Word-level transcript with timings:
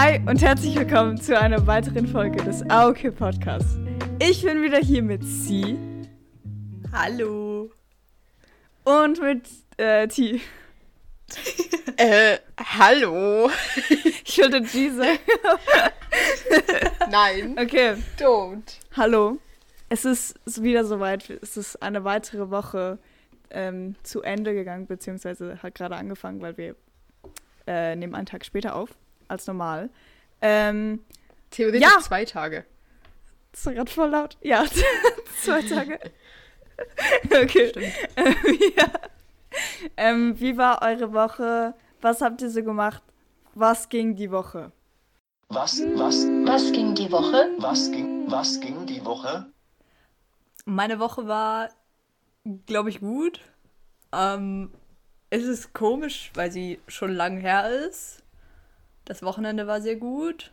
Hi 0.00 0.20
und 0.26 0.40
herzlich 0.42 0.76
willkommen 0.76 1.20
zu 1.20 1.36
einer 1.36 1.66
weiteren 1.66 2.06
Folge 2.06 2.36
des 2.44 2.62
AOK 2.70 3.16
Podcasts. 3.16 3.76
Ich 4.20 4.44
bin 4.44 4.62
wieder 4.62 4.78
hier 4.78 5.02
mit 5.02 5.24
Sie. 5.24 5.76
Hallo. 6.92 7.72
Und 8.84 9.20
mit 9.20 9.48
äh, 9.76 10.06
T. 10.06 10.40
äh, 11.96 12.38
hallo. 12.78 13.50
Ich 14.24 14.38
wollte 14.38 14.62
G 14.62 14.90
sagen. 14.90 15.18
Nein. 17.10 17.56
Okay. 17.58 17.96
Don't. 18.20 18.78
Hallo. 18.96 19.38
Es 19.88 20.04
ist 20.04 20.62
wieder 20.62 20.84
soweit. 20.84 21.28
Es 21.28 21.56
ist 21.56 21.82
eine 21.82 22.04
weitere 22.04 22.50
Woche 22.50 23.00
ähm, 23.50 23.96
zu 24.04 24.22
Ende 24.22 24.54
gegangen, 24.54 24.86
beziehungsweise 24.86 25.60
hat 25.60 25.74
gerade 25.74 25.96
angefangen, 25.96 26.40
weil 26.40 26.56
wir 26.56 26.76
äh, 27.66 27.96
nehmen 27.96 28.14
einen 28.14 28.26
Tag 28.26 28.44
später 28.44 28.76
auf 28.76 28.90
als 29.28 29.46
normal. 29.46 29.90
Ähm, 30.40 31.04
Theoretisch 31.50 31.82
ja. 31.82 32.00
zwei 32.00 32.24
Tage. 32.24 32.64
Das 33.52 33.66
war 33.66 33.74
gerade 33.74 33.90
voll 33.90 34.10
laut. 34.10 34.36
Ja, 34.40 34.64
zwei 35.42 35.62
Tage. 35.62 35.98
okay. 37.24 37.72
Ähm, 38.16 38.34
ja. 38.76 38.86
ähm, 39.96 40.40
wie 40.40 40.56
war 40.56 40.82
eure 40.82 41.12
Woche? 41.12 41.74
Was 42.00 42.20
habt 42.20 42.42
ihr 42.42 42.50
so 42.50 42.62
gemacht? 42.62 43.02
Was 43.54 43.88
ging 43.88 44.14
die 44.14 44.30
Woche? 44.30 44.72
Was, 45.48 45.80
was, 45.94 46.26
was 46.44 46.70
ging 46.72 46.94
die 46.94 47.10
Woche? 47.10 47.50
Was 47.58 47.90
ging, 47.90 48.30
was 48.30 48.60
ging 48.60 48.86
die 48.86 49.04
Woche? 49.04 49.46
Meine 50.66 51.00
Woche 51.00 51.26
war, 51.26 51.70
glaube 52.66 52.90
ich, 52.90 53.00
gut. 53.00 53.40
Ähm, 54.12 54.70
es 55.30 55.44
ist 55.44 55.72
komisch, 55.72 56.30
weil 56.34 56.52
sie 56.52 56.80
schon 56.86 57.12
lang 57.14 57.38
her 57.38 57.70
ist. 57.70 58.22
Das 59.08 59.22
Wochenende 59.22 59.66
war 59.66 59.80
sehr 59.80 59.96
gut. 59.96 60.50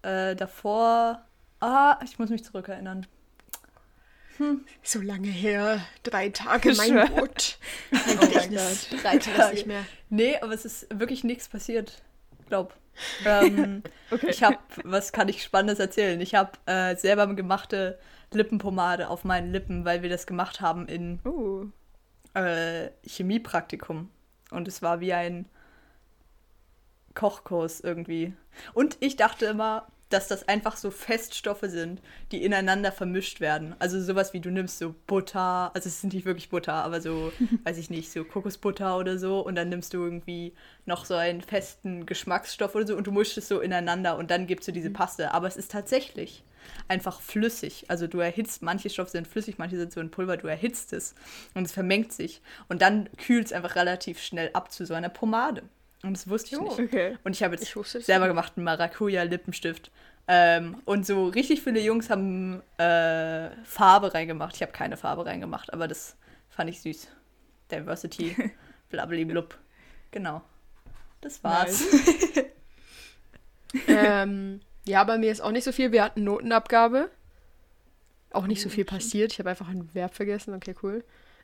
Äh, 0.00 0.34
davor. 0.36 1.22
Ah, 1.60 1.98
ich 2.02 2.18
muss 2.18 2.30
mich 2.30 2.42
zurückerinnern. 2.42 3.06
Hm. 4.38 4.64
So 4.82 5.02
lange 5.02 5.28
her. 5.28 5.84
Drei 6.02 6.30
Tage, 6.30 6.72
mein 6.76 6.94
Gott. 7.14 7.58
Mein 7.90 8.16
oh 8.16 8.20
Gedächtnis 8.22 8.88
reicht 9.04 9.28
das 9.36 9.52
nicht 9.52 9.66
mehr. 9.66 9.84
Nee, 10.08 10.38
aber 10.40 10.54
es 10.54 10.64
ist 10.64 10.86
wirklich 10.98 11.24
nichts 11.24 11.50
passiert. 11.50 12.02
Glaub. 12.48 12.74
Ähm, 13.26 13.82
okay. 14.10 14.28
Ich 14.30 14.42
habe, 14.42 14.56
was 14.82 15.12
kann 15.12 15.28
ich 15.28 15.42
Spannendes 15.42 15.78
erzählen? 15.78 16.18
Ich 16.22 16.34
habe 16.34 16.52
äh, 16.64 16.96
selber 16.96 17.26
gemachte 17.34 17.98
Lippenpomade 18.32 19.10
auf 19.10 19.24
meinen 19.24 19.52
Lippen, 19.52 19.84
weil 19.84 20.00
wir 20.00 20.08
das 20.08 20.26
gemacht 20.26 20.62
haben 20.62 20.88
in 20.88 21.20
uh. 21.26 21.66
äh, 22.32 22.88
Chemiepraktikum. 23.06 24.08
Und 24.50 24.68
es 24.68 24.80
war 24.80 25.00
wie 25.00 25.12
ein 25.12 25.50
Kochkurs 27.14 27.80
irgendwie. 27.80 28.32
Und 28.72 28.96
ich 29.00 29.16
dachte 29.16 29.46
immer, 29.46 29.86
dass 30.14 30.28
das 30.28 30.46
einfach 30.48 30.76
so 30.76 30.90
Feststoffe 30.90 31.64
sind, 31.64 32.00
die 32.30 32.44
ineinander 32.44 32.92
vermischt 32.92 33.40
werden. 33.40 33.74
Also 33.80 34.00
sowas 34.00 34.32
wie 34.32 34.40
du 34.40 34.50
nimmst 34.50 34.78
so 34.78 34.94
Butter, 35.06 35.72
also 35.74 35.88
es 35.88 36.00
sind 36.00 36.12
nicht 36.12 36.24
wirklich 36.24 36.50
Butter, 36.50 36.74
aber 36.74 37.00
so, 37.00 37.32
weiß 37.64 37.78
ich 37.78 37.90
nicht, 37.90 38.12
so 38.12 38.24
Kokosbutter 38.24 38.96
oder 38.96 39.18
so 39.18 39.40
und 39.40 39.56
dann 39.56 39.70
nimmst 39.70 39.92
du 39.92 40.04
irgendwie 40.04 40.54
noch 40.86 41.04
so 41.04 41.14
einen 41.14 41.40
festen 41.40 42.06
Geschmacksstoff 42.06 42.74
oder 42.74 42.86
so 42.86 42.96
und 42.96 43.06
du 43.06 43.12
mischst 43.12 43.38
es 43.38 43.48
so 43.48 43.60
ineinander 43.60 44.16
und 44.16 44.30
dann 44.30 44.46
gibst 44.46 44.68
du 44.68 44.72
diese 44.72 44.90
mhm. 44.90 44.94
Paste. 44.94 45.32
Aber 45.32 45.48
es 45.48 45.56
ist 45.56 45.72
tatsächlich 45.72 46.44
einfach 46.86 47.20
flüssig. 47.20 47.86
Also 47.88 48.06
du 48.06 48.20
erhitzt, 48.20 48.62
manche 48.62 48.90
Stoffe 48.90 49.10
sind 49.10 49.26
flüssig, 49.26 49.58
manche 49.58 49.76
sind 49.76 49.92
so 49.92 50.00
in 50.00 50.10
Pulver, 50.10 50.36
du 50.36 50.46
erhitzt 50.46 50.92
es 50.92 51.14
und 51.54 51.64
es 51.64 51.72
vermengt 51.72 52.12
sich. 52.12 52.40
Und 52.68 52.82
dann 52.82 53.08
kühlt 53.16 53.46
es 53.46 53.52
einfach 53.52 53.74
relativ 53.74 54.20
schnell 54.20 54.50
ab 54.52 54.70
zu 54.70 54.86
so 54.86 54.94
einer 54.94 55.08
Pomade. 55.08 55.62
Und 56.04 56.14
das 56.14 56.28
wusste 56.28 56.54
ich 56.54 56.60
oh, 56.60 56.64
nicht. 56.64 56.78
Okay. 56.78 57.16
Und 57.24 57.34
ich 57.34 57.42
habe 57.42 57.54
jetzt 57.54 57.74
ich 57.74 58.04
selber 58.04 58.26
gemacht 58.26 58.52
einen 58.56 58.64
Maracuja-Lippenstift. 58.64 59.90
Ähm, 60.28 60.82
und 60.84 61.06
so 61.06 61.28
richtig 61.28 61.62
viele 61.62 61.80
Jungs 61.80 62.10
haben 62.10 62.62
äh, 62.78 63.50
Farbe 63.64 64.12
reingemacht. 64.12 64.54
Ich 64.56 64.62
habe 64.62 64.72
keine 64.72 64.96
Farbe 64.96 65.26
reingemacht, 65.26 65.72
aber 65.72 65.88
das 65.88 66.16
fand 66.50 66.70
ich 66.70 66.80
süß. 66.82 67.08
Diversity, 67.70 68.36
blablablub. 68.90 69.58
Genau. 70.10 70.42
Das 71.20 71.42
war's. 71.42 71.82
Nice. 71.90 72.44
ähm, 73.88 74.60
ja, 74.86 75.04
bei 75.04 75.16
mir 75.16 75.32
ist 75.32 75.40
auch 75.40 75.52
nicht 75.52 75.64
so 75.64 75.72
viel. 75.72 75.90
Wir 75.90 76.04
hatten 76.04 76.24
Notenabgabe. 76.24 77.10
Auch 78.30 78.46
nicht 78.46 78.60
so 78.60 78.68
viel 78.68 78.84
passiert. 78.84 79.32
Ich 79.32 79.38
habe 79.38 79.50
einfach 79.50 79.68
ein 79.68 79.88
Verb 79.94 80.14
vergessen. 80.14 80.54
Okay, 80.54 80.74
cool. 80.82 81.02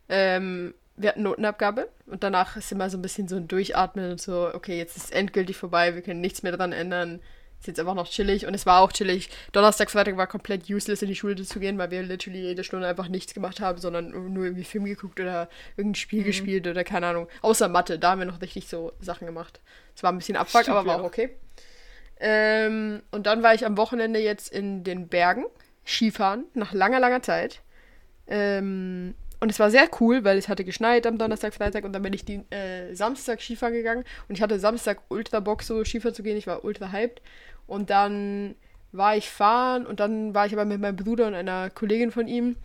Ähm, 0.09 0.75
wir 1.01 1.11
hatten 1.11 1.23
Notenabgabe 1.23 1.89
und 2.07 2.23
danach 2.23 2.57
ist 2.57 2.73
immer 2.73 2.91
so 2.91 2.99
ein 2.99 3.03
bisschen 3.03 3.29
so 3.29 3.37
ein 3.37 3.49
Durchatmen 3.49 4.13
und 4.13 4.21
so, 4.21 4.53
okay, 4.53 4.77
jetzt 4.79 4.97
ist 4.97 5.05
es 5.05 5.11
endgültig 5.11 5.57
vorbei, 5.57 5.95
wir 5.95 6.03
können 6.03 6.21
nichts 6.21 6.43
mehr 6.43 6.53
dran 6.53 6.73
ändern. 6.73 7.21
Ist 7.59 7.67
jetzt 7.67 7.81
einfach 7.81 7.95
noch 7.95 8.09
chillig 8.09 8.47
und 8.47 8.55
es 8.55 8.65
war 8.65 8.81
auch 8.81 8.91
chillig. 8.91 9.29
Donnerstag, 9.53 9.91
Freitag 9.91 10.17
war 10.17 10.27
komplett 10.27 10.71
useless 10.71 11.03
in 11.03 11.09
die 11.09 11.15
Schule 11.15 11.37
zu 11.37 11.61
gehen, 11.61 11.77
weil 11.77 11.91
wir 11.91 12.03
literally 12.03 12.41
jede 12.41 12.65
Stunde 12.65 12.87
einfach 12.87 13.09
nichts 13.09 13.35
gemacht 13.35 13.61
haben, 13.61 13.79
sondern 13.79 14.11
nur 14.33 14.45
irgendwie 14.45 14.65
Film 14.65 14.87
geguckt 14.87 15.21
oder 15.21 15.51
irgendein 15.77 15.97
Spiel 15.97 16.23
mhm. 16.23 16.25
gespielt 16.25 16.67
oder 16.67 16.85
keine 16.85 17.09
Ahnung. 17.09 17.29
Außer 17.43 17.69
Mathe, 17.69 17.99
da 17.99 18.13
haben 18.13 18.21
wir 18.21 18.27
noch 18.27 18.41
richtig 18.41 18.67
so 18.67 18.93
Sachen 19.01 19.27
gemacht. 19.27 19.61
Es 19.95 20.03
war 20.03 20.11
ein 20.11 20.17
bisschen 20.17 20.37
Abfuck, 20.37 20.71
aber 20.71 20.87
war 20.87 21.01
auch 21.01 21.05
okay. 21.05 21.37
Ähm, 22.19 23.03
und 23.11 23.27
dann 23.27 23.43
war 23.43 23.53
ich 23.55 23.67
am 23.67 23.77
Wochenende 23.77 24.21
jetzt 24.21 24.51
in 24.51 24.83
den 24.83 25.09
Bergen 25.09 25.45
Skifahren, 25.85 26.45
nach 26.55 26.73
langer, 26.73 27.01
langer 27.01 27.23
Zeit. 27.23 27.61
Ähm, 28.27 29.15
und 29.41 29.51
es 29.51 29.59
war 29.59 29.71
sehr 29.71 29.89
cool, 30.01 30.23
weil 30.25 30.37
es 30.37 30.49
hatte 30.49 30.65
geschneit 30.65 31.07
am 31.07 31.17
Donnerstag, 31.17 31.55
Freitag 31.55 31.85
und 31.85 31.93
dann 31.95 32.03
bin 32.03 32.13
ich 32.13 32.25
die, 32.27 32.43
äh, 32.51 32.95
Samstag 32.95 33.41
Skifahren 33.41 33.73
gegangen 33.75 34.05
und 34.29 34.35
ich 34.35 34.43
hatte 34.43 34.59
Samstag 34.59 35.01
ultra 35.09 35.41
Bock, 35.41 35.63
so 35.63 35.83
Skifahren 35.83 36.15
zu 36.15 36.23
gehen. 36.23 36.37
Ich 36.37 36.47
war 36.47 36.65
ultra 36.65 36.93
hyped. 36.93 37.23
Und 37.67 37.89
dann 37.89 38.57
war 38.93 39.17
ich 39.17 39.31
fahren 39.31 39.87
und 39.87 40.01
dann 40.01 40.35
war 40.35 40.45
ich 40.45 40.53
aber 40.53 40.65
mit 40.65 40.81
meinem 40.81 40.97
Bruder 40.97 41.29
und 41.29 41.35
einer 41.35 41.71
Kollegin 41.71 42.11
von 42.11 42.29
ihm. 42.29 42.57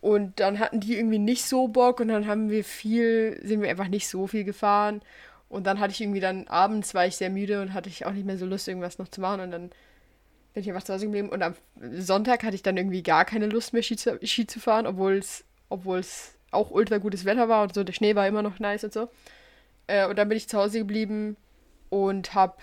Und 0.00 0.38
dann 0.38 0.58
hatten 0.58 0.80
die 0.80 0.96
irgendwie 0.96 1.18
nicht 1.18 1.44
so 1.46 1.66
Bock 1.66 1.98
und 1.98 2.08
dann 2.08 2.26
haben 2.26 2.50
wir 2.50 2.62
viel, 2.62 3.40
sind 3.42 3.62
wir 3.62 3.70
einfach 3.70 3.88
nicht 3.88 4.06
so 4.06 4.26
viel 4.26 4.44
gefahren. 4.44 5.00
Und 5.48 5.66
dann 5.66 5.80
hatte 5.80 5.92
ich 5.92 6.00
irgendwie 6.02 6.20
dann 6.20 6.46
abends 6.46 6.94
war 6.94 7.06
ich 7.06 7.16
sehr 7.16 7.30
müde 7.30 7.62
und 7.62 7.72
hatte 7.72 7.88
ich 7.88 8.04
auch 8.04 8.12
nicht 8.12 8.26
mehr 8.26 8.36
so 8.36 8.44
Lust, 8.44 8.68
irgendwas 8.68 8.98
noch 8.98 9.08
zu 9.08 9.20
machen. 9.20 9.40
Und 9.40 9.50
dann 9.50 9.70
bin 10.52 10.62
ich 10.62 10.68
einfach 10.68 10.84
zu 10.84 10.92
Hause 10.92 11.06
geblieben. 11.06 11.30
Und 11.30 11.42
am 11.42 11.54
Sonntag 11.98 12.44
hatte 12.44 12.54
ich 12.54 12.62
dann 12.62 12.76
irgendwie 12.76 13.02
gar 13.02 13.24
keine 13.24 13.46
Lust 13.46 13.72
mehr, 13.72 13.82
Ski 13.82 13.96
zu, 13.96 14.18
Ski 14.22 14.46
zu 14.46 14.60
fahren, 14.60 14.86
obwohl 14.86 15.14
es 15.14 15.44
obwohl 15.74 15.98
es 15.98 16.34
auch 16.52 16.70
ultra 16.70 16.98
gutes 16.98 17.24
Wetter 17.24 17.48
war 17.48 17.64
und 17.64 17.74
so, 17.74 17.82
der 17.82 17.92
Schnee 17.92 18.14
war 18.14 18.28
immer 18.28 18.42
noch 18.42 18.60
nice 18.60 18.84
und 18.84 18.92
so. 18.92 19.08
Äh, 19.88 20.06
und 20.06 20.16
dann 20.16 20.28
bin 20.28 20.38
ich 20.38 20.48
zu 20.48 20.56
Hause 20.56 20.78
geblieben 20.78 21.36
und 21.90 22.32
hab, 22.32 22.62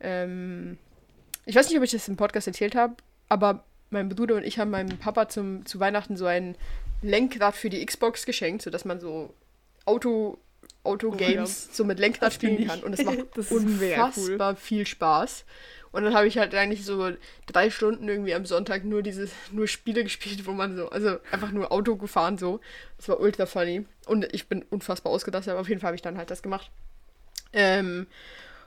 ähm, 0.00 0.78
ich 1.44 1.54
weiß 1.54 1.68
nicht, 1.68 1.76
ob 1.76 1.84
ich 1.84 1.90
das 1.90 2.08
im 2.08 2.16
Podcast 2.16 2.46
erzählt 2.46 2.74
habe, 2.74 2.94
aber 3.28 3.64
mein 3.90 4.08
Bruder 4.08 4.36
und 4.36 4.44
ich 4.44 4.58
haben 4.58 4.70
meinem 4.70 4.96
Papa 4.98 5.28
zum, 5.28 5.66
zu 5.66 5.78
Weihnachten 5.78 6.16
so 6.16 6.24
ein 6.24 6.56
Lenkrad 7.02 7.54
für 7.54 7.68
die 7.68 7.84
Xbox 7.84 8.24
geschenkt, 8.24 8.62
sodass 8.62 8.86
man 8.86 8.98
so 8.98 9.34
Auto, 9.84 10.38
Auto-Games 10.82 11.66
oh, 11.66 11.68
ja. 11.68 11.74
so 11.74 11.84
mit 11.84 11.98
Lenkrad 11.98 12.32
spielen 12.32 12.66
kann. 12.66 12.82
Und 12.82 12.94
es 12.94 13.04
macht 13.04 13.18
das 13.34 13.52
unfassbar 13.52 14.52
cool. 14.52 14.56
viel 14.56 14.86
Spaß. 14.86 15.44
Und 15.92 16.04
dann 16.04 16.14
habe 16.14 16.26
ich 16.26 16.38
halt 16.38 16.54
eigentlich 16.54 16.84
so 16.84 17.12
drei 17.46 17.70
Stunden 17.70 18.08
irgendwie 18.08 18.34
am 18.34 18.46
Sonntag 18.46 18.84
nur 18.84 19.02
diese, 19.02 19.28
nur 19.52 19.68
Spiele 19.68 20.02
gespielt, 20.04 20.46
wo 20.46 20.52
man 20.52 20.76
so, 20.76 20.88
also 20.88 21.18
einfach 21.30 21.52
nur 21.52 21.70
Auto 21.70 21.96
gefahren 21.96 22.38
so. 22.38 22.60
Das 22.96 23.08
war 23.08 23.20
ultra 23.20 23.46
funny. 23.46 23.84
Und 24.06 24.32
ich 24.32 24.48
bin 24.48 24.64
unfassbar 24.70 25.12
ausgedacht, 25.12 25.46
aber 25.48 25.60
auf 25.60 25.68
jeden 25.68 25.80
Fall 25.80 25.88
habe 25.88 25.96
ich 25.96 26.02
dann 26.02 26.16
halt 26.16 26.30
das 26.30 26.42
gemacht. 26.42 26.70
Ähm, 27.52 28.06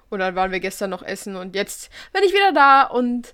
und 0.09 0.19
dann 0.19 0.35
waren 0.35 0.51
wir 0.51 0.59
gestern 0.59 0.91
noch 0.91 1.01
essen 1.01 1.35
und 1.35 1.55
jetzt 1.55 1.89
bin 2.13 2.23
ich 2.23 2.31
wieder 2.31 2.53
da 2.53 2.83
und 2.83 3.33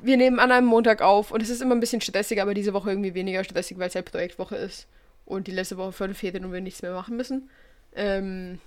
wir 0.00 0.16
nehmen 0.16 0.38
an 0.38 0.52
einem 0.52 0.66
Montag 0.66 1.02
auf 1.02 1.32
und 1.32 1.42
es 1.42 1.50
ist 1.50 1.60
immer 1.60 1.74
ein 1.74 1.80
bisschen 1.80 2.00
stressig, 2.00 2.40
aber 2.40 2.54
diese 2.54 2.72
Woche 2.72 2.90
irgendwie 2.90 3.14
weniger 3.14 3.42
stressig, 3.42 3.78
weil 3.78 3.88
es 3.88 3.94
halt 3.96 4.10
Projektwoche 4.10 4.54
ist 4.54 4.86
und 5.24 5.48
die 5.48 5.52
letzte 5.52 5.76
Woche 5.76 5.92
für 5.92 6.14
Ferien 6.14 6.44
und 6.44 6.52
wir 6.52 6.60
nichts 6.60 6.82
mehr 6.82 6.92
machen 6.92 7.16
müssen. 7.16 7.50
Ähm, 7.96 8.60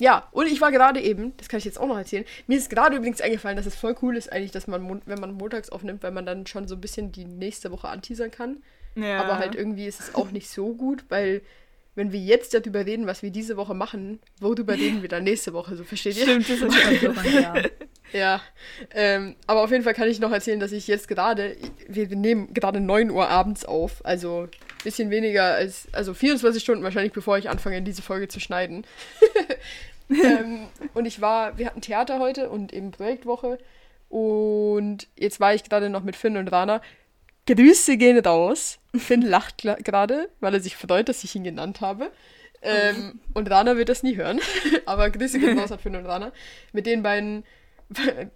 ja, 0.00 0.28
und 0.32 0.46
ich 0.46 0.60
war 0.60 0.70
gerade 0.72 1.00
eben, 1.00 1.36
das 1.38 1.48
kann 1.48 1.58
ich 1.58 1.64
jetzt 1.64 1.78
auch 1.78 1.86
noch 1.86 1.96
erzählen, 1.96 2.24
mir 2.46 2.58
ist 2.58 2.68
gerade 2.68 2.96
übrigens 2.96 3.20
eingefallen, 3.20 3.56
dass 3.56 3.66
es 3.66 3.76
voll 3.76 3.96
cool 4.02 4.16
ist 4.16 4.30
eigentlich, 4.30 4.52
dass 4.52 4.66
man, 4.66 5.02
wenn 5.06 5.20
man 5.20 5.32
montags 5.32 5.70
aufnimmt, 5.70 6.02
weil 6.02 6.12
man 6.12 6.26
dann 6.26 6.46
schon 6.46 6.68
so 6.68 6.74
ein 6.74 6.80
bisschen 6.80 7.12
die 7.12 7.24
nächste 7.24 7.70
Woche 7.70 7.88
anteasern 7.88 8.30
kann. 8.30 8.62
Ja. 8.94 9.22
Aber 9.22 9.38
halt 9.38 9.54
irgendwie 9.54 9.86
ist 9.86 10.00
es 10.00 10.14
auch 10.14 10.30
nicht 10.30 10.50
so 10.50 10.74
gut, 10.74 11.04
weil 11.08 11.42
wenn 11.94 12.12
wir 12.12 12.20
jetzt 12.20 12.52
darüber 12.52 12.84
reden, 12.84 13.06
was 13.06 13.22
wir 13.22 13.30
diese 13.30 13.56
Woche 13.56 13.74
machen, 13.74 14.20
worüber 14.38 14.74
reden 14.74 15.00
wir 15.00 15.08
dann 15.08 15.24
nächste 15.24 15.54
Woche, 15.54 15.76
so 15.76 15.84
versteht 15.84 16.16
ihr? 16.18 16.24
Stimmt, 16.24 16.48
das 16.48 16.60
ist 16.60 16.84
halt 16.84 17.00
so, 17.00 17.30
ja. 17.30 17.54
ja, 18.12 18.40
ähm, 18.94 19.34
aber 19.46 19.62
auf 19.62 19.70
jeden 19.70 19.82
Fall 19.82 19.94
kann 19.94 20.08
ich 20.08 20.20
noch 20.20 20.30
erzählen, 20.30 20.60
dass 20.60 20.72
ich 20.72 20.86
jetzt 20.88 21.08
gerade, 21.08 21.56
wir 21.88 22.08
nehmen 22.08 22.52
gerade 22.52 22.80
9 22.80 23.10
Uhr 23.10 23.28
abends 23.28 23.64
auf, 23.64 24.04
also 24.04 24.48
bisschen 24.86 25.10
weniger 25.10 25.54
als, 25.54 25.88
also 25.92 26.14
24 26.14 26.62
Stunden 26.62 26.84
wahrscheinlich, 26.84 27.12
bevor 27.12 27.36
ich 27.36 27.50
anfange, 27.50 27.82
diese 27.82 28.02
Folge 28.02 28.28
zu 28.28 28.38
schneiden. 28.38 28.86
ähm, 30.10 30.68
und 30.94 31.06
ich 31.06 31.20
war, 31.20 31.58
wir 31.58 31.66
hatten 31.66 31.80
Theater 31.80 32.20
heute 32.20 32.48
und 32.48 32.72
eben 32.72 32.92
Projektwoche 32.92 33.58
und 34.08 35.08
jetzt 35.18 35.40
war 35.40 35.54
ich 35.54 35.64
gerade 35.64 35.90
noch 35.90 36.04
mit 36.04 36.16
Finn 36.16 36.36
und 36.36 36.48
Rana. 36.48 36.80
Grüße 37.46 37.96
gehen 37.96 38.18
raus. 38.18 38.78
Finn 38.96 39.22
lacht 39.26 39.62
gerade, 39.62 40.28
weil 40.40 40.54
er 40.54 40.60
sich 40.60 40.76
freut, 40.76 41.08
dass 41.08 41.24
ich 41.24 41.34
ihn 41.34 41.44
genannt 41.44 41.80
habe. 41.80 42.10
Ähm, 42.62 43.20
und 43.34 43.50
Rana 43.50 43.76
wird 43.76 43.88
das 43.88 44.02
nie 44.02 44.16
hören. 44.16 44.40
Aber 44.86 45.10
Grüße 45.10 45.38
gehen 45.38 45.58
raus 45.58 45.72
an 45.72 45.78
Finn 45.78 45.96
und 45.96 46.06
Rana. 46.06 46.32
Mit 46.72 46.86
den 46.86 47.02
beiden 47.02 47.44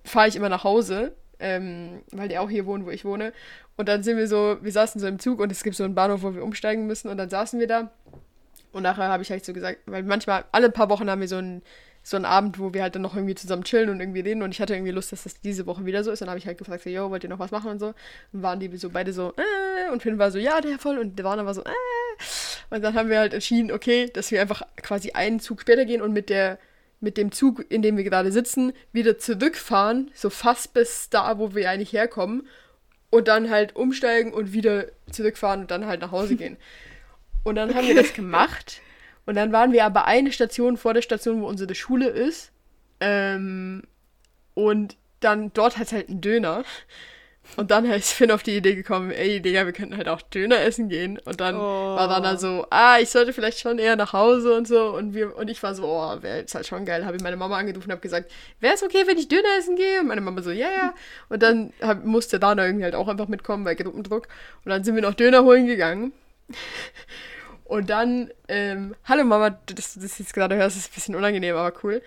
fahre 0.05 0.29
ich 0.29 0.37
immer 0.37 0.49
nach 0.49 0.64
Hause, 0.64 1.14
ähm, 1.38 2.03
weil 2.12 2.29
die 2.29 2.38
auch 2.38 2.50
hier 2.50 2.67
wohnen, 2.67 2.87
wo 2.87 2.91
ich 2.91 3.05
wohne. 3.05 3.32
Und 3.81 3.88
dann 3.88 4.03
sind 4.03 4.19
wir 4.19 4.29
so, 4.29 4.59
wir 4.61 4.73
saßen 4.73 5.00
so 5.00 5.06
im 5.06 5.19
Zug 5.19 5.41
und 5.41 5.50
es 5.50 5.65
gibt 5.65 5.75
so 5.75 5.85
einen 5.85 5.94
Bahnhof, 5.94 6.23
wo 6.23 6.35
wir 6.35 6.44
umsteigen 6.44 6.87
müssen. 6.87 7.09
Und 7.09 7.17
dann 7.17 7.31
saßen 7.31 7.59
wir 7.59 7.67
da. 7.67 7.91
Und 8.73 8.82
nachher 8.82 9.09
habe 9.09 9.23
ich 9.23 9.31
halt 9.31 9.43
so 9.43 9.55
gesagt, 9.55 9.79
weil 9.87 10.03
manchmal, 10.03 10.44
alle 10.53 10.71
paar 10.71 10.91
Wochen 10.91 11.09
haben 11.09 11.23
wir 11.23 11.29
so 11.29 11.38
einen, 11.38 11.62
so 12.03 12.17
einen 12.17 12.27
Abend, 12.27 12.59
wo 12.59 12.75
wir 12.75 12.82
halt 12.82 12.94
dann 12.94 13.00
noch 13.00 13.17
irgendwie 13.17 13.35
zusammen 13.35 13.65
chillen 13.65 13.88
und 13.88 14.00
irgendwie 14.00 14.21
reden. 14.21 14.43
Und 14.43 14.53
ich 14.53 14.61
hatte 14.61 14.75
irgendwie 14.75 14.93
Lust, 14.93 15.12
dass 15.12 15.23
das 15.23 15.41
diese 15.41 15.65
Woche 15.65 15.87
wieder 15.87 16.05
so 16.05 16.11
ist. 16.11 16.21
Dann 16.21 16.29
habe 16.29 16.38
ich 16.38 16.47
halt 16.47 16.59
gefragt, 16.59 16.82
so, 16.82 16.91
yo, 16.91 17.11
wollt 17.11 17.25
ihr 17.25 17.31
noch 17.31 17.38
was 17.38 17.53
machen 17.53 17.71
und 17.71 17.79
so. 17.79 17.94
Und 18.35 18.43
waren 18.43 18.61
die 18.61 18.77
so 18.77 18.91
beide 18.91 19.15
so, 19.15 19.32
äh, 19.38 19.91
und 19.91 20.03
Finn 20.03 20.19
war 20.19 20.31
so, 20.31 20.38
ja, 20.38 20.61
der 20.61 20.79
voll. 20.79 20.99
Und 20.99 21.19
der 21.19 21.25
Warner 21.25 21.47
war 21.47 21.55
so, 21.55 21.62
äh. 21.62 21.73
Und 22.69 22.82
dann 22.82 22.93
haben 22.93 23.09
wir 23.09 23.19
halt 23.19 23.32
entschieden, 23.32 23.73
okay, 23.73 24.11
dass 24.12 24.31
wir 24.31 24.43
einfach 24.43 24.61
quasi 24.77 25.12
einen 25.12 25.41
Zug 25.41 25.62
später 25.62 25.87
gehen 25.87 26.03
und 26.03 26.12
mit 26.12 26.29
der 26.29 26.59
mit 27.03 27.17
dem 27.17 27.32
Zug, 27.32 27.65
in 27.71 27.81
dem 27.81 27.97
wir 27.97 28.05
gerade 28.05 28.31
sitzen, 28.31 28.75
wieder 28.93 29.17
zurückfahren, 29.17 30.11
so 30.15 30.29
fast 30.29 30.75
bis 30.75 31.09
da, 31.09 31.38
wo 31.38 31.55
wir 31.55 31.71
eigentlich 31.71 31.94
herkommen, 31.94 32.47
und 33.11 33.29
dann 33.29 33.51
halt 33.51 33.77
umsteigen 33.77 34.33
und 34.33 34.53
wieder 34.53 34.87
zurückfahren 35.11 35.62
und 35.62 35.71
dann 35.71 35.87
halt 35.87 36.01
nach 36.01 36.12
Hause 36.12 36.37
gehen. 36.37 36.57
Und 37.43 37.55
dann 37.55 37.75
haben 37.75 37.87
wir 37.87 37.95
das 37.95 38.12
gemacht. 38.12 38.83
Und 39.25 39.35
dann 39.35 39.51
waren 39.51 39.73
wir 39.73 39.87
aber 39.87 40.05
eine 40.05 40.31
Station 40.31 40.77
vor 40.77 40.93
der 40.93 41.01
Station, 41.01 41.41
wo 41.41 41.47
unsere 41.47 41.75
Schule 41.75 42.09
ist. 42.09 42.53
Ähm, 43.01 43.83
und 44.53 44.99
dann 45.21 45.51
dort 45.55 45.79
hat 45.79 45.87
es 45.87 45.93
halt 45.93 46.11
einen 46.11 46.21
Döner. 46.21 46.65
Und 47.56 47.70
dann 47.70 47.85
ist 47.85 48.12
Finn 48.12 48.31
auf 48.31 48.43
die 48.43 48.56
Idee 48.56 48.75
gekommen, 48.75 49.11
ey, 49.11 49.41
Digga, 49.41 49.67
wir 49.67 49.73
könnten 49.73 49.97
halt 49.97 50.08
auch 50.08 50.23
Döner 50.23 50.61
essen 50.61 50.88
gehen. 50.88 51.19
Und 51.19 51.41
dann 51.41 51.56
oh. 51.56 51.61
war 51.61 52.08
dann 52.08 52.23
da 52.23 52.37
so, 52.37 52.67
ah, 52.70 52.99
ich 53.00 53.11
sollte 53.11 53.32
vielleicht 53.32 53.58
schon 53.58 53.79
eher 53.79 53.97
nach 53.97 54.12
Hause 54.12 54.56
und 54.56 54.69
so. 54.69 54.94
Und 54.94 55.14
wir 55.14 55.37
und 55.37 55.50
ich 55.50 55.62
war 55.62 55.75
so, 55.75 55.85
oh, 55.85 56.23
wäre 56.23 56.38
jetzt 56.38 56.55
halt 56.55 56.67
schon 56.67 56.85
geil. 56.85 57.05
Habe 57.05 57.17
ich 57.17 57.23
meine 57.23 57.37
Mama 57.37 57.58
angerufen 57.58 57.87
und 57.87 57.93
habe 57.93 58.00
gesagt, 58.00 58.31
wäre 58.61 58.75
es 58.75 58.82
okay, 58.82 59.05
wenn 59.06 59.19
ich 59.19 59.29
Döner 59.29 59.58
essen 59.58 59.76
gehe? 59.76 60.00
Und 60.00 60.06
meine 60.06 60.20
Mama 60.20 60.43
so, 60.43 60.50
ja, 60.50 60.70
ja. 60.70 60.94
Und 61.29 61.43
dann 61.43 61.73
hab, 61.82 62.05
musste 62.05 62.38
Dana 62.38 62.64
irgendwie 62.64 62.85
halt 62.85 62.94
auch 62.94 63.08
einfach 63.08 63.29
mitkommen 63.29 63.64
bei 63.64 63.75
Gruppendruck. 63.75 64.29
Und 64.64 64.70
dann 64.70 64.85
sind 64.85 64.94
wir 64.94 65.03
noch 65.03 65.14
Döner 65.14 65.43
holen 65.44 65.67
gegangen. 65.67 66.12
Und 67.64 67.88
dann, 67.88 68.32
ähm, 68.49 68.96
hallo 69.05 69.23
Mama, 69.23 69.50
dass 69.50 69.94
du 69.94 70.00
das 70.00 70.19
jetzt 70.19 70.35
gerade 70.35 70.56
hörst, 70.56 70.76
ist 70.76 70.91
ein 70.91 70.94
bisschen 70.94 71.14
unangenehm, 71.14 71.55
aber 71.55 71.73
cool. 71.85 72.03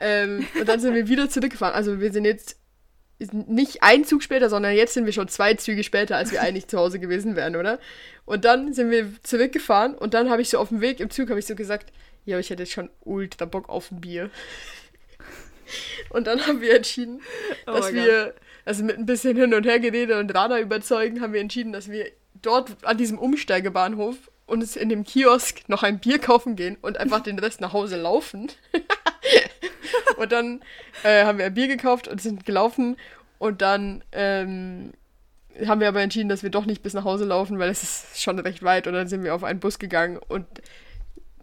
Ähm, 0.00 0.46
und 0.60 0.68
dann 0.68 0.78
sind 0.78 0.94
wir 0.94 1.08
wieder 1.08 1.28
zurückgefahren. 1.28 1.74
Also 1.74 2.00
wir 2.00 2.12
sind 2.12 2.24
jetzt 2.24 2.56
nicht 3.18 3.82
ein 3.82 4.04
Zug 4.04 4.22
später, 4.22 4.48
sondern 4.48 4.74
jetzt 4.74 4.94
sind 4.94 5.06
wir 5.06 5.12
schon 5.12 5.28
zwei 5.28 5.54
Züge 5.54 5.82
später, 5.82 6.16
als 6.16 6.30
wir 6.30 6.40
eigentlich 6.40 6.68
zu 6.68 6.78
Hause 6.78 7.00
gewesen 7.00 7.36
wären, 7.36 7.56
oder? 7.56 7.78
Und 8.24 8.44
dann 8.44 8.72
sind 8.72 8.90
wir 8.90 9.10
zurückgefahren 9.22 9.94
und 9.94 10.14
dann 10.14 10.30
habe 10.30 10.42
ich 10.42 10.50
so 10.50 10.58
auf 10.58 10.68
dem 10.68 10.80
Weg 10.80 11.00
im 11.00 11.10
Zug 11.10 11.30
habe 11.30 11.40
ich 11.40 11.46
so 11.46 11.54
gesagt, 11.54 11.92
ja, 12.24 12.38
ich 12.38 12.50
hätte 12.50 12.62
jetzt 12.62 12.72
schon 12.72 12.90
ultra 13.00 13.46
Bock 13.46 13.68
auf 13.68 13.90
ein 13.90 14.00
Bier. 14.00 14.30
Und 16.10 16.26
dann 16.26 16.46
haben 16.46 16.60
wir 16.62 16.76
entschieden, 16.76 17.20
oh 17.66 17.72
dass 17.72 17.92
wir, 17.92 18.34
also 18.64 18.84
mit 18.84 18.98
ein 18.98 19.04
bisschen 19.04 19.36
hin 19.36 19.52
und 19.52 19.66
her 19.66 19.78
geredet 19.78 20.16
und 20.16 20.34
Radar 20.34 20.60
überzeugen, 20.60 21.20
haben 21.20 21.34
wir 21.34 21.42
entschieden, 21.42 21.72
dass 21.72 21.90
wir 21.90 22.10
dort 22.40 22.84
an 22.84 22.96
diesem 22.96 23.18
Umsteigebahnhof 23.18 24.16
uns 24.46 24.76
in 24.76 24.88
dem 24.88 25.04
Kiosk 25.04 25.68
noch 25.68 25.82
ein 25.82 26.00
Bier 26.00 26.18
kaufen 26.18 26.56
gehen 26.56 26.78
und 26.80 26.96
einfach 26.96 27.20
den 27.20 27.38
Rest 27.38 27.60
nach 27.60 27.74
Hause 27.74 27.96
laufen. 27.96 28.50
und 30.16 30.32
dann 30.32 30.62
äh, 31.02 31.24
haben 31.24 31.38
wir 31.38 31.46
ein 31.46 31.54
Bier 31.54 31.68
gekauft 31.68 32.08
und 32.08 32.20
sind 32.20 32.46
gelaufen. 32.46 32.96
Und 33.38 33.62
dann 33.62 34.02
ähm, 34.12 34.92
haben 35.66 35.80
wir 35.80 35.88
aber 35.88 36.02
entschieden, 36.02 36.28
dass 36.28 36.42
wir 36.42 36.50
doch 36.50 36.66
nicht 36.66 36.82
bis 36.82 36.94
nach 36.94 37.04
Hause 37.04 37.24
laufen, 37.24 37.58
weil 37.58 37.70
es 37.70 37.82
ist 37.82 38.22
schon 38.22 38.38
recht 38.38 38.62
weit. 38.62 38.86
Und 38.86 38.94
dann 38.94 39.08
sind 39.08 39.24
wir 39.24 39.34
auf 39.34 39.44
einen 39.44 39.60
Bus 39.60 39.78
gegangen. 39.78 40.18
Und 40.18 40.46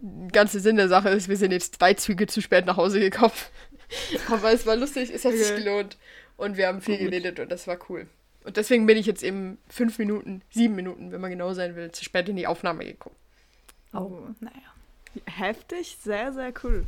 der 0.02 0.32
ganze 0.32 0.60
Sinn 0.60 0.76
der 0.76 0.90
Sache 0.90 1.10
ist, 1.10 1.30
wir 1.30 1.38
sind 1.38 1.52
jetzt 1.52 1.76
zwei 1.76 1.94
Züge 1.94 2.28
zu 2.28 2.42
spät 2.42 2.66
nach 2.66 2.78
Hause 2.78 3.00
gekommen. 3.00 3.34
aber 4.30 4.52
es 4.52 4.66
war 4.66 4.76
lustig, 4.76 5.12
es 5.14 5.26
hat 5.26 5.34
sich 5.34 5.56
gelohnt. 5.56 5.98
Und 6.38 6.58
wir 6.58 6.68
haben 6.68 6.82
viel 6.82 6.98
geredet 6.98 7.40
und 7.40 7.50
das 7.50 7.66
war 7.66 7.78
cool. 7.90 8.08
Und 8.44 8.58
deswegen 8.58 8.86
bin 8.86 8.98
ich 8.98 9.06
jetzt 9.06 9.24
eben 9.24 9.58
fünf 9.70 9.98
Minuten, 9.98 10.42
sieben 10.52 10.76
Minuten, 10.76 11.12
wenn 11.12 11.22
man 11.22 11.32
genau 11.32 11.54
sein 11.54 11.76
will, 11.76 11.92
zu 11.92 12.04
spät 12.04 12.30
in 12.30 12.36
die 12.36 12.46
Aufnahme 12.46 12.86
gekommen. 12.86 13.16
Oh, 13.94 14.20
naja. 14.40 14.56
Heftig, 15.26 15.98
sehr, 16.04 16.34
sehr 16.34 16.54
cool. 16.64 16.86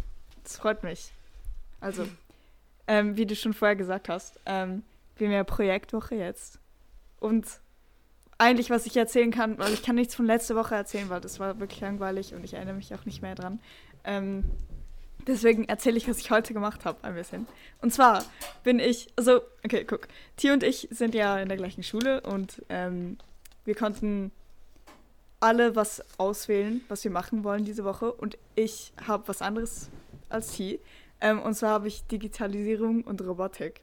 Das 0.47 0.55
freut 0.55 0.81
mich. 0.81 1.11
Also, 1.81 2.07
ähm, 2.87 3.17
wie 3.17 3.25
du 3.25 3.35
schon 3.35 3.53
vorher 3.53 3.75
gesagt 3.75 4.07
hast, 4.07 4.39
ähm, 4.45 4.83
wir 5.17 5.27
haben 5.27 5.33
ja 5.33 5.43
Projektwoche 5.43 6.15
jetzt. 6.15 6.59
Und 7.19 7.45
eigentlich, 8.37 8.69
was 8.69 8.85
ich 8.85 8.95
erzählen 8.95 9.29
kann, 9.29 9.57
weil 9.57 9.73
ich 9.73 9.83
kann 9.83 9.95
nichts 9.95 10.15
von 10.15 10.25
letzter 10.25 10.55
Woche 10.55 10.73
erzählen, 10.73 11.09
weil 11.09 11.19
das 11.19 11.41
war 11.41 11.59
wirklich 11.59 11.81
langweilig 11.81 12.33
und 12.33 12.45
ich 12.45 12.53
erinnere 12.53 12.75
mich 12.75 12.95
auch 12.95 13.03
nicht 13.03 13.21
mehr 13.21 13.35
dran. 13.35 13.59
Ähm, 14.05 14.45
deswegen 15.27 15.65
erzähle 15.65 15.97
ich, 15.97 16.07
was 16.07 16.19
ich 16.19 16.31
heute 16.31 16.53
gemacht 16.53 16.85
habe, 16.85 17.03
ein 17.03 17.15
bisschen. 17.15 17.45
Und 17.81 17.93
zwar 17.93 18.23
bin 18.63 18.79
ich, 18.79 19.09
also, 19.17 19.41
okay, 19.65 19.83
guck. 19.83 20.07
Tio 20.37 20.53
und 20.53 20.63
ich 20.63 20.87
sind 20.91 21.13
ja 21.13 21.39
in 21.39 21.49
der 21.49 21.57
gleichen 21.57 21.83
Schule 21.83 22.21
und 22.21 22.63
ähm, 22.69 23.17
wir 23.65 23.75
konnten 23.75 24.31
alle 25.41 25.75
was 25.75 26.01
auswählen, 26.17 26.79
was 26.87 27.03
wir 27.03 27.11
machen 27.11 27.43
wollen 27.43 27.65
diese 27.65 27.83
Woche. 27.83 28.13
Und 28.13 28.37
ich 28.55 28.93
habe 29.05 29.27
was 29.27 29.41
anderes 29.41 29.89
als 30.29 30.55
T. 30.55 30.79
Ähm, 31.21 31.41
und 31.41 31.53
zwar 31.55 31.71
habe 31.71 31.87
ich 31.87 32.05
Digitalisierung 32.07 33.03
und 33.03 33.21
Robotik. 33.25 33.81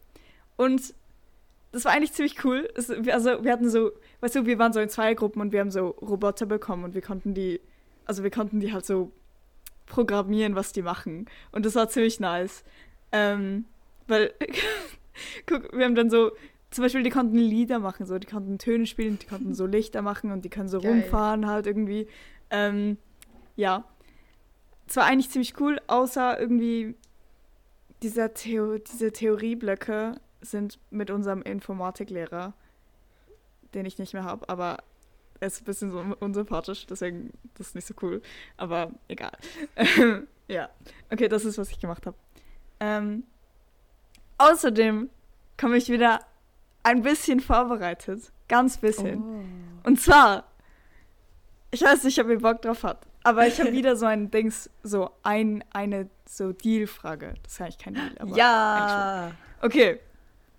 Und 0.57 0.95
das 1.73 1.85
war 1.85 1.93
eigentlich 1.93 2.13
ziemlich 2.13 2.45
cool. 2.45 2.69
Es, 2.77 2.89
also 2.91 3.45
wir 3.45 3.53
hatten 3.53 3.69
so, 3.69 3.91
weißt 4.21 4.37
du, 4.37 4.47
wir 4.47 4.59
waren 4.59 4.73
so 4.73 4.81
in 4.81 4.89
zwei 4.89 5.15
Gruppen 5.15 5.41
und 5.41 5.53
wir 5.53 5.61
haben 5.61 5.73
so 5.73 5.89
Roboter 5.89 6.47
bekommen 6.47 6.85
und 6.85 6.95
wir 6.95 7.03
konnten 7.03 7.35
die, 7.35 7.61
also 8.05 8.23
wir 8.23 8.31
konnten 8.31 8.61
die 8.61 8.73
halt 8.73 8.87
so 8.87 9.11
programmieren, 9.87 10.55
was 10.55 10.73
die 10.73 10.83
machen. 10.83 11.27
Und 11.51 11.67
das 11.67 11.75
war 11.75 11.89
ziemlich 11.89 12.21
nice. 12.21 12.63
Ähm, 13.11 13.65
weil, 14.07 14.33
guck, 15.47 15.77
wir 15.77 15.85
haben 15.85 15.95
dann 15.95 16.11
so, 16.11 16.31
zum 16.71 16.83
Beispiel, 16.83 17.03
die 17.03 17.11
konnten 17.11 17.39
Lieder 17.39 17.79
machen, 17.79 18.07
so, 18.07 18.19
die 18.19 18.27
konnten 18.27 18.59
Töne 18.59 18.87
spielen, 18.87 19.19
die 19.19 19.27
konnten 19.27 19.55
so 19.55 19.67
Lichter 19.67 20.03
machen 20.03 20.33
und 20.33 20.45
die 20.45 20.51
können 20.51 20.69
so 20.69 20.81
Geil. 20.81 20.91
rumfahren 20.91 21.47
halt 21.47 21.67
irgendwie. 21.67 22.09
Ähm, 22.51 22.99
ja. 23.57 23.85
Es 24.87 24.97
war 24.97 25.05
eigentlich 25.05 25.31
ziemlich 25.31 25.59
cool, 25.61 25.81
außer 25.87 26.39
irgendwie 26.39 26.95
dieser 28.03 28.35
Theo 28.35 28.79
diese 28.79 29.13
Theorieblöcke 29.13 30.21
sind 30.41 30.79
mit 30.91 31.11
unserem 31.11 31.43
Informatiklehrer, 31.43 32.53
den 33.73 33.87
ich 33.87 33.99
nicht 33.99 34.13
mehr 34.13 34.25
habe, 34.25 34.49
aber 34.49 34.79
er 35.41 35.49
ist 35.49 35.63
ein 35.63 35.65
bisschen 35.65 35.91
so 35.91 36.05
unsympathisch, 36.21 36.87
deswegen 36.87 37.33
das 37.55 37.69
ist 37.69 37.75
nicht 37.75 37.87
so 37.87 37.95
cool. 38.03 38.23
Aber 38.57 38.93
egal. 39.09 39.33
ja, 40.49 40.69
okay, 41.11 41.29
das 41.29 41.45
ist, 41.45 41.59
was 41.59 41.71
ich 41.71 41.81
gemacht 41.81 42.07
habe. 42.07 42.17
Ähm, 42.81 43.25
außerdem 44.39 45.11
komme 45.59 45.77
ich 45.77 45.89
wieder 45.89 46.21
ein 46.83 47.03
bisschen 47.03 47.41
vorbereitet. 47.41 48.31
Ganz 48.49 48.79
bisschen. 48.79 49.23
Oh. 49.23 49.89
Und 49.89 50.01
zwar, 50.01 50.45
ich 51.71 51.83
weiß 51.83 52.05
nicht, 52.05 52.19
ob 52.21 52.29
ihr 52.29 52.39
Bock 52.39 52.63
drauf 52.63 52.85
habt. 52.85 53.07
Aber 53.25 53.47
ich 53.47 53.59
habe 53.59 53.73
wieder 53.73 53.97
so 53.97 54.05
ein 54.05 54.31
Dings, 54.31 54.71
so 54.83 55.11
ein, 55.23 55.65
eine 55.73 56.09
so 56.27 56.53
Deal-Frage. 56.53 57.35
Das 57.43 57.55
ist 57.55 57.61
eigentlich 57.61 57.79
kein 57.79 57.95
Deal, 57.95 58.13
aber. 58.19 58.37
Ja! 58.37 59.33
Okay. 59.63 59.99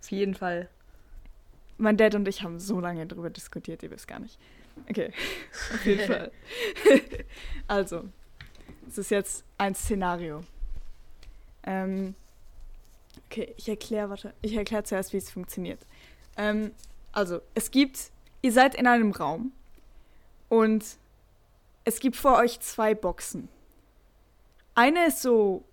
Auf 0.00 0.10
jeden 0.10 0.34
Fall. 0.34 0.68
Mein 1.78 1.96
Dad 1.96 2.14
und 2.16 2.26
ich 2.26 2.42
haben 2.42 2.58
so 2.58 2.80
lange 2.80 3.06
darüber 3.06 3.30
diskutiert, 3.30 3.82
ihr 3.82 3.90
wisst 3.90 4.08
gar 4.08 4.18
nicht. 4.18 4.38
Okay, 4.90 5.12
auf 5.74 5.86
jeden 5.86 6.06
Fall. 6.06 6.30
also, 7.68 8.04
es 8.88 8.98
ist 8.98 9.10
jetzt 9.10 9.44
ein 9.58 9.74
Szenario. 9.74 10.42
Ähm, 11.62 12.14
okay, 13.26 13.54
ich 13.56 13.68
erkläre, 13.68 14.10
warte, 14.10 14.34
ich 14.42 14.54
erkläre 14.54 14.84
zuerst, 14.84 15.12
wie 15.12 15.18
es 15.18 15.30
funktioniert. 15.30 15.80
Ähm, 16.36 16.72
also, 17.12 17.40
es 17.54 17.70
gibt, 17.70 18.10
ihr 18.42 18.52
seid 18.52 18.74
in 18.74 18.86
einem 18.86 19.12
Raum 19.12 19.52
und 20.48 20.84
es 21.86 22.00
gibt 22.00 22.16
vor 22.16 22.36
euch 22.36 22.58
zwei 22.60 22.94
Boxen. 22.94 23.48
Eine 24.74 25.06
ist 25.06 25.22
so, 25.22 25.64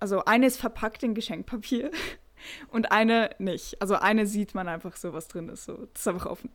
also 0.00 0.24
eine 0.24 0.46
ist 0.46 0.56
verpackt 0.56 1.02
in 1.02 1.14
Geschenkpapier 1.14 1.90
und 2.70 2.90
eine 2.90 3.30
nicht. 3.38 3.80
Also 3.80 3.96
eine 3.96 4.26
sieht 4.26 4.54
man 4.54 4.66
einfach 4.66 4.96
so, 4.96 5.12
was 5.12 5.28
drin 5.28 5.50
ist. 5.50 5.66
So, 5.66 5.76
das 5.92 6.00
ist 6.00 6.08
einfach 6.08 6.26
offen. 6.26 6.50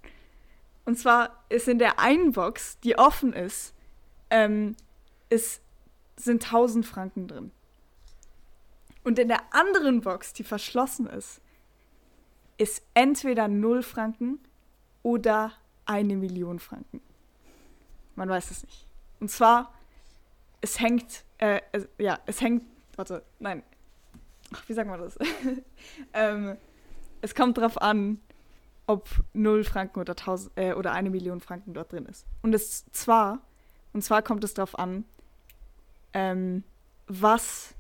Und 0.84 0.98
zwar 0.98 1.44
ist 1.48 1.68
in 1.68 1.78
der 1.78 2.00
einen 2.00 2.32
Box, 2.32 2.80
die 2.80 2.98
offen 2.98 3.34
ist, 3.34 3.76
ähm, 4.32 4.76
ist, 5.30 5.62
sind 6.16 6.44
1000 6.44 6.84
Franken 6.84 7.28
drin. 7.28 7.52
Und 9.04 9.20
in 9.20 9.28
der 9.28 9.42
anderen 9.54 10.02
Box, 10.02 10.34
die 10.34 10.44
verschlossen 10.44 11.06
ist, 11.06 11.40
ist 12.58 12.84
entweder 12.96 13.48
0 13.48 13.84
Franken 13.84 14.40
oder 15.04 15.54
eine 15.86 16.16
Million 16.16 16.58
Franken. 16.58 17.02
Man 18.16 18.30
weiß 18.30 18.52
es 18.52 18.64
nicht. 18.64 18.88
Und 19.20 19.30
zwar, 19.30 19.74
es 20.62 20.80
hängt, 20.80 21.24
äh, 21.38 21.62
es, 21.72 21.88
ja, 21.98 22.20
es 22.26 22.42
hängt, 22.42 22.64
warte, 22.96 23.24
nein. 23.40 23.64
Ach, 24.54 24.64
wie 24.68 24.74
sagen 24.74 24.90
wir 24.90 24.98
das? 24.98 25.18
ähm, 26.14 26.58
es 27.22 27.36
kommt 27.36 27.58
drauf 27.58 27.82
an, 27.82 28.20
ob 28.88 29.08
0 29.34 29.64
Franken 29.64 30.00
oder, 30.00 30.12
1000, 30.12 30.52
äh, 30.58 30.74
oder 30.74 30.92
eine 30.92 31.10
Million 31.10 31.40
Franken 31.40 31.74
dort 31.74 31.92
drin 31.92 32.06
ist. 32.06 32.26
Und 32.42 32.54
es 32.54 32.86
zwar, 32.92 33.40
und 33.94 34.04
zwar 34.04 34.22
kommt 34.22 34.44
es 34.44 34.54
darauf 34.54 34.78
an, 34.78 35.06
ähm, 36.14 36.64
was 37.08 37.74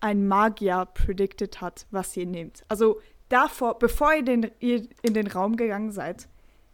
ein 0.00 0.26
Magier 0.26 0.86
predicted 0.86 1.60
hat, 1.60 1.86
was 1.90 2.16
ihr 2.16 2.26
nehmt. 2.26 2.64
Also 2.68 3.00
davor, 3.28 3.78
bevor 3.78 4.14
ihr, 4.14 4.24
den, 4.24 4.50
ihr 4.60 4.86
in 5.02 5.14
den 5.14 5.26
Raum 5.26 5.56
gegangen 5.56 5.92
seid, 5.92 6.28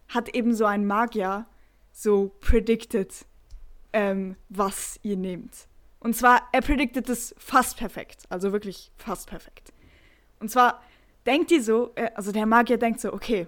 hat 0.08 0.34
eben 0.34 0.54
so 0.54 0.64
ein 0.64 0.86
Magier 0.86 1.46
so 1.96 2.30
predicted, 2.40 3.10
ähm, 3.94 4.36
was 4.50 5.00
ihr 5.02 5.16
nehmt. 5.16 5.66
Und 5.98 6.14
zwar, 6.14 6.42
er 6.52 6.60
predicted 6.60 7.08
es 7.08 7.34
fast 7.38 7.78
perfekt. 7.78 8.24
Also 8.28 8.52
wirklich 8.52 8.92
fast 8.98 9.30
perfekt. 9.30 9.72
Und 10.38 10.50
zwar 10.50 10.82
denkt 11.24 11.50
ihr 11.50 11.62
so, 11.62 11.92
äh, 11.94 12.10
also 12.14 12.32
der 12.32 12.44
Magier 12.44 12.76
denkt 12.76 13.00
so, 13.00 13.14
okay, 13.14 13.46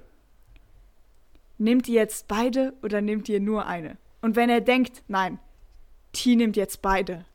nehmt 1.58 1.88
ihr 1.88 1.96
jetzt 1.96 2.26
beide 2.26 2.72
oder 2.82 3.02
nehmt 3.02 3.28
ihr 3.28 3.38
nur 3.38 3.66
eine? 3.66 3.98
Und 4.22 4.34
wenn 4.34 4.48
er 4.48 4.62
denkt, 4.62 5.02
nein, 5.08 5.38
T 6.12 6.34
nimmt 6.34 6.56
jetzt 6.56 6.80
beide, 6.80 7.26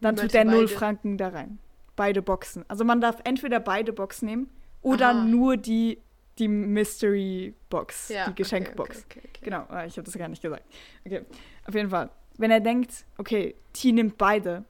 dann 0.00 0.16
tut 0.16 0.32
Meinst 0.32 0.34
er 0.34 0.44
null? 0.46 0.66
Franken 0.66 1.18
da 1.18 1.28
rein. 1.28 1.58
Beide 1.94 2.22
Boxen. 2.22 2.64
Also 2.68 2.84
man 2.84 3.02
darf 3.02 3.20
entweder 3.24 3.60
beide 3.60 3.92
Boxen 3.92 4.26
nehmen 4.26 4.50
oder 4.80 5.10
Aha. 5.10 5.24
nur 5.24 5.58
die, 5.58 5.98
die 6.38 6.48
Mystery 6.48 7.54
Box, 7.68 8.08
Ja, 8.08 8.28
die 8.28 8.34
Geschenkbox. 8.34 9.04
okay, 9.04 9.18
okay, 9.18 9.28
okay. 9.28 9.40
Genau, 9.42 9.64
ah, 9.68 9.84
ich 9.86 9.96
habe 9.96 10.04
das 10.04 10.16
gar 10.16 10.28
nicht 10.28 10.42
gesagt. 10.42 10.64
Okay, 11.04 11.24
auf 11.66 11.74
jeden 11.74 11.90
Fall. 11.90 12.10
Wenn 12.36 12.50
er 12.50 12.60
denkt, 12.60 13.04
okay, 13.16 13.54
T 13.72 13.92
nimmt 13.92 14.16
beide, 14.16 14.64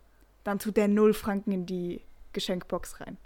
dann 0.44 0.58
tut 0.58 0.78
er 0.78 0.88
null 0.88 1.12
Franken 1.12 1.52
in 1.52 1.66
die 1.66 2.00
Geschenkbox 2.32 3.00
rein. 3.00 3.18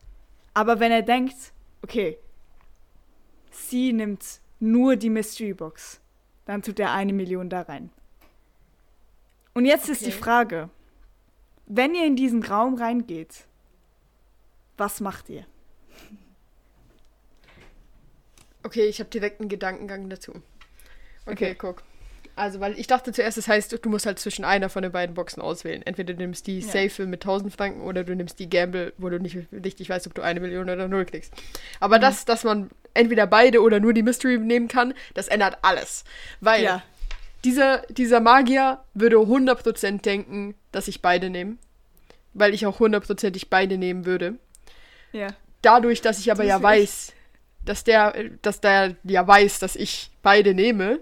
Aber 0.55 0.81
wenn 0.81 0.93
er 0.93 1.03
denkt, 1.03 1.53
okay, 1.83 2.19
sie 3.51 3.93
nimmt 3.93 4.41
nur 4.61 4.97
die 4.97 5.11
Mystery 5.11 5.55
Box, 5.55 6.01
dann 6.45 6.63
tut 6.63 6.81
er 6.81 6.93
eine 6.93 7.13
Million 7.13 7.49
da 7.49 7.63
rein. 7.63 7.91
Und 9.55 9.65
jetzt 9.67 9.89
ist 9.89 10.05
die. 10.05 10.13
Frage, 10.13 10.71
wenn 11.67 11.95
ihr 11.95 12.07
in 12.07 12.17
diesen 12.17 12.43
Raum 12.43 12.75
reingeht, 12.75 13.47
was 14.77 15.01
macht 15.01 15.29
ihr? 15.29 15.47
Okay, 18.65 18.85
ich 18.87 19.01
habe 19.01 19.11
direkt 19.11 19.41
einen 19.41 19.49
Gedankengang 19.49 20.09
dazu. 20.09 20.33
Okay, 21.27 21.33
Okay. 21.51 21.55
guck. 21.59 21.83
Also, 22.35 22.61
weil 22.61 22.79
ich 22.79 22.87
dachte 22.87 23.13
zuerst, 23.13 23.37
das 23.37 23.47
heißt, 23.47 23.79
du 23.85 23.89
musst 23.91 24.07
halt 24.07 24.19
zwischen 24.19 24.43
einer 24.47 24.71
von 24.71 24.83
den 24.83 24.91
beiden 24.91 25.15
Boxen 25.15 25.43
auswählen. 25.43 25.83
Entweder 25.85 26.15
du 26.15 26.23
nimmst 26.23 26.47
die 26.47 26.61
Ja. 26.61 26.67
Safe 26.89 27.05
mit 27.07 27.23
1000 27.23 27.53
Franken 27.55 27.83
oder 27.83 28.05
du 28.05 28.17
nimmst 28.17 28.39
die 28.39 28.49
Gamble, 28.49 28.95
wo 28.97 29.11
du 29.11 29.19
nicht 29.21 29.37
richtig 29.53 29.91
weißt, 29.91 30.07
ob 30.07 30.15
du 30.15 30.23
eine 30.23 30.41
Million 30.41 30.71
oder 30.71 30.89
null 30.89 31.05
kriegst. 31.05 31.35
Aber 31.79 31.99
das, 31.99 32.25
dass 32.25 32.43
man 32.45 32.71
entweder 32.95 33.27
beide 33.27 33.61
oder 33.61 33.81
nur 33.81 33.93
die 33.93 34.03
Mystery 34.03 34.39
nehmen 34.39 34.69
kann, 34.69 34.95
das 35.13 35.29
ändert 35.29 35.59
alles. 35.61 36.05
Weil 36.41 36.63
Ja. 36.65 36.83
dieser, 37.45 37.83
dieser 37.91 38.21
Magier 38.21 38.83
würde 38.95 39.17
100% 39.19 40.01
denken, 40.07 40.55
dass 40.73 40.89
ich 40.89 41.03
beide 41.03 41.29
nehme. 41.29 41.57
Weil 42.33 42.55
ich 42.55 42.65
auch 42.65 42.79
hundertprozentig 42.81 43.51
beide 43.51 43.77
nehmen 43.77 44.07
würde. 44.07 44.37
Ja. 45.13 45.29
Dadurch, 45.61 46.01
dass 46.01 46.19
ich 46.19 46.31
aber 46.31 46.45
Das 46.45 46.49
ja 46.49 46.63
weiß, 46.63 47.13
dass 47.65 47.85
der, 47.85 48.15
dass 48.43 48.61
der 48.61 48.97
ja 49.05 49.27
weiß, 49.27 49.59
dass 49.59 49.77
ich 49.77 50.11
beide 50.23 50.55
nehme, 50.55 51.01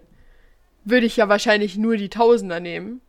würde 0.84 1.06
ich 1.06 1.16
ja 1.16 1.28
wahrscheinlich 1.28 1.76
nur 1.76 1.96
die 1.96 2.08
Tausender 2.08 2.60
nehmen. 2.60 3.00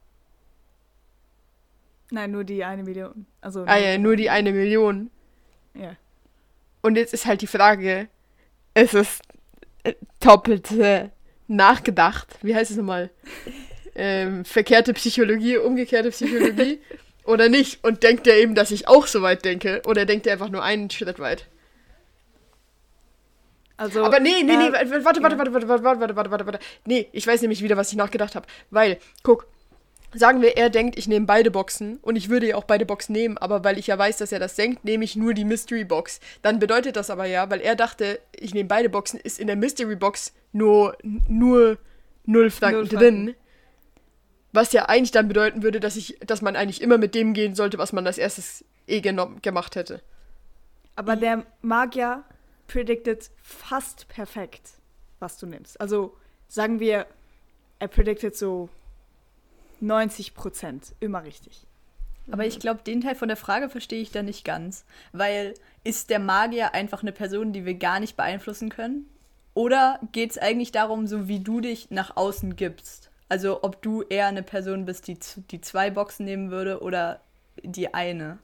Nein, 2.12 2.32
nur 2.32 2.44
die 2.44 2.64
eine 2.64 2.84
Million. 2.84 3.26
Also 3.40 3.64
Ah 3.66 3.78
ja, 3.78 3.98
nur 3.98 4.16
die 4.16 4.30
eine 4.30 4.52
Million. 4.52 5.10
Ja. 5.74 5.96
Und 6.82 6.98
jetzt 6.98 7.14
ist 7.14 7.26
halt 7.26 7.42
die 7.42 7.48
Frage, 7.48 8.10
ist 8.74 8.94
es 8.94 9.20
äh, 9.84 9.94
doppelt 10.20 10.72
äh, 10.72 11.10
nachgedacht? 11.48 12.38
Wie 12.42 12.56
heißt 12.56 12.72
es 12.72 12.78
nochmal? 12.78 13.10
Ähm, 13.94 14.46
verkehrte 14.46 14.94
Psychologie, 14.94 15.58
umgekehrte 15.58 16.12
Psychologie 16.12 16.80
oder 17.26 17.50
nicht? 17.50 17.84
Und 17.84 18.04
denkt 18.04 18.26
er 18.26 18.38
eben, 18.38 18.56
dass 18.56 18.72
ich 18.72 18.88
auch 18.88 19.06
so 19.06 19.22
weit 19.22 19.44
denke? 19.44 19.82
Oder 19.86 20.06
denkt 20.06 20.26
er 20.26 20.34
einfach 20.34 20.48
nur 20.48 20.64
einen 20.64 20.90
Schritt 20.90 21.20
weit? 21.20 21.48
Also, 23.82 24.04
Aber 24.04 24.20
nee, 24.20 24.44
nee, 24.44 24.58
nee, 24.58 24.72
warte, 24.72 25.04
warte, 25.04 25.24
warte, 25.24 25.38
warte, 25.40 25.54
warte, 25.54 25.68
warte, 25.68 25.84
warte, 25.84 26.16
warte, 26.16 26.32
warte, 26.32 26.46
warte. 26.46 26.60
Nee, 26.86 27.08
ich 27.14 27.26
weiß 27.26 27.42
nämlich 27.42 27.64
wieder, 27.64 27.78
was 27.78 27.90
ich 27.92 27.98
nachgedacht 27.98 28.36
habe. 28.36 28.46
Weil, 28.70 29.00
guck, 29.24 29.48
sagen 30.14 30.44
wir, 30.44 30.56
er 30.56 30.70
denkt, 30.70 31.00
ich 31.00 31.08
nehme 31.08 31.26
beide 31.26 31.50
Boxen 31.50 31.98
und 32.04 32.16
ich 32.16 32.30
würde 32.30 32.50
ja 32.50 32.58
auch 32.58 32.66
beide 32.66 32.86
Boxen 32.86 33.14
nehmen, 33.14 33.40
aber 33.40 33.64
weil 33.64 33.80
ich 33.80 33.88
ja 33.88 33.98
weiß, 33.98 34.18
dass 34.18 34.32
er 34.32 34.38
das 34.38 34.54
denkt, 34.54 34.86
nehme 34.86 35.04
ich 35.04 35.16
nur 35.16 35.34
die 35.34 35.46
Mystery 35.46 35.84
Box. 35.84 36.20
Dann 36.44 36.60
bedeutet 36.60 36.96
das 36.96 37.10
aber 37.10 37.26
ja, 37.26 37.50
weil 37.50 37.60
er 37.60 37.76
dachte, 37.76 38.20
ich 38.40 38.54
nehme 38.54 38.70
beide 38.70 38.88
Boxen, 38.88 39.20
ist 39.20 39.40
in 39.40 39.48
der 39.48 39.56
Mystery 39.56 39.96
Box 39.96 40.32
nur, 40.52 40.96
nur 41.28 41.80
null 42.28 42.52
Franken 42.52 42.82
Null 42.82 42.88
drin. 42.88 43.24
Franken. 43.24 43.36
Was 44.54 44.74
ja 44.74 44.86
eigentlich 44.90 45.12
dann 45.12 45.28
bedeuten 45.28 45.64
würde, 45.64 45.80
dass 45.80 45.96
ich, 45.96 46.20
dass 46.20 46.44
man 46.44 46.56
eigentlich 46.56 46.84
immer 46.84 47.00
mit 47.00 47.16
dem 47.16 47.34
gehen 47.34 47.56
sollte, 47.56 47.80
was 47.80 47.94
man 47.94 48.06
als 48.06 48.20
erstes 48.20 48.64
eh 48.86 49.02
genommen, 49.02 49.42
gemacht 49.42 49.76
hätte. 49.76 50.02
Aber 50.96 51.16
der 51.16 51.46
Magier 51.64 52.24
predicted 52.72 53.30
fast 53.42 54.08
perfekt, 54.08 54.72
was 55.20 55.38
du 55.38 55.46
nimmst. 55.46 55.80
Also 55.82 56.16
sagen 56.48 56.80
wir, 56.80 57.06
er 57.80 57.88
predicted 57.88 58.36
so 58.36 58.70
90 59.82 60.34
Prozent, 60.34 60.94
immer 61.00 61.24
richtig. 61.24 61.66
Aber 62.32 62.46
ich 62.46 62.60
glaube, 62.60 62.82
den 62.84 63.02
Teil 63.02 63.16
von 63.16 63.28
der 63.28 63.36
Frage 63.36 63.68
verstehe 63.68 64.02
ich 64.02 64.12
da 64.12 64.24
nicht 64.24 64.46
ganz. 64.46 64.86
Weil 65.12 65.56
ist 65.84 66.10
der 66.10 66.20
Magier 66.20 66.74
einfach 66.74 67.02
eine 67.02 67.12
Person, 67.12 67.52
die 67.52 67.66
wir 67.66 67.74
gar 67.74 68.00
nicht 68.00 68.16
beeinflussen 68.16 68.70
können? 68.70 69.10
Oder 69.54 70.00
geht 70.12 70.32
es 70.32 70.38
eigentlich 70.38 70.72
darum, 70.72 71.08
so 71.08 71.28
wie 71.28 71.40
du 71.40 71.60
dich 71.60 71.92
nach 71.92 72.16
außen 72.16 72.56
gibst? 72.56 73.10
Also 73.28 73.64
ob 73.64 73.82
du 73.82 74.04
eher 74.04 74.28
eine 74.28 74.44
Person 74.44 74.86
bist, 74.86 75.08
die 75.08 75.18
die 75.50 75.60
zwei 75.60 75.90
Boxen 75.90 76.26
nehmen 76.26 76.52
würde 76.52 76.82
oder 76.82 77.20
die 77.64 77.94
eine? 77.94 78.38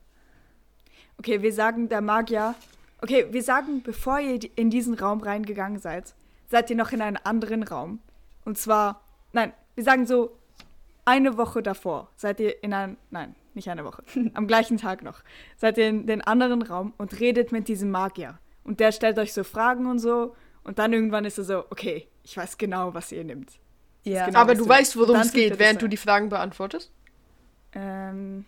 Okay, 1.18 1.42
wir 1.42 1.54
sagen 1.54 1.88
der 1.88 2.02
Magier. 2.02 2.56
Okay, 3.02 3.28
wir 3.32 3.44
sagen, 3.44 3.84
bevor 3.84 4.20
ihr 4.20 4.40
in 4.56 4.70
diesen 4.70 4.96
Raum 4.96 5.22
reingegangen 5.22 5.80
seid, 5.80 6.16
seid 6.50 6.70
ihr 6.70 6.76
noch 6.76 6.92
in 6.92 7.02
einen 7.02 7.18
anderen 7.18 7.64
Raum. 7.64 8.00
Und 8.46 8.58
zwar, 8.58 9.02
nein, 9.34 9.54
wir 9.76 9.84
sagen 9.84 10.08
so, 10.08 10.38
eine 11.06 11.38
Woche 11.38 11.62
davor 11.62 12.10
seid 12.16 12.40
ihr 12.40 12.64
in 12.64 12.74
einem, 12.74 12.98
nein, 13.12 13.36
nicht 13.54 13.70
eine 13.70 13.86
Woche, 13.86 14.04
am 14.34 14.48
gleichen 14.48 14.78
Tag 14.78 15.04
noch, 15.04 15.22
seid 15.56 15.78
ihr 15.78 15.88
in 15.88 16.08
den 16.08 16.22
anderen 16.22 16.62
Raum 16.62 16.94
und 16.98 17.20
redet 17.20 17.52
mit 17.52 17.68
diesem 17.68 17.92
Magier. 17.92 18.40
Und 18.64 18.80
der 18.80 18.92
stellt 18.92 19.18
euch 19.20 19.34
so 19.34 19.44
Fragen 19.44 19.86
und 19.88 20.00
so. 20.00 20.36
Und 20.64 20.80
dann 20.80 20.92
irgendwann 20.92 21.24
ist 21.24 21.38
er 21.38 21.46
so, 21.46 21.60
okay, 21.70 22.08
ich 22.24 22.36
weiß 22.36 22.58
genau, 22.58 22.94
was 22.94 23.12
ihr 23.14 23.24
nimmt. 23.24 23.52
Ja. 24.04 24.26
genau. 24.26 24.40
aber 24.40 24.56
du 24.56 24.64
du, 24.64 24.70
weißt, 24.70 24.98
worum 24.98 25.16
es 25.18 25.32
geht, 25.32 25.58
während 25.60 25.82
du 25.82 25.88
die 25.88 25.98
Fragen 25.98 26.30
beantwortest. 26.30 26.92
Ähm, 27.74 28.46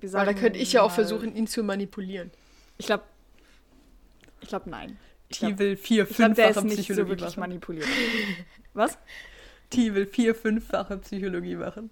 wir 0.00 0.12
Weil 0.12 0.20
da 0.26 0.30
sagen 0.32 0.40
könnte 0.40 0.58
ich 0.58 0.72
ja 0.72 0.82
auch 0.82 0.92
versuchen, 0.92 1.34
ihn 1.34 1.46
zu 1.46 1.62
manipulieren. 1.62 2.30
Ich 2.78 2.86
glaube, 2.86 3.04
ich 4.40 4.48
glaube, 4.48 4.70
nein. 4.70 4.96
Ich 5.28 5.40
Die 5.40 5.58
will 5.58 5.76
vier, 5.76 6.06
fünffache 6.06 6.54
so 6.54 6.62
Psychologie 6.64 7.10
wirklich 7.10 7.30
machen. 7.36 7.40
manipuliert. 7.40 7.86
Was? 8.74 8.96
Die 9.72 9.94
will 9.94 10.06
vier, 10.06 10.34
fünffache 10.34 10.96
Psychologie 10.98 11.56
machen. 11.56 11.90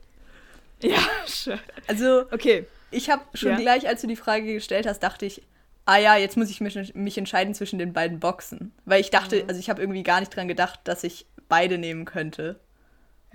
Ja, 0.82 0.98
sure. 1.26 1.60
Also 1.86 2.26
Okay. 2.30 2.66
Ich 2.92 3.10
habe 3.10 3.22
schon 3.34 3.50
Ja. 3.50 3.56
gleich, 3.58 3.88
als 3.88 4.00
du 4.00 4.06
die 4.06 4.16
Frage 4.16 4.54
gestellt 4.54 4.86
hast, 4.86 5.00
dachte 5.00 5.26
ich, 5.26 5.42
ah 5.86 5.98
ja, 5.98 6.16
jetzt 6.16 6.36
muss 6.36 6.48
ich 6.50 6.60
mich, 6.60 6.94
mich 6.94 7.18
entscheiden 7.18 7.52
zwischen 7.54 7.78
den 7.78 7.92
beiden 7.92 8.20
Boxen. 8.20 8.72
Weil 8.84 9.00
ich 9.00 9.10
dachte, 9.10 9.44
also 9.48 9.58
ich 9.58 9.68
habe 9.68 9.82
irgendwie 9.82 10.04
gar 10.04 10.20
nicht 10.20 10.34
dran 10.34 10.48
gedacht, 10.48 10.80
dass 10.84 11.02
ich 11.04 11.26
beide 11.48 11.78
nehmen 11.78 12.04
könnte. 12.04 12.60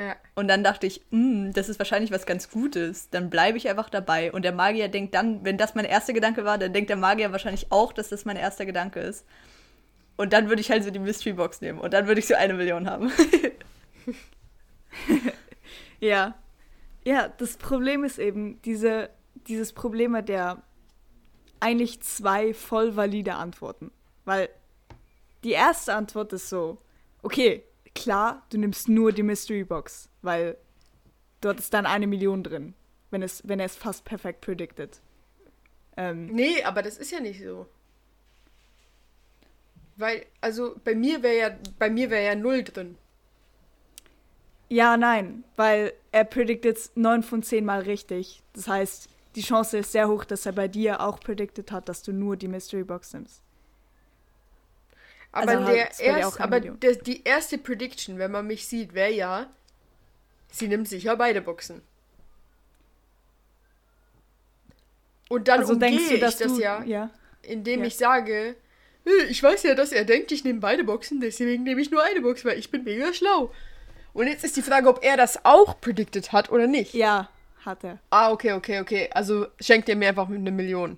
Ja. 0.01 0.15
Und 0.33 0.47
dann 0.47 0.63
dachte 0.63 0.87
ich, 0.87 1.01
"Hm, 1.11 1.53
das 1.53 1.69
ist 1.69 1.77
wahrscheinlich 1.77 2.11
was 2.11 2.25
ganz 2.25 2.49
Gutes. 2.49 3.09
Dann 3.11 3.29
bleibe 3.29 3.57
ich 3.57 3.69
einfach 3.69 3.89
dabei. 3.89 4.31
Und 4.31 4.43
der 4.43 4.51
Magier 4.51 4.87
denkt 4.87 5.13
dann, 5.13 5.45
wenn 5.45 5.57
das 5.57 5.75
mein 5.75 5.85
erster 5.85 6.13
Gedanke 6.13 6.43
war, 6.43 6.57
dann 6.57 6.73
denkt 6.73 6.89
der 6.89 6.97
Magier 6.97 7.31
wahrscheinlich 7.31 7.71
auch, 7.71 7.93
dass 7.93 8.09
das 8.09 8.25
mein 8.25 8.37
erster 8.37 8.65
Gedanke 8.65 8.99
ist. 8.99 9.25
Und 10.17 10.33
dann 10.33 10.49
würde 10.49 10.61
ich 10.61 10.71
halt 10.71 10.83
so 10.83 10.89
die 10.91 10.99
Mystery 10.99 11.33
Box 11.33 11.61
nehmen. 11.61 11.79
Und 11.79 11.93
dann 11.93 12.07
würde 12.07 12.19
ich 12.19 12.27
so 12.27 12.35
eine 12.35 12.53
Million 12.53 12.89
haben. 12.89 13.11
Ja. 16.01 16.35
Ja, 17.03 17.29
das 17.29 17.57
Problem 17.57 18.03
ist 18.03 18.19
eben, 18.19 18.61
diese, 18.63 19.09
dieses 19.47 19.71
Problem 19.71 20.23
der 20.25 20.61
eigentlich 21.59 22.01
zwei 22.01 22.53
voll 22.53 22.95
valide 22.95 23.35
Antworten. 23.35 23.91
Weil 24.25 24.49
die 25.43 25.51
erste 25.51 25.93
Antwort 25.93 26.33
ist 26.33 26.49
so, 26.49 26.79
okay, 27.21 27.63
klar, 27.95 28.45
du 28.49 28.57
nimmst 28.57 28.89
nur 28.89 29.11
die 29.11 29.23
Mystery 29.23 29.63
Box, 29.63 30.09
weil 30.21 30.57
dort 31.41 31.59
ist 31.59 31.73
dann 31.73 31.85
eine 31.85 32.07
Million 32.07 32.43
drin, 32.43 32.73
wenn 33.09 33.21
es, 33.21 33.47
wenn 33.47 33.59
er 33.59 33.65
es 33.65 33.75
fast 33.75 34.05
perfekt 34.05 34.41
predicted. 34.41 35.01
Ähm, 35.97 36.27
Nee, 36.27 36.63
aber 36.63 36.81
das 36.81 36.97
ist 36.97 37.11
ja 37.11 37.19
nicht 37.19 37.41
so. 37.41 37.67
Weil, 39.97 40.25
also 40.39 40.75
bei 40.83 40.95
mir 40.95 41.21
wäre 41.21 41.37
ja, 41.37 41.57
bei 41.77 41.89
mir 41.89 42.09
wäre 42.09 42.25
ja 42.25 42.35
null 42.35 42.63
drin. 42.63 42.97
Ja, 44.69 44.95
nein, 44.95 45.43
weil 45.57 45.91
er 46.13 46.23
predicted 46.23 46.77
es 46.77 46.91
9 46.95 47.23
von 47.23 47.43
10 47.43 47.65
Mal 47.65 47.81
richtig. 47.81 48.41
Das 48.53 48.69
heißt, 48.69 49.09
die 49.35 49.41
Chance 49.41 49.79
ist 49.79 49.91
sehr 49.91 50.07
hoch, 50.07 50.23
dass 50.23 50.45
er 50.45 50.53
bei 50.53 50.67
dir 50.69 51.01
auch 51.01 51.19
predicted 51.19 51.71
hat, 51.71 51.89
dass 51.89 52.03
du 52.03 52.13
nur 52.13 52.37
die 52.37 52.47
Mystery 52.47 52.83
Box 52.83 53.13
nimmst. 53.13 53.41
Aber, 55.31 55.51
Also 55.51 55.63
halt, 55.65 55.77
der 55.99 56.17
erst, 56.17 56.41
aber 56.41 56.59
der, 56.59 56.95
die 56.95 57.23
erste 57.23 57.57
Prediction, 57.57 58.17
wenn 58.19 58.31
man 58.31 58.47
mich 58.47 58.67
sieht, 58.67 58.93
wäre 58.93 59.11
ja, 59.11 59.49
sie 60.51 60.67
nimmt 60.67 60.87
sicher 60.89 61.15
beide 61.15 61.41
Boxen. 61.41 61.81
Und 65.29 65.47
dann 65.47 65.61
also 65.61 65.73
umgehe 65.73 65.89
denkst 65.91 66.09
du, 66.09 66.15
ich 66.15 66.19
das 66.19 66.37
du, 66.37 66.59
ja, 66.59 66.83
ja. 66.83 67.09
indem 67.43 67.79
Ja. 67.81 67.85
ich 67.85 67.95
sage, 67.95 68.55
"Äh, 69.05 69.23
ich 69.29 69.41
weiß 69.41 69.63
ja, 69.63 69.75
dass 69.75 69.93
er 69.93 70.03
denkt, 70.03 70.31
ich 70.33 70.43
nehme 70.43 70.59
beide 70.59 70.83
Boxen, 70.83 71.21
deswegen 71.21 71.63
nehme 71.63 71.79
ich 71.81 71.89
nur 71.89 72.03
eine 72.03 72.19
Box, 72.19 72.43
weil 72.43 72.59
ich 72.59 72.69
bin 72.69 72.83
mega 72.83 73.13
schlau. 73.13 73.53
Und 74.13 74.27
jetzt 74.27 74.43
ist 74.43 74.57
die 74.57 74.61
Frage, 74.61 74.89
ob 74.89 75.01
er 75.03 75.15
das 75.15 75.45
auch 75.45 75.79
predicted 75.79 76.33
hat 76.33 76.51
oder 76.51 76.67
nicht. 76.67 76.93
Ja, 76.93 77.29
hat 77.63 77.85
er. 77.85 77.99
Ah, 78.09 78.31
okay, 78.31 78.51
okay, 78.51 78.81
okay. 78.81 79.09
Also 79.13 79.47
schenkt 79.61 79.87
er 79.87 79.95
mir 79.95 80.09
einfach 80.09 80.27
eine 80.27 80.51
Million. 80.51 80.97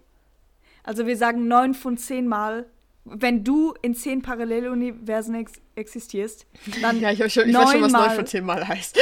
Also 0.84 1.06
wir 1.06 1.16
sagen 1.16 1.48
neun 1.48 1.75
von 1.75 1.98
zehn 1.98 2.28
Mal, 2.28 2.66
wenn 3.05 3.43
du 3.43 3.74
in 3.81 3.95
zehn 3.95 4.22
Paralleluniversen 4.22 5.36
ex 5.36 5.53
existierst, 5.75 6.45
dann 6.81 7.00
Ja, 7.01 7.12
ich, 7.12 7.22
hab 7.22 7.29
schon, 7.31 7.50
ich 7.50 7.55
weiß 7.55 7.72
schon, 7.72 7.81
was 7.81 7.91
9 7.91 8.12
von 8.12 8.25
10 8.27 8.45
Mal 8.45 8.67
heißt. 8.67 8.98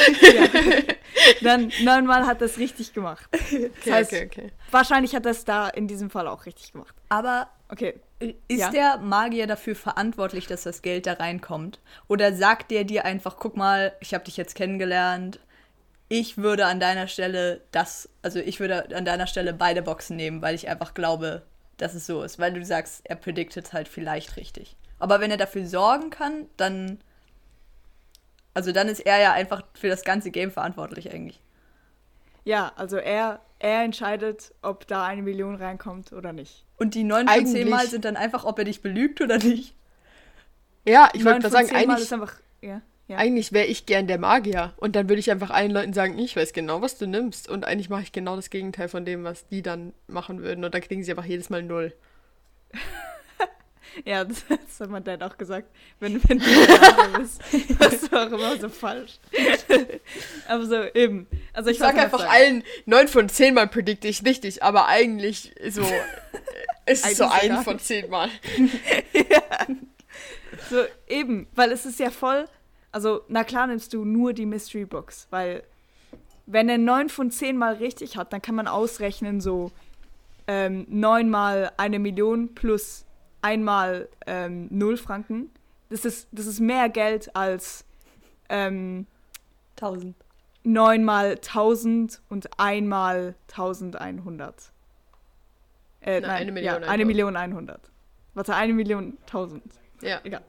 dann 1.42 1.72
neunmal 1.84 2.26
hat 2.26 2.42
das 2.42 2.58
richtig 2.58 2.94
gemacht. 2.94 3.28
Das 3.52 3.70
Okay, 3.82 3.92
heißt, 3.92 4.14
okay, 4.14 4.26
okay. 4.32 4.52
wahrscheinlich 4.72 5.16
hat 5.16 5.26
das 5.26 5.46
da 5.46 5.68
in 5.70 5.88
diesem 5.88 6.10
Fall 6.10 6.28
auch 6.28 6.46
richtig 6.46 6.72
gemacht. 6.72 6.96
Aber 7.10 7.50
Okay. 7.70 8.02
ist 8.20 8.60
Ja. 8.60 8.70
der 8.70 8.98
Magier 8.98 9.48
dafür 9.48 9.76
verantwortlich, 9.76 10.46
dass 10.48 10.64
das 10.64 10.82
Geld 10.82 11.06
da 11.08 11.14
reinkommt? 11.14 11.80
Oder 12.08 12.34
sagt 12.34 12.70
der 12.72 12.84
dir 12.84 13.06
einfach, 13.06 13.38
guck 13.38 13.56
mal, 13.56 13.94
ich 14.02 14.14
habe 14.14 14.24
dich 14.26 14.36
jetzt 14.38 14.56
kennengelernt, 14.56 15.40
ich 16.10 16.38
würde 16.38 16.66
an 16.66 16.82
deiner 16.82 17.08
Stelle 17.08 17.62
das, 17.72 18.10
also 18.22 18.40
ich 18.40 18.60
würde 18.60 18.94
an 18.96 19.06
deiner 19.06 19.28
Stelle 19.28 19.54
beide 19.54 19.82
Boxen 19.82 20.18
nehmen, 20.18 20.42
weil 20.42 20.56
ich 20.56 20.68
einfach 20.68 20.94
glaube, 20.94 21.44
dass 21.82 21.94
es 21.96 22.06
so 22.06 22.24
ist. 22.24 22.40
Weil 22.40 22.54
du 22.54 22.64
sagst, 22.64 23.02
er 23.06 23.16
predicted 23.16 23.74
halt 23.74 23.88
vielleicht 23.88 24.38
richtig. 24.38 24.76
Aber 25.00 25.20
wenn 25.20 25.32
er 25.32 25.38
dafür 25.38 25.66
sorgen 25.66 26.10
kann, 26.10 26.46
dann. 26.58 27.00
Also 28.54 28.72
dann 28.72 28.88
ist 28.88 29.00
er 29.00 29.20
ja 29.20 29.34
einfach 29.34 29.64
für 29.74 29.88
das 29.88 30.04
ganze 30.04 30.30
Game 30.30 30.52
verantwortlich 30.52 31.12
eigentlich. 31.12 31.42
Ja, 32.44 32.72
also 32.76 32.98
er, 32.98 33.40
er 33.60 33.84
entscheidet, 33.84 34.54
ob 34.62 34.88
da 34.88 35.06
eine 35.06 35.22
Million 35.22 35.56
reinkommt 35.56 36.12
oder 36.12 36.34
nicht. 36.34 36.66
Und 36.78 36.96
die 36.96 37.04
9 37.04 37.28
von 37.28 37.46
10 37.46 37.56
Eigentlich- 37.56 37.70
Mal 37.70 37.88
sind 37.88 38.04
dann 38.06 38.18
einfach, 38.18 38.44
ob 38.44 38.58
er 38.60 38.66
dich 38.66 38.82
belügt 38.82 39.22
oder 39.22 39.38
nicht. 39.38 39.76
Ja, 40.86 41.10
ich 41.14 41.24
wollte 41.24 41.42
von 41.44 41.52
sagen, 41.52 41.68
zehn 41.68 41.76
Mal 41.76 41.82
eigentlich, 41.84 42.02
ist 42.02 42.14
einfach. 42.14 42.34
Ja, 42.62 42.82
ja. 43.12 43.18
eigentlich 43.18 43.52
wäre 43.52 43.66
ich 43.66 43.86
gern 43.86 44.08
der 44.08 44.18
Magier. 44.18 44.74
Und 44.78 44.96
dann 44.96 45.10
würde 45.10 45.20
ich 45.20 45.32
einfach 45.32 45.50
allen 45.50 45.72
Leuten 45.72 45.94
sagen, 45.94 46.18
ich 46.18 46.36
weiß 46.36 46.54
genau, 46.54 46.82
was 46.82 46.98
du 46.98 47.08
nimmst. 47.08 47.50
Und 47.50 47.66
eigentlich 47.66 47.90
mache 47.90 48.04
ich 48.04 48.12
genau 48.12 48.36
das 48.36 48.50
Gegenteil 48.50 48.88
von 48.88 49.06
dem, 49.06 49.24
was 49.24 49.48
die 49.48 49.62
dann 49.62 49.94
machen 50.08 50.42
würden. 50.42 50.64
Und 50.64 50.74
dann 50.74 50.82
kriegen 50.82 51.04
sie 51.04 51.12
einfach 51.12 51.26
jedes 51.26 51.50
Mal 51.50 51.64
null. 51.64 51.94
Ja, 54.06 54.24
das, 54.24 54.46
das 54.48 54.80
hat 54.80 54.90
mein 54.90 55.04
Dad 55.04 55.22
auch 55.22 55.38
gesagt. 55.38 55.68
Wenn, 56.00 56.14
wenn 56.30 56.40
du 56.40 56.46
der 56.46 57.20
bist, 57.20 57.42
das 57.80 57.94
ist 57.96 58.14
auch 58.14 58.32
immer 58.32 58.56
so 58.58 58.70
falsch. 58.70 59.20
Aber 60.48 60.66
so, 60.66 60.82
eben. 60.94 61.28
Also 61.52 61.70
ich, 61.70 61.76
Ich 61.76 61.80
sag 61.80 61.90
wollte 61.90 62.06
einfach 62.06 62.20
sagen. 62.20 62.32
allen, 62.32 62.64
9 62.86 63.08
von 63.10 63.28
10 63.28 63.54
Mal 63.54 63.68
predikte 63.68 64.08
ich 64.08 64.24
richtig, 64.24 64.64
aber 64.64 64.88
eigentlich 64.88 65.54
so. 65.68 65.82
äh, 65.82 66.94
ist 66.94 67.06
es 67.06 67.18
so 67.18 67.26
ein 67.26 67.64
von 67.66 67.80
10 67.80 68.10
Mal. 68.10 68.30
So, 70.70 70.86
eben, 71.10 71.48
weil 71.54 71.74
es 71.74 71.86
ist 71.86 72.00
ja 72.00 72.12
voll. 72.12 72.48
Also, 72.92 73.22
na 73.28 73.44
klar 73.44 73.68
nimmst 73.68 73.94
du 73.94 74.04
nur 74.04 74.34
die 74.34 74.46
Mystery 74.46 74.86
Box, 74.86 75.28
weil 75.30 75.64
wenn 76.46 76.68
er 76.68 76.78
9 76.78 77.10
von 77.10 77.32
10 77.32 77.58
Mal 77.58 77.76
richtig 77.76 78.18
hat, 78.18 78.34
dann 78.34 78.42
kann 78.42 78.56
man 78.56 78.68
ausrechnen, 78.68 79.40
so 79.40 79.72
ähm, 80.48 80.86
9 80.90 81.30
mal 81.30 81.72
eine 81.78 82.00
Million 82.00 82.54
plus 82.54 83.06
einmal 83.42 84.10
ähm, 84.26 84.68
0 84.70 84.98
Franken. 84.98 85.50
Das 85.90 86.06
ist, 86.06 86.28
das 86.32 86.46
ist 86.46 86.60
mehr 86.60 86.90
Geld 86.90 87.36
als 87.36 87.86
ähm, 88.50 89.08
1000. 89.78 90.16
9 90.64 91.04
mal 91.04 91.32
1000 91.32 92.22
und 92.30 92.60
einmal 92.60 93.36
1100. 93.50 94.72
Äh, 96.02 96.20
Na, 96.22 96.28
nein, 96.28 96.38
eine 96.38 96.52
Million 96.52 96.74
ja, 96.74 96.78
eine 96.78 97.04
100. 97.04 97.08
Million 97.08 97.36
100. 97.36 97.92
Warte, 98.34 98.56
eine 98.56 98.74
Million 98.74 99.18
1000. 99.22 99.64
Ja. 100.02 100.20
Egal. 100.24 100.42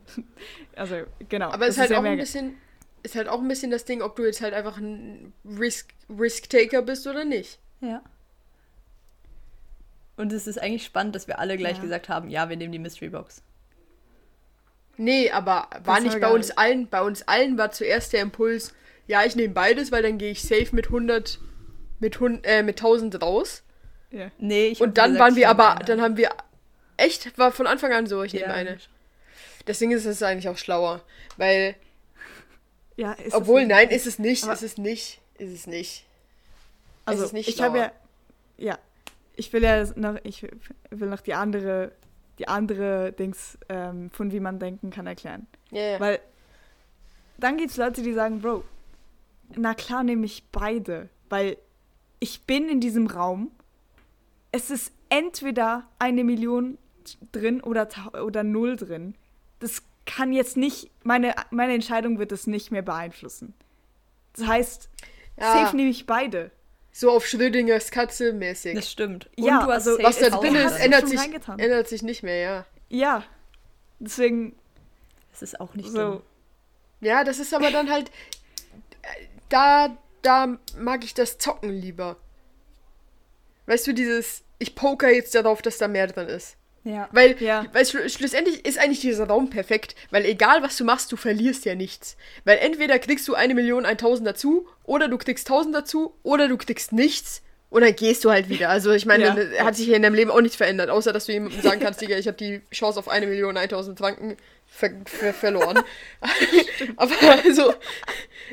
Also, 0.77 0.97
genau. 1.29 1.51
Aber 1.51 1.67
es 1.67 1.75
ist 1.75 1.81
halt 1.81 1.91
ja 1.91 1.99
auch 2.01 2.05
ein 2.05 2.17
bisschen. 2.17 2.57
Ist 3.05 3.17
halt 3.17 3.29
auch 3.29 3.41
ein 3.41 3.49
bisschen 3.49 3.71
das 3.73 3.85
Ding, 3.85 4.01
ob 4.01 4.15
du 4.17 4.25
jetzt 4.25 4.41
halt 4.43 4.55
einfach 4.55 4.79
ein 4.79 5.33
Risk, 5.45 5.93
Risk-Taker 6.09 6.83
bist 6.83 7.07
oder 7.09 7.25
nicht. 7.25 7.59
Ja. 7.81 8.01
Und 10.17 10.33
es 10.33 10.47
ist 10.47 10.61
eigentlich 10.61 10.85
spannend, 10.85 11.15
dass 11.17 11.27
wir 11.27 11.38
alle 11.38 11.57
gleich 11.57 11.77
Ja. 11.79 11.83
gesagt 11.83 12.09
haben, 12.09 12.29
ja, 12.31 12.49
wir 12.49 12.57
nehmen 12.57 12.73
die 12.73 12.79
Mystery 12.79 13.09
Box. 13.09 13.43
Nee, 14.97 15.31
aber 15.31 15.69
war 15.85 15.97
Das 15.97 16.05
nicht 16.05 16.12
war 16.21 16.29
bei 16.29 16.35
uns 16.35 16.51
allen, 16.53 16.87
bei 16.87 17.01
uns 17.03 17.23
allen 17.27 17.59
war 17.59 17.73
zuerst 17.73 18.12
der 18.12 18.21
Impuls, 18.23 18.75
ja, 19.09 19.25
ich 19.25 19.35
nehme 19.35 19.53
beides, 19.55 19.91
weil 19.91 20.03
dann 20.03 20.19
gehe 20.19 20.31
ich 20.31 20.43
safe 20.43 20.69
mit 20.73 20.87
100, 20.87 21.41
mit, 21.99 22.17
100, 22.17 22.47
äh, 22.47 22.62
mit 22.62 22.79
1000 22.79 23.21
raus. 23.23 23.62
Ja. 24.11 24.31
Nee, 24.38 24.67
ich 24.69 24.81
Und 24.81 24.99
dann 24.99 25.12
gesagt, 25.15 25.25
waren 25.25 25.37
wir 25.37 25.49
nehme 25.49 25.51
aber, 25.65 25.77
eine. 25.77 25.85
dann 25.87 26.01
haben 26.03 26.17
wir, 26.19 26.31
echt, 26.99 27.37
war 27.38 27.51
von 27.51 27.67
Anfang 27.67 27.93
an 27.93 28.07
so, 28.07 28.23
ich 28.23 28.35
nehme 28.35 28.47
Ja. 28.47 28.53
eine. 28.53 28.79
Deswegen 29.66 29.92
ist 29.92 30.05
es 30.05 30.22
eigentlich 30.22 30.48
auch 30.48 30.59
schlauer, 30.59 31.03
weil, 31.37 31.77
Ja, 32.96 33.12
ist 33.12 33.29
es 33.29 33.35
obwohl, 33.35 33.66
nein, 33.66 33.90
ist 33.90 34.07
es 34.07 34.18
nicht, 34.18 34.44
ist 34.44 34.62
es 34.62 34.79
nicht, 34.79 35.20
ist 35.38 35.53
es 35.53 35.66
nicht. 35.66 36.05
Also, 37.05 37.22
es 37.22 37.29
ist 37.29 37.33
nicht 37.33 37.48
ich 37.48 37.62
habe 37.62 37.79
ja, 37.79 37.92
ja, 38.59 38.79
ich 39.37 39.53
will 39.53 39.62
ja 39.62 39.85
noch, 39.96 40.18
ich 40.25 40.46
will 40.90 41.09
noch 41.09 41.20
die 41.20 41.35
andere, 41.35 41.92
die 42.38 42.48
andere 42.48 43.12
Dings 43.12 43.59
ähm, 43.68 44.11
von 44.11 44.33
wie 44.33 44.40
man 44.40 44.59
denken 44.59 44.90
kann 44.90 45.07
erklären. 45.07 45.46
Ja, 45.70 45.83
ja. 45.83 46.01
Weil 46.01 46.20
dann 47.38 47.57
gibt 47.57 47.70
es 47.70 47.77
Leute, 47.77 48.03
die 48.03 48.12
sagen, 48.12 48.40
Bro, 48.40 48.64
na 49.57 49.75
klar 49.75 50.05
nehme 50.05 50.27
ich 50.27 50.44
beide, 50.53 51.09
weil 51.29 51.57
ich 52.20 52.42
bin 52.42 52.68
in 52.68 52.81
diesem 52.81 53.07
Raum. 53.07 53.51
Es 54.53 54.70
ist 54.70 54.92
entweder 55.09 55.88
eine 55.98 56.25
Million 56.25 56.79
drin 57.33 57.61
oder, 57.62 57.88
oder 58.25 58.44
null 58.44 58.77
drin. 58.77 59.14
Das 59.62 59.83
kann 60.07 60.33
jetzt 60.33 60.57
nicht, 60.57 60.90
meine, 61.05 61.35
meine 61.51 61.75
Entscheidung 61.75 62.18
wird 62.18 62.33
es 62.33 62.46
nicht 62.48 62.72
mehr 62.72 62.83
beeinflussen. 62.83 63.55
Das 64.37 64.46
heißt, 64.46 64.88
Ja. 65.38 65.53
safe 65.64 65.77
nehme 65.77 65.90
ich 65.90 66.05
beide. 66.07 66.51
So 66.90 67.11
auf 67.11 67.27
Schrödingers 67.27 67.90
Katze 67.90 68.33
mäßig. 68.33 68.75
Das 68.75 68.90
stimmt. 68.90 69.31
Ja, 69.37 69.61
du 69.64 69.72
hast 69.72 69.87
also- 69.87 69.92
safe 69.92 70.03
Was 70.03 70.18
da 70.18 70.31
drin 70.31 70.55
ist, 70.57 70.79
ändert 70.79 71.09
sich, 71.09 71.20
ändert 71.59 71.88
sich 71.88 72.03
nicht 72.03 72.22
mehr, 72.22 72.37
ja. 72.37 72.66
Ja. 72.88 73.25
Deswegen 74.01 74.55
Das 75.31 75.42
ist 75.42 75.61
auch 75.61 75.75
nicht 75.75 75.90
so. 75.90 75.98
dumm. 76.14 76.22
Ja, 77.01 77.22
das 77.25 77.38
ist 77.38 77.55
aber 77.55 77.70
dann 77.70 77.88
halt. 77.90 78.11
Da, 79.48 79.96
da 80.22 80.59
mag 80.77 81.05
ich 81.05 81.14
das 81.14 81.38
Zocken 81.38 81.70
lieber. 81.70 82.16
Weißt 83.66 83.87
du, 83.87 83.94
dieses. 83.94 84.42
Ich 84.59 84.75
poker 84.75 85.09
jetzt 85.11 85.35
darauf, 85.35 85.62
dass 85.62 85.79
da 85.79 85.88
mehr 85.88 86.07
drin 86.09 86.29
ist. 86.29 86.57
Ja. 86.85 87.09
Weil, 87.12 87.37
Ja. 87.40 87.64
weil 87.73 87.87
schlu 87.87 88.09
schlussendlich 88.09 88.64
ist 88.66 88.79
eigentlich 88.79 89.01
dieser 89.01 89.29
Raum 89.29 89.51
perfekt, 89.51 89.95
weil 90.11 90.25
egal 90.25 90.62
was 90.62 90.77
du 90.77 90.85
machst, 90.85 91.12
du 91.12 91.16
verlierst 91.16 91.64
ja 91.64 91.75
nichts. 91.77 92.16
Weil 92.45 92.59
entweder 92.59 92.99
kriegst 92.99 93.29
du 93.29 93.35
eine 93.35 93.55
Million, 93.55 93.87
1000 93.87 94.27
dazu, 94.27 94.66
oder 94.85 95.07
du 95.09 95.16
kriegst 95.18 95.47
1000 95.49 95.75
dazu, 95.75 96.14
oder 96.25 96.49
du 96.49 96.57
kriegst 96.57 96.92
nichts, 96.92 97.42
und 97.71 97.81
dann 97.83 97.95
gehst 97.97 98.25
du 98.25 98.31
halt 98.31 98.49
wieder. 98.51 98.68
Also 98.68 98.90
ich 98.92 99.07
meine, 99.07 99.25
Ja. 99.25 99.35
dann 99.35 99.64
hat 99.64 99.77
sich 99.77 99.87
ja 99.87 99.97
in 99.97 100.03
deinem 100.03 100.14
Leben 100.14 100.31
auch 100.31 100.40
nichts 100.42 100.57
verändert, 100.57 100.90
außer 100.90 101.12
dass 101.12 101.27
du 101.27 101.33
jemandem 101.33 101.62
sagen 101.62 101.81
kannst, 101.81 102.01
Digga, 102.03 102.18
ich 102.18 102.27
habe 102.27 102.37
die 102.37 102.61
Chance 102.73 102.99
auf 102.99 103.09
eine 103.09 103.27
Million, 103.27 103.57
1000 103.57 103.97
Franken 103.99 104.37
ver 104.66 104.90
ver 105.07 105.33
verloren. 105.33 105.79
Aber 106.97 107.14
also, 107.45 107.73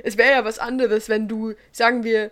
es 0.04 0.18
wäre 0.18 0.32
ja 0.32 0.46
was 0.46 0.60
anderes, 0.60 1.10
wenn 1.10 1.28
du, 1.28 1.54
sagen 1.72 2.04
wir, 2.04 2.32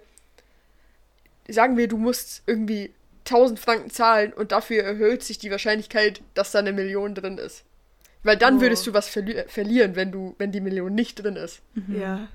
sagen 1.50 1.76
wir, 1.78 1.88
du 1.88 1.98
musst 1.98 2.44
irgendwie 2.46 2.92
1000 3.30 3.60
Franken 3.60 3.90
zahlen 3.90 4.34
und 4.34 4.52
dafür 4.52 4.84
erhöht 4.84 5.24
sich 5.24 5.38
die 5.38 5.52
Wahrscheinlichkeit, 5.52 6.22
dass 6.34 6.52
da 6.52 6.60
eine 6.60 6.74
Million 6.74 7.14
drin 7.16 7.38
ist. 7.38 7.64
Weil 8.24 8.38
dann 8.38 8.58
Oh. 8.58 8.62
würdest 8.62 8.86
du 8.88 8.94
was 8.94 9.08
verli 9.08 9.44
verlieren, 9.48 9.96
wenn 9.96 10.12
du, 10.12 10.36
wenn 10.38 10.52
die 10.52 10.62
Million 10.62 10.94
nicht 10.96 11.24
drin 11.24 11.36
ist. 11.36 11.62
Ja. 11.88 12.28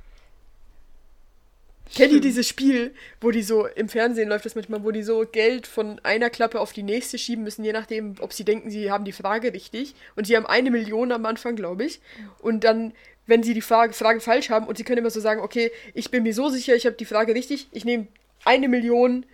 Kennt 1.94 2.12
ihr 2.12 2.20
dieses 2.22 2.48
Spiel, 2.48 2.94
wo 3.20 3.30
die 3.32 3.42
so, 3.42 3.66
im 3.66 3.88
Fernsehen 3.90 4.28
läuft 4.30 4.46
das 4.46 4.54
manchmal, 4.54 4.82
wo 4.82 4.92
die 4.92 5.02
so 5.02 5.26
Geld 5.30 5.66
von 5.66 5.98
einer 6.04 6.30
Klappe 6.30 6.58
auf 6.60 6.72
die 6.72 6.82
nächste 6.82 7.18
schieben 7.18 7.44
müssen, 7.44 7.64
je 7.64 7.72
nachdem, 7.72 8.14
ob 8.20 8.32
sie 8.32 8.44
denken, 8.46 8.70
sie 8.70 8.90
haben 8.90 9.04
die 9.04 9.12
Frage 9.12 9.52
richtig. 9.52 9.94
Und 10.16 10.26
sie 10.26 10.34
haben 10.36 10.46
eine 10.46 10.70
Million 10.70 11.12
am 11.12 11.26
Anfang, 11.26 11.54
glaube 11.54 11.84
ich. 11.84 12.00
Und 12.38 12.64
dann, 12.64 12.94
wenn 13.26 13.42
sie 13.42 13.52
die 13.52 13.60
Frage, 13.60 13.92
Frage 13.92 14.20
falsch 14.20 14.48
haben 14.48 14.66
und 14.68 14.78
sie 14.78 14.84
können 14.84 14.98
immer 14.98 15.10
so 15.10 15.20
sagen, 15.20 15.42
okay, 15.42 15.70
ich 15.92 16.10
bin 16.10 16.22
mir 16.22 16.32
so 16.32 16.48
sicher, 16.48 16.74
ich 16.74 16.86
habe 16.86 16.96
die 16.96 17.04
Frage 17.04 17.34
richtig, 17.34 17.68
ich 17.72 17.84
nehme 17.84 18.06
eine 18.44 18.68
Million 18.68 19.26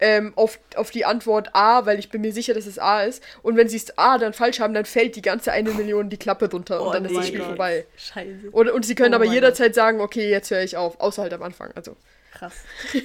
ähm, 0.00 0.32
auf, 0.36 0.58
auf 0.76 0.90
die 0.90 1.04
Antwort 1.04 1.50
A, 1.54 1.86
weil 1.86 1.98
ich 1.98 2.10
bin 2.10 2.20
mir 2.20 2.32
sicher, 2.32 2.52
dass 2.54 2.66
es 2.66 2.78
A 2.78 3.04
ist. 3.04 3.22
Und 3.42 3.56
wenn 3.56 3.68
sie 3.68 3.76
es 3.76 3.96
A 3.96 4.18
dann 4.18 4.32
falsch 4.32 4.60
haben, 4.60 4.74
dann 4.74 4.84
fällt 4.84 5.16
die 5.16 5.22
ganze 5.22 5.52
eine 5.52 5.70
Million 5.70 6.10
die 6.10 6.16
Klappe 6.16 6.50
runter 6.50 6.80
und 6.82 6.88
Oh 6.88 6.92
dann 6.92 7.04
ist 7.04 7.16
das 7.16 7.26
Spiel 7.28 7.38
Gott. 7.40 7.48
vorbei. 7.48 7.86
Scheiße. 7.96 8.50
Und, 8.50 8.70
und 8.70 8.84
sie 8.84 8.94
können 8.94 9.14
Oh 9.14 9.16
aber 9.16 9.24
jederzeit 9.26 9.74
sagen, 9.74 10.00
okay, 10.00 10.28
jetzt 10.30 10.50
höre 10.50 10.62
ich 10.62 10.76
auf, 10.76 11.00
außer 11.00 11.22
halt 11.22 11.32
am 11.32 11.42
Anfang. 11.42 11.70
Also. 11.74 11.96
Krass. 12.32 12.52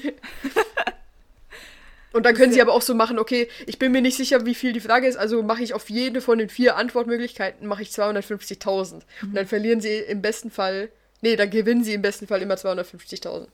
Und 2.12 2.26
dann 2.26 2.34
können 2.34 2.52
sie 2.52 2.60
aber 2.62 2.74
auch 2.74 2.82
so 2.82 2.96
machen, 2.96 3.20
okay, 3.20 3.48
ich 3.68 3.78
bin 3.78 3.92
mir 3.92 4.02
nicht 4.02 4.18
sicher, 4.18 4.44
wie 4.48 4.56
viel 4.56 4.74
die 4.74 4.80
Frage 4.80 5.06
ist, 5.08 5.16
also 5.16 5.44
mache 5.44 5.62
ich 5.62 5.76
auf 5.76 5.92
jede 5.92 6.22
von 6.22 6.40
den 6.40 6.50
vier 6.50 6.76
Antwortmöglichkeiten, 6.76 7.68
mache 7.68 7.84
ich 7.84 7.90
250.000. 7.90 8.94
Und 8.94 9.04
Mhm. 9.22 9.34
dann 9.36 9.46
verlieren 9.46 9.80
sie 9.80 9.98
im 10.00 10.20
besten 10.24 10.50
Fall, 10.50 10.90
nee, 11.22 11.36
dann 11.36 11.52
gewinnen 11.52 11.84
sie 11.84 11.94
im 11.94 12.02
besten 12.02 12.26
Fall 12.26 12.42
immer 12.42 12.56
250.000. 12.56 13.46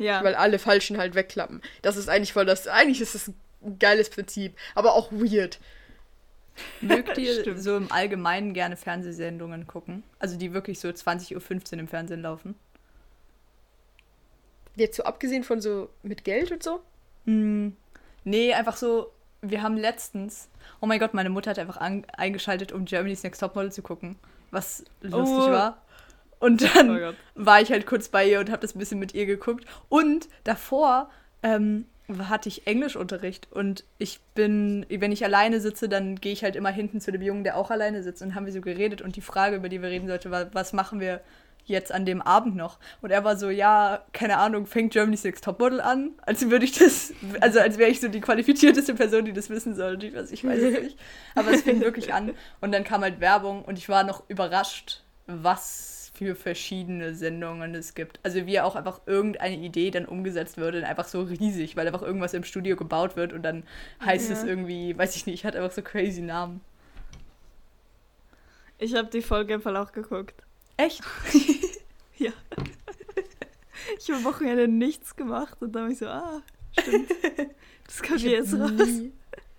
Ja. 0.00 0.24
Weil 0.24 0.34
alle 0.34 0.58
falschen 0.58 0.96
halt 0.96 1.14
wegklappen. 1.14 1.60
Das 1.82 1.96
ist 1.96 2.08
eigentlich 2.08 2.32
voll 2.32 2.46
das. 2.46 2.66
Eigentlich 2.66 3.00
ist 3.02 3.14
das 3.14 3.28
ein 3.62 3.78
geiles 3.78 4.08
Prinzip, 4.08 4.56
aber 4.74 4.94
auch 4.94 5.12
weird. 5.12 5.60
Mögt 6.80 7.18
ihr 7.18 7.58
so 7.60 7.76
im 7.76 7.92
Allgemeinen 7.92 8.54
gerne 8.54 8.76
Fernsehsendungen 8.78 9.66
gucken? 9.66 10.02
Also 10.18 10.36
die 10.36 10.54
wirklich 10.54 10.80
so 10.80 10.88
20.15 10.88 11.74
Uhr 11.74 11.78
im 11.80 11.86
Fernsehen 11.88 12.22
laufen? 12.22 12.54
Jetzt 14.76 14.96
so 14.96 15.02
abgesehen 15.04 15.44
von 15.44 15.60
so 15.60 15.90
mit 16.02 16.24
Geld 16.24 16.50
und 16.50 16.62
so. 16.62 16.80
Hm, 17.26 17.76
nee, 18.24 18.54
einfach 18.54 18.76
so, 18.76 19.12
wir 19.42 19.62
haben 19.62 19.76
letztens, 19.76 20.48
oh 20.80 20.86
mein 20.86 20.98
Gott, 20.98 21.12
meine 21.12 21.28
Mutter 21.30 21.50
hat 21.50 21.58
einfach 21.58 21.76
an, 21.76 22.06
eingeschaltet, 22.16 22.72
um 22.72 22.86
Germany's 22.86 23.22
Next 23.22 23.40
Topmodel 23.40 23.72
zu 23.72 23.82
gucken, 23.82 24.16
was 24.50 24.84
lustig 25.02 25.36
Oh. 25.38 25.50
war. 25.50 25.82
Und 26.40 26.62
dann 26.74 26.90
Oh 26.90 27.12
war 27.36 27.60
ich 27.60 27.70
halt 27.70 27.86
kurz 27.86 28.08
bei 28.08 28.28
ihr 28.28 28.40
und 28.40 28.50
habe 28.50 28.62
das 28.62 28.74
ein 28.74 28.78
bisschen 28.78 28.98
mit 28.98 29.14
ihr 29.14 29.26
geguckt. 29.26 29.64
Und 29.88 30.28
davor 30.42 31.10
ähm, 31.42 31.84
hatte 32.28 32.48
ich 32.48 32.66
Englischunterricht 32.66 33.48
und 33.52 33.84
ich 33.98 34.20
bin, 34.34 34.84
wenn 34.88 35.12
ich 35.12 35.24
alleine 35.24 35.60
sitze, 35.60 35.88
dann 35.88 36.16
gehe 36.16 36.32
ich 36.32 36.42
halt 36.42 36.56
immer 36.56 36.70
hinten 36.70 37.00
zu 37.00 37.12
dem 37.12 37.22
Jungen, 37.22 37.44
der 37.44 37.56
auch 37.56 37.70
alleine 37.70 38.02
sitzt 38.02 38.22
und 38.22 38.34
haben 38.34 38.46
wir 38.46 38.52
so 38.52 38.60
geredet 38.60 39.00
und 39.02 39.16
die 39.16 39.20
Frage, 39.20 39.56
über 39.56 39.68
die 39.68 39.80
wir 39.80 39.90
reden 39.90 40.08
sollten, 40.08 40.30
war, 40.30 40.52
was 40.52 40.72
machen 40.72 40.98
wir 40.98 41.20
jetzt 41.66 41.92
an 41.92 42.04
dem 42.04 42.20
Abend 42.20 42.56
noch? 42.56 42.78
Und 43.00 43.10
er 43.10 43.22
war 43.22 43.36
so, 43.36 43.48
ja, 43.48 44.04
keine 44.12 44.38
Ahnung, 44.38 44.66
fängt 44.66 44.92
Germany's 44.92 45.22
Next 45.22 45.44
Topmodel 45.44 45.80
an, 45.80 46.12
als 46.22 46.50
würde 46.50 46.64
ich 46.64 46.72
das, 46.72 47.12
also 47.40 47.60
als 47.60 47.78
wäre 47.78 47.90
ich 47.90 48.00
so 48.00 48.08
die 48.08 48.20
qualifizierteste 48.20 48.94
Person, 48.94 49.24
die 49.24 49.32
das 49.32 49.50
wissen 49.50 49.74
sollte. 49.76 50.06
Ich 50.06 50.14
weiß, 50.14 50.32
ich 50.32 50.44
weiß 50.44 50.62
es 50.62 50.82
nicht. 50.82 50.98
Aber 51.34 51.52
es 51.52 51.62
fing 51.62 51.80
wirklich 51.80 52.12
an 52.12 52.32
und 52.60 52.72
dann 52.72 52.82
kam 52.82 53.02
halt 53.02 53.20
Werbung 53.20 53.62
und 53.64 53.78
ich 53.78 53.88
war 53.88 54.04
noch 54.04 54.24
überrascht, 54.28 55.04
was 55.26 55.99
für 56.20 56.34
verschiedene 56.34 57.14
Sendungen 57.14 57.74
es 57.74 57.94
gibt. 57.94 58.20
Also 58.22 58.44
wie 58.44 58.60
auch 58.60 58.76
einfach 58.76 59.00
irgendeine 59.06 59.56
Idee 59.56 59.90
dann 59.90 60.04
umgesetzt 60.04 60.58
wird 60.58 60.74
und 60.74 60.84
einfach 60.84 61.08
so 61.08 61.22
riesig, 61.22 61.76
weil 61.76 61.86
einfach 61.86 62.02
irgendwas 62.02 62.34
im 62.34 62.44
Studio 62.44 62.76
gebaut 62.76 63.16
wird 63.16 63.32
und 63.32 63.42
dann 63.42 63.62
heißt 64.04 64.30
es 64.30 64.42
Ja. 64.42 64.48
irgendwie, 64.48 64.96
weiß 64.98 65.16
ich 65.16 65.24
nicht, 65.24 65.46
hat 65.46 65.56
einfach 65.56 65.70
so 65.72 65.80
crazy 65.80 66.20
Namen. 66.20 66.60
Ich 68.78 68.94
habe 68.94 69.08
die 69.08 69.22
Folge 69.22 69.54
im 69.54 69.62
Fall 69.62 69.76
auch 69.78 69.92
geguckt. 69.92 70.34
Echt? 70.76 71.02
Ja. 72.18 72.32
ich 73.98 74.08
habe 74.10 74.18
am 74.18 74.24
Wochenende 74.24 74.68
nichts 74.68 75.16
gemacht 75.16 75.56
und 75.62 75.72
dann 75.72 75.84
habe 75.84 75.92
ich 75.94 75.98
so, 75.98 76.06
ah, 76.06 76.42
stimmt. 76.78 77.10
Das 77.86 78.02
kommt 78.02 78.16
Ich 78.18 78.24
jetzt 78.24 78.52
raus. 78.52 78.70
nie, 78.72 79.10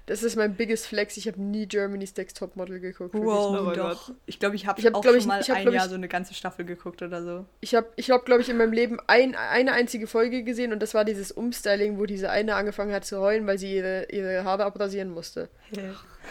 das 0.08 0.24
ist 0.24 0.36
mein 0.36 0.56
biggest 0.56 0.88
flex. 0.88 1.16
Ich 1.18 1.28
habe 1.28 1.42
nie 1.42 1.68
Germany's 1.68 2.16
Next 2.18 2.38
Topmodel 2.38 2.80
geguckt. 2.80 3.14
Wow, 3.14 3.58
Oh 3.60 3.64
mein 3.64 3.76
doch. 3.76 4.08
Gott. 4.08 4.16
Ich 4.26 4.40
glaube, 4.40 4.56
ich 4.56 4.66
habe 4.68 4.80
Ich 4.80 4.86
hab, 4.86 4.96
auch 4.96 5.02
glaub 5.02 5.14
schon 5.14 5.22
ich- 5.22 5.28
mal 5.28 5.42
ich 5.42 5.50
hab, 5.50 5.58
ein 5.58 5.72
Jahr 5.72 5.86
ich- 5.86 5.90
so 5.90 5.96
eine 5.96 6.08
ganze 6.08 6.34
Staffel 6.34 6.66
geguckt 6.66 7.02
oder 7.02 7.24
so. 7.24 7.46
Ich 7.62 7.76
habe, 7.76 7.88
ich 7.96 8.10
habe, 8.12 8.24
glaube 8.24 8.42
ich, 8.42 8.50
in 8.50 8.58
meinem 8.58 8.74
Leben 8.74 8.98
ein, 9.08 9.36
eine 9.36 9.74
einzige 9.74 10.08
Folge 10.08 10.44
gesehen 10.44 10.74
und 10.74 10.82
das 10.82 10.94
war 10.94 11.06
dieses 11.06 11.32
Umstyling, 11.32 11.98
wo 12.00 12.06
diese 12.06 12.30
eine 12.30 12.56
angefangen 12.56 12.94
hat 12.94 13.06
zu 13.06 13.20
heulen, 13.20 13.48
weil 13.48 13.58
sie 13.58 13.76
ihre, 13.76 14.08
ihre 14.12 14.44
Haare 14.44 14.66
abrasieren 14.66 15.10
musste. 15.12 15.50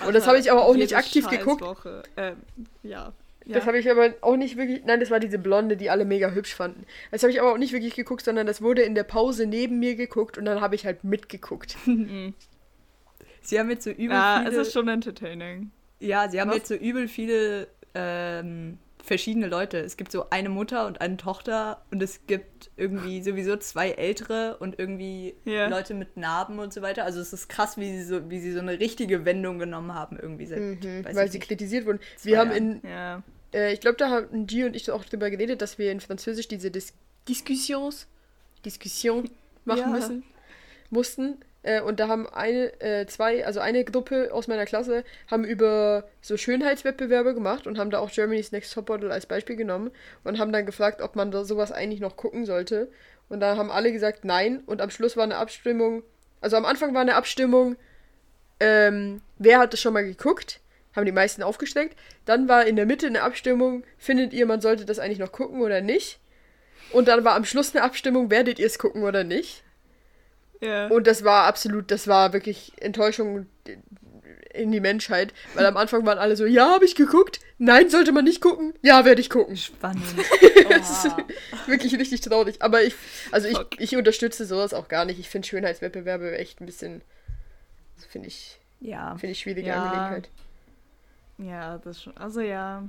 Und 0.06 0.14
das 0.14 0.26
habe 0.26 0.38
ich 0.38 0.50
aber 0.50 0.64
auch 0.64 0.74
nicht 0.74 0.96
aktiv 0.96 1.28
geguckt. 1.28 1.60
Scheißwoche. 1.62 2.02
Ähm, 2.16 2.36
ja. 2.82 3.12
ja. 3.44 3.54
Das 3.54 3.66
habe 3.66 3.78
ich 3.78 3.90
aber 3.90 4.14
auch 4.20 4.36
nicht 4.36 4.56
wirklich. 4.56 4.84
Nein, 4.84 5.00
das 5.00 5.10
war 5.10 5.20
diese 5.20 5.38
Blonde, 5.38 5.76
die 5.76 5.90
alle 5.90 6.04
mega 6.04 6.30
hübsch 6.30 6.54
fanden. 6.54 6.84
Das 7.10 7.22
habe 7.22 7.32
ich 7.32 7.40
aber 7.40 7.52
auch 7.52 7.58
nicht 7.58 7.72
wirklich 7.72 7.94
geguckt, 7.94 8.24
sondern 8.24 8.46
das 8.46 8.60
wurde 8.62 8.82
in 8.82 8.94
der 8.94 9.04
Pause 9.04 9.46
neben 9.46 9.78
mir 9.78 9.94
geguckt 9.96 10.38
und 10.38 10.44
dann 10.44 10.60
habe 10.60 10.74
ich 10.74 10.84
halt 10.86 11.04
mitgeguckt. 11.04 11.76
Sie 13.42 13.58
haben 13.58 13.70
jetzt 13.70 13.84
so 13.84 13.90
übel 13.90 14.10
ja, 14.10 14.42
es 14.42 14.48
viele... 14.50 14.62
ist 14.62 14.72
schon 14.72 14.88
entertaining. 14.88 15.70
Ja, 15.98 16.28
sie 16.28 16.40
haben 16.40 16.48
Was? 16.50 16.56
jetzt 16.58 16.68
so 16.68 16.74
übel 16.74 17.08
viele 17.08 17.68
ähm, 17.94 18.78
verschiedene 19.02 19.46
Leute. 19.48 19.78
Es 19.78 19.96
gibt 19.96 20.12
so 20.12 20.28
eine 20.30 20.48
Mutter 20.48 20.86
und 20.86 21.00
eine 21.00 21.16
Tochter 21.16 21.82
und 21.90 22.02
es 22.02 22.26
gibt 22.26 22.70
irgendwie 22.76 23.22
sowieso 23.22 23.56
zwei 23.56 23.90
ältere 23.92 24.56
und 24.58 24.78
irgendwie 24.78 25.34
Ja. 25.44 25.68
Leute 25.68 25.94
mit 25.94 26.16
Narben 26.16 26.58
und 26.58 26.72
so 26.72 26.82
weiter. 26.82 27.04
Also 27.04 27.20
es 27.20 27.32
ist 27.32 27.48
krass, 27.48 27.76
wie 27.78 27.96
sie 27.96 28.04
so, 28.04 28.30
wie 28.30 28.40
sie 28.40 28.52
so 28.52 28.60
eine 28.60 28.78
richtige 28.78 29.24
Wendung 29.24 29.58
genommen 29.58 29.94
haben 29.94 30.18
irgendwie 30.20 30.46
seit, 30.46 30.60
Mhm, 30.60 31.04
weiß 31.04 31.16
weil 31.16 31.26
ich 31.26 31.32
sie 31.32 31.38
nicht. 31.38 31.48
kritisiert 31.48 31.86
wurden. 31.86 32.00
Zwei 32.16 32.30
Wir 32.30 32.38
haben 32.38 32.50
Jahren. 32.50 32.80
in, 32.82 32.88
Ja. 32.90 33.22
äh, 33.54 33.72
ich 33.72 33.80
glaube, 33.80 33.96
da 33.96 34.10
haben 34.10 34.46
G 34.46 34.64
und 34.64 34.76
ich 34.76 34.90
auch 34.90 35.04
drüber 35.04 35.30
geredet, 35.30 35.60
dass 35.62 35.78
wir 35.78 35.90
in 35.92 36.00
Französisch 36.00 36.48
diese 36.48 36.70
Dis 36.70 36.92
Diskussions, 37.28 38.06
Diskussion 38.64 39.28
machen 39.64 39.80
Ja. 39.80 39.86
müssen, 39.88 40.22
mussten. 40.90 41.38
Äh, 41.62 41.80
und 41.82 42.00
da 42.00 42.08
haben 42.08 42.28
eine, 42.28 42.80
äh, 42.80 43.06
zwei, 43.06 43.44
also 43.44 43.60
eine 43.60 43.84
Gruppe 43.84 44.30
aus 44.32 44.48
meiner 44.48 44.64
Klasse 44.64 45.04
haben 45.30 45.44
über 45.44 46.04
so 46.20 46.36
Schönheitswettbewerbe 46.36 47.34
gemacht 47.34 47.66
und 47.66 47.78
haben 47.78 47.90
da 47.90 47.98
auch 47.98 48.10
Germany's 48.10 48.52
Next 48.52 48.72
Topmodel 48.72 49.12
als 49.12 49.26
Beispiel 49.26 49.56
genommen 49.56 49.90
und 50.24 50.38
haben 50.38 50.52
dann 50.52 50.66
gefragt, 50.66 51.02
ob 51.02 51.16
man 51.16 51.30
da 51.30 51.44
sowas 51.44 51.72
eigentlich 51.72 52.00
noch 52.00 52.16
gucken 52.16 52.46
sollte. 52.46 52.90
Und 53.28 53.40
da 53.40 53.56
haben 53.56 53.70
alle 53.70 53.92
gesagt 53.92 54.24
nein. 54.24 54.62
Und 54.66 54.80
am 54.80 54.90
Schluss 54.90 55.16
war 55.16 55.24
eine 55.24 55.36
Abstimmung, 55.36 56.02
also 56.40 56.56
am 56.56 56.64
Anfang 56.64 56.94
war 56.94 57.02
eine 57.02 57.14
Abstimmung, 57.14 57.76
ähm, 58.58 59.22
wer 59.38 59.58
hat 59.58 59.72
das 59.72 59.80
schon 59.80 59.94
mal 59.94 60.04
geguckt? 60.04 60.60
Haben 60.94 61.06
die 61.06 61.12
meisten 61.12 61.42
aufgesteckt. 61.42 61.96
Dann 62.24 62.48
war 62.48 62.66
in 62.66 62.76
der 62.76 62.86
Mitte 62.86 63.06
eine 63.06 63.22
Abstimmung, 63.22 63.84
findet 63.96 64.32
ihr, 64.32 64.44
man 64.46 64.60
sollte 64.60 64.84
das 64.84 64.98
eigentlich 64.98 65.18
noch 65.18 65.32
gucken 65.32 65.60
oder 65.60 65.80
nicht? 65.80 66.18
Und 66.92 67.08
dann 67.08 67.24
war 67.24 67.36
am 67.36 67.44
Schluss 67.44 67.74
eine 67.74 67.84
Abstimmung, 67.84 68.30
werdet 68.30 68.58
ihr 68.58 68.66
es 68.66 68.78
gucken 68.78 69.04
oder 69.04 69.24
nicht? 69.24 69.62
Ja. 70.60 70.88
Und 70.88 71.06
das 71.06 71.24
war 71.24 71.44
absolut, 71.44 71.90
das 71.90 72.06
war 72.06 72.32
wirklich 72.32 72.72
Enttäuschung 72.80 73.46
in 74.52 74.72
die 74.72 74.80
Menschheit, 74.80 75.32
weil 75.54 75.64
am 75.64 75.76
Anfang 75.76 76.04
waren 76.04 76.18
alle 76.18 76.36
so, 76.36 76.44
ja, 76.44 76.74
habe 76.74 76.84
ich 76.84 76.94
geguckt, 76.94 77.40
nein, 77.58 77.88
sollte 77.88 78.12
man 78.12 78.24
nicht 78.24 78.40
gucken, 78.40 78.74
ja, 78.82 79.04
werde 79.04 79.20
ich 79.20 79.30
gucken. 79.30 79.56
Spannend. 79.56 80.04
Das 80.68 81.04
ist 81.04 81.14
wirklich 81.66 81.98
richtig 81.98 82.20
traurig. 82.20 82.62
Aber 82.62 82.82
ich, 82.84 82.94
also 83.32 83.48
ich, 83.48 83.56
Fuck. 83.56 83.80
ich 83.80 83.96
unterstütze 83.96 84.44
sowas 84.46 84.72
auch 84.72 84.86
gar 84.86 85.04
nicht. 85.04 85.18
Ich 85.18 85.28
finde 85.28 85.48
Schönheitswettbewerbe 85.48 86.38
echt 86.38 86.60
ein 86.60 86.66
bisschen, 86.66 87.02
finde 88.08 88.28
ich, 88.28 88.60
ja. 88.80 89.16
finde 89.18 89.32
ich 89.32 89.40
schwierige 89.40 89.66
Ja. 89.66 89.82
Angelegenheit. 89.82 90.28
ja, 91.38 91.78
das 91.78 92.02
schon. 92.02 92.16
Also 92.16 92.40
ja. 92.40 92.84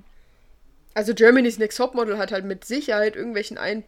Also 0.94 1.16
Germany's 1.16 1.58
Next 1.58 1.80
Topmodel 1.80 2.20
hat 2.20 2.32
halt 2.32 2.46
mit 2.46 2.66
Sicherheit 2.66 3.16
irgendwelchen 3.16 3.58
Ein, 3.58 3.84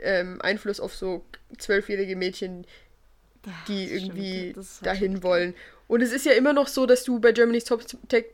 ähm, 0.00 0.42
Einfluss 0.42 0.80
auf 0.80 0.92
so 0.94 1.24
zwölfjährige 1.56 2.16
Mädchen, 2.16 2.66
die 3.68 3.84
Das 3.88 3.92
irgendwie 4.02 4.54
halt 4.56 4.66
dahin 4.86 5.12
schon- 5.14 5.22
wollen. 5.22 5.54
Und 5.88 6.00
es 6.02 6.12
ist 6.12 6.26
ja 6.26 6.32
immer 6.32 6.52
noch 6.52 6.66
so, 6.68 6.84
dass 6.86 7.04
du 7.04 7.20
bei 7.20 7.32
Germany's 7.32 7.64
Top 7.64 7.82
Tech, 8.08 8.24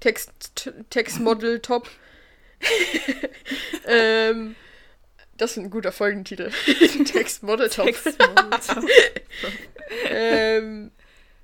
Text 0.00 0.70
Textmodel 0.90 1.58
Top 1.62 1.88
ähm, 3.86 4.54
das 5.36 5.52
ist 5.52 5.56
ein 5.58 5.70
guter 5.70 5.92
Folgentitel. 5.92 6.50
Textmodel 7.04 7.70
Top. 7.70 7.88
ähm, 10.10 10.90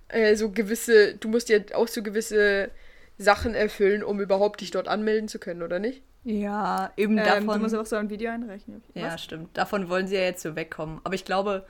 äh, 0.09 0.37
so 0.37 0.50
gewisse, 0.50 1.14
du 1.16 1.28
musst 1.28 1.48
ja 1.48 1.59
auch 1.74 1.88
so 1.88 2.02
gewisse 2.02 2.70
Sachen 3.18 3.54
erfüllen, 3.54 4.04
um 4.04 4.20
überhaupt 4.20 4.61
dich 4.61 4.70
dort 4.70 4.88
anmelden 4.88 5.28
zu 5.28 5.38
können, 5.38 5.62
oder 5.62 5.78
nicht? 5.78 6.02
Ja, 6.24 6.92
eben 6.96 7.16
ähm, 7.16 7.24
davon. 7.24 7.46
du 7.46 7.59
musst 7.61 7.74
auch 7.74 7.87
so 7.87 7.96
ein 7.96 8.11
Video 8.11 8.30
einrechnen. 8.30 8.82
ja, 8.94 9.14
Was? 9.14 9.22
stimmt. 9.24 9.56
Davon 9.56 9.88
wollen 9.88 10.06
sie 10.09 10.16
ja 10.16 10.22
jetzt 10.22 10.42
so 10.42 10.56
wegkommen. 10.56 11.00
Aber 11.04 11.14
ich 11.14 11.24
glaube, 11.24 11.64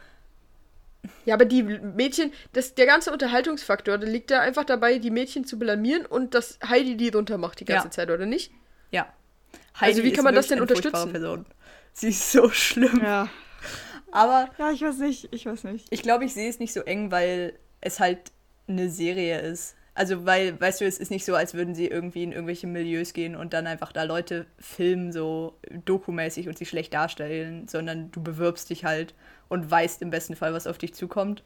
Ja, 1.24 1.34
aber 1.34 1.44
die 1.44 1.62
Mädchen, 1.62 2.32
das, 2.52 2.74
der 2.74 2.86
ganze 2.86 3.12
Unterhaltungsfaktor, 3.12 3.98
der 3.98 4.08
liegt 4.08 4.30
da 4.30 4.40
einfach 4.40 4.64
dabei, 4.64 4.98
die 4.98 5.10
Mädchen 5.10 5.44
zu 5.44 5.58
blamieren 5.58 6.06
und 6.06 6.34
dass 6.34 6.58
Heidi 6.66 6.96
die 6.96 7.10
drunter 7.10 7.38
macht 7.38 7.60
die 7.60 7.64
ganze 7.64 7.88
Ja. 7.88 7.90
Zeit, 7.90 8.10
oder 8.10 8.26
nicht? 8.26 8.52
ja. 8.90 9.06
Also 9.78 10.02
wie 10.02 10.08
ist 10.08 10.14
kann 10.16 10.24
man 10.24 10.34
das 10.34 10.48
denn 10.48 10.60
unterstützen? 10.60 11.12
Person. 11.12 11.44
Sie 11.92 12.08
ist 12.08 12.32
so 12.32 12.48
schlimm. 12.48 12.98
Ja. 13.02 13.28
Aber 14.10 14.48
Ja, 14.58 14.70
ich 14.70 14.80
weiß 14.80 14.98
nicht. 14.98 15.28
Ich 15.32 15.44
weiß 15.44 15.64
nicht. 15.64 15.86
Ich 15.90 16.02
glaube, 16.02 16.24
ich 16.24 16.32
sehe 16.32 16.48
es 16.48 16.58
nicht 16.58 16.72
so 16.72 16.80
eng, 16.80 17.10
weil 17.10 17.52
es 17.82 18.00
halt 18.00 18.32
eine 18.68 18.88
Serie 18.88 19.40
ist. 19.40 19.74
Also, 19.94 20.24
weil, 20.26 20.58
weißt 20.60 20.80
du, 20.80 20.86
es 20.86 20.98
ist 20.98 21.10
nicht 21.10 21.24
so, 21.24 21.34
als 21.34 21.54
würden 21.54 21.74
sie 21.74 21.86
irgendwie 21.86 22.22
in 22.22 22.32
irgendwelche 22.32 22.66
Milieus 22.66 23.12
gehen 23.12 23.34
und 23.36 23.52
dann 23.52 23.66
einfach 23.66 23.92
da 23.92 24.02
Leute 24.04 24.46
filmen, 24.58 25.12
so 25.12 25.58
dokumäßig 25.86 26.48
und 26.48 26.56
sie 26.58 26.66
schlecht 26.66 26.92
darstellen, 26.94 27.66
sondern 27.68 28.10
du 28.12 28.22
bewirbst 28.22 28.68
dich 28.70 28.84
halt 28.84 29.14
und 29.48 29.70
weißt 29.70 30.02
im 30.02 30.10
besten 30.10 30.36
Fall, 30.36 30.52
was 30.52 30.66
auf 30.66 30.78
dich 30.78 30.94
zukommt. 30.94 31.42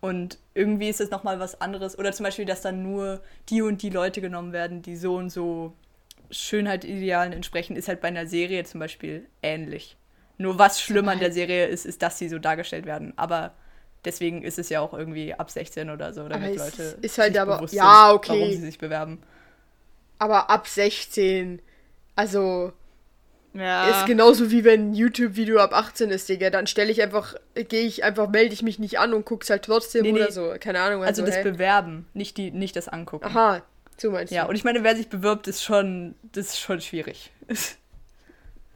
Und 0.00 0.38
irgendwie 0.54 0.88
ist 0.88 1.00
es 1.00 1.10
nochmal 1.10 1.40
was 1.40 1.60
anderes. 1.60 1.98
Oder 1.98 2.12
zum 2.12 2.24
Beispiel, 2.24 2.44
dass 2.44 2.60
dann 2.60 2.82
nur 2.82 3.20
die 3.48 3.62
und 3.62 3.82
die 3.82 3.90
Leute 3.90 4.20
genommen 4.20 4.52
werden, 4.52 4.82
die 4.82 4.96
so 4.96 5.16
und 5.16 5.30
so 5.30 5.72
Schönheitidealen 6.30 7.32
entsprechen, 7.32 7.76
ist 7.76 7.88
halt 7.88 8.00
bei 8.00 8.08
einer 8.08 8.26
Serie 8.26 8.64
zum 8.64 8.80
Beispiel 8.80 9.26
ähnlich. 9.42 9.96
Nur 10.38 10.58
was 10.58 10.80
schlimm 10.80 11.08
an 11.08 11.18
der 11.18 11.32
Serie 11.32 11.66
ist, 11.66 11.86
ist, 11.86 12.02
dass 12.02 12.18
sie 12.18 12.28
so 12.28 12.38
dargestellt 12.38 12.84
werden. 12.84 13.14
Aber 13.16 13.54
deswegen 14.04 14.42
ist 14.42 14.58
es 14.58 14.68
ja 14.68 14.80
auch 14.80 14.92
irgendwie 14.92 15.32
ab 15.34 15.50
16 15.50 15.88
oder 15.88 16.12
so, 16.12 16.28
damit 16.28 16.56
es 16.56 16.58
Leute 16.58 16.98
ist 17.00 17.18
halt 17.18 17.32
sich 17.32 17.40
aber- 17.40 17.56
bewusst 17.56 17.74
ja, 17.74 18.08
sind, 18.08 18.16
okay. 18.16 18.28
warum 18.32 18.50
sie 18.50 18.56
sich 18.58 18.78
bewerben. 18.78 19.22
Aber 20.18 20.50
ab 20.50 20.66
16, 20.66 21.60
also 22.14 22.72
Ja. 23.58 23.90
ist 24.00 24.06
genauso 24.06 24.50
wie 24.50 24.64
wenn 24.64 24.90
ein 24.90 24.94
YouTube-Video 24.94 25.58
ab 25.58 25.72
18 25.72 26.10
ist, 26.10 26.28
Digga. 26.28 26.50
Dann 26.50 26.66
stelle 26.66 26.90
ich 26.92 27.02
einfach, 27.02 27.34
gehe 27.54 27.82
ich 27.86 28.04
einfach, 28.04 28.28
melde 28.28 28.52
ich 28.52 28.62
mich 28.62 28.78
nicht 28.78 28.98
an 28.98 29.14
und 29.14 29.24
guck's 29.24 29.48
halt 29.50 29.64
trotzdem 29.64 30.02
Nee, 30.02 30.12
oder 30.12 30.26
nee. 30.26 30.30
so. 30.30 30.54
Keine 30.60 30.80
Ahnung. 30.80 31.02
Also, 31.02 31.22
Also, 31.22 31.32
das 31.34 31.44
hä? 31.44 31.50
Bewerben, 31.50 32.06
nicht, 32.14 32.36
die, 32.36 32.50
nicht 32.50 32.76
das 32.76 32.88
Angucken. 32.88 33.24
Aha, 33.26 33.62
so 33.96 34.10
meinst 34.10 34.32
Ja, 34.32 34.44
du. 34.44 34.50
und 34.50 34.56
ich 34.56 34.64
meine, 34.64 34.82
wer 34.84 34.94
sich 34.96 35.08
bewirbt, 35.08 35.48
ist 35.48 35.62
schon, 35.64 36.14
das 36.32 36.46
ist 36.48 36.60
schon 36.60 36.80
schwierig. 36.80 37.30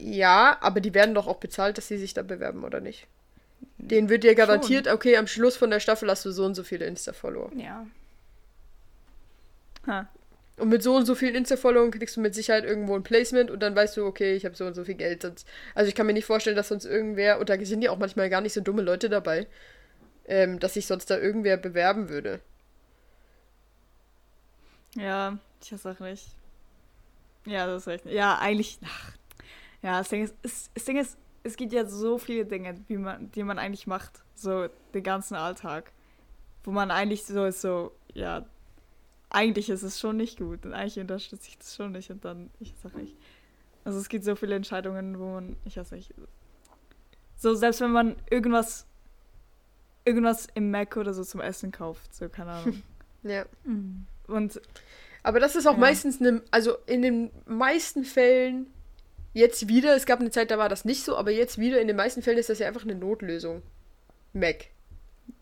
Ja, 0.02 0.56
aber 0.62 0.80
die 0.80 0.94
werden 0.94 1.14
doch 1.14 1.26
auch 1.26 1.36
bezahlt, 1.36 1.76
dass 1.76 1.88
sie 1.88 1.98
sich 1.98 2.14
da 2.14 2.22
bewerben, 2.22 2.64
oder 2.64 2.80
nicht? 2.80 3.06
Den 3.76 4.08
wird 4.08 4.24
dir 4.24 4.34
garantiert, 4.34 4.88
okay, 4.88 5.18
am 5.18 5.26
Schluss 5.26 5.58
von 5.58 5.68
der 5.68 5.78
Staffel 5.78 6.08
hast 6.08 6.24
du 6.24 6.30
so 6.32 6.46
und 6.46 6.54
so 6.54 6.62
viele 6.62 6.86
Insta-Follower. 6.86 7.50
Ja. 7.54 7.86
Ha. 9.86 10.08
Und 10.60 10.68
mit 10.68 10.82
so 10.82 10.94
und 10.94 11.06
so 11.06 11.14
vielen 11.14 11.34
Insta-Followern 11.34 11.90
kriegst 11.90 12.16
du 12.16 12.20
mit 12.20 12.34
Sicherheit 12.34 12.64
irgendwo 12.64 12.94
ein 12.94 13.02
Placement 13.02 13.50
und 13.50 13.60
dann 13.60 13.74
weißt 13.74 13.96
du, 13.96 14.04
okay, 14.04 14.34
ich 14.34 14.44
habe 14.44 14.54
so 14.54 14.66
und 14.66 14.74
so 14.74 14.84
viel 14.84 14.94
Geld. 14.94 15.22
Sonst, 15.22 15.48
also 15.74 15.88
ich 15.88 15.94
kann 15.94 16.06
mir 16.06 16.12
nicht 16.12 16.26
vorstellen, 16.26 16.56
dass 16.56 16.68
sonst 16.68 16.84
irgendwer, 16.84 17.40
und 17.40 17.48
da 17.48 17.58
sind 17.64 17.82
ja 17.82 17.90
auch 17.90 17.98
manchmal 17.98 18.28
gar 18.28 18.42
nicht 18.42 18.52
so 18.52 18.60
dumme 18.60 18.82
Leute 18.82 19.08
dabei, 19.08 19.46
ähm, 20.26 20.58
dass 20.58 20.74
sich 20.74 20.86
sonst 20.86 21.10
da 21.10 21.18
irgendwer 21.18 21.56
bewerben 21.56 22.10
würde. 22.10 22.40
Ja, 24.96 25.38
ich 25.62 25.72
weiß 25.72 25.86
auch 25.86 26.00
nicht. 26.00 26.26
Ja, 27.46 27.66
das 27.66 27.82
ist 27.82 27.88
recht. 27.88 28.06
Ja, 28.06 28.38
eigentlich. 28.38 28.78
Ach, 28.84 29.12
ja, 29.82 29.98
das 29.98 30.10
Ding 30.10 30.24
ist, 30.24 30.34
es, 30.42 30.70
das 30.74 30.84
Ding 30.84 30.98
ist, 30.98 31.16
es 31.42 31.56
gibt 31.56 31.72
ja 31.72 31.86
so 31.86 32.18
viele 32.18 32.44
Dinge, 32.44 32.74
wie 32.88 32.98
man, 32.98 33.30
die 33.32 33.42
man 33.42 33.58
eigentlich 33.58 33.86
macht, 33.86 34.22
so 34.34 34.68
den 34.92 35.02
ganzen 35.02 35.36
Alltag, 35.36 35.92
wo 36.64 36.70
man 36.70 36.90
eigentlich 36.90 37.24
so 37.24 37.46
ist, 37.46 37.62
so, 37.62 37.92
ja, 38.12 38.44
eigentlich 39.30 39.70
ist 39.70 39.82
es 39.82 39.98
schon 40.00 40.16
nicht 40.16 40.38
gut 40.38 40.64
und 40.66 40.72
eigentlich 40.72 40.98
unterstütze 40.98 41.48
ich 41.48 41.58
das 41.58 41.74
schon 41.76 41.92
nicht 41.92 42.10
und 42.10 42.24
dann, 42.24 42.50
ich 42.60 42.74
sag 42.82 42.96
nicht. 42.96 43.16
Also 43.84 43.98
es 43.98 44.08
gibt 44.08 44.24
so 44.24 44.36
viele 44.36 44.54
Entscheidungen, 44.56 45.18
wo 45.18 45.26
man, 45.32 45.56
ich 45.64 45.76
weiß 45.76 45.92
nicht, 45.92 46.12
so 47.36 47.54
selbst 47.54 47.80
wenn 47.80 47.92
man 47.92 48.16
irgendwas, 48.30 48.86
irgendwas 50.04 50.48
im 50.54 50.70
Mac 50.70 50.96
oder 50.96 51.14
so 51.14 51.24
zum 51.24 51.40
Essen 51.40 51.72
kauft, 51.72 52.14
so 52.14 52.28
keine 52.28 52.50
Ahnung. 52.52 52.82
Ja. 53.22 53.44
Und 54.28 54.60
Aber 55.22 55.40
das 55.40 55.54
ist 55.54 55.66
auch 55.66 55.74
Ja. 55.74 55.78
meistens, 55.78 56.20
ne, 56.20 56.40
also 56.50 56.76
in 56.86 57.02
den 57.02 57.30
meisten 57.44 58.04
Fällen, 58.06 58.66
jetzt 59.34 59.68
wieder, 59.68 59.94
es 59.94 60.06
gab 60.06 60.20
eine 60.20 60.30
Zeit, 60.30 60.50
da 60.50 60.56
war 60.56 60.70
das 60.70 60.86
nicht 60.86 61.04
so, 61.04 61.18
aber 61.18 61.30
jetzt 61.30 61.58
wieder, 61.58 61.82
in 61.82 61.86
den 61.86 61.98
meisten 61.98 62.22
Fällen 62.22 62.38
ist 62.38 62.48
das 62.48 62.60
ja 62.60 62.66
einfach 62.66 62.82
eine 62.84 62.94
Notlösung. 62.94 63.60
Mac. 64.32 64.68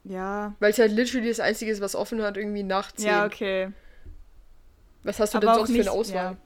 Ja, 0.05 0.55
Weil 0.61 0.71
es 0.71 0.79
halt 0.79 0.93
literally 0.93 1.29
das 1.29 1.41
Einzige 1.41 1.71
ist, 1.71 1.81
was 1.81 1.95
offen 1.95 2.23
hat, 2.23 2.37
irgendwie 2.37 2.63
nach 2.63 2.93
10. 2.93 3.07
ja, 3.07 3.27
okay. 3.27 3.73
Was 5.05 5.21
hast 5.21 5.35
du 5.35 5.39
Aber 5.39 5.47
denn 5.49 5.55
sonst 5.57 5.71
für 5.71 5.77
nicht- 5.79 5.89
eine 5.89 5.97
Auswahl? 5.99 6.17
ja. 6.33 6.37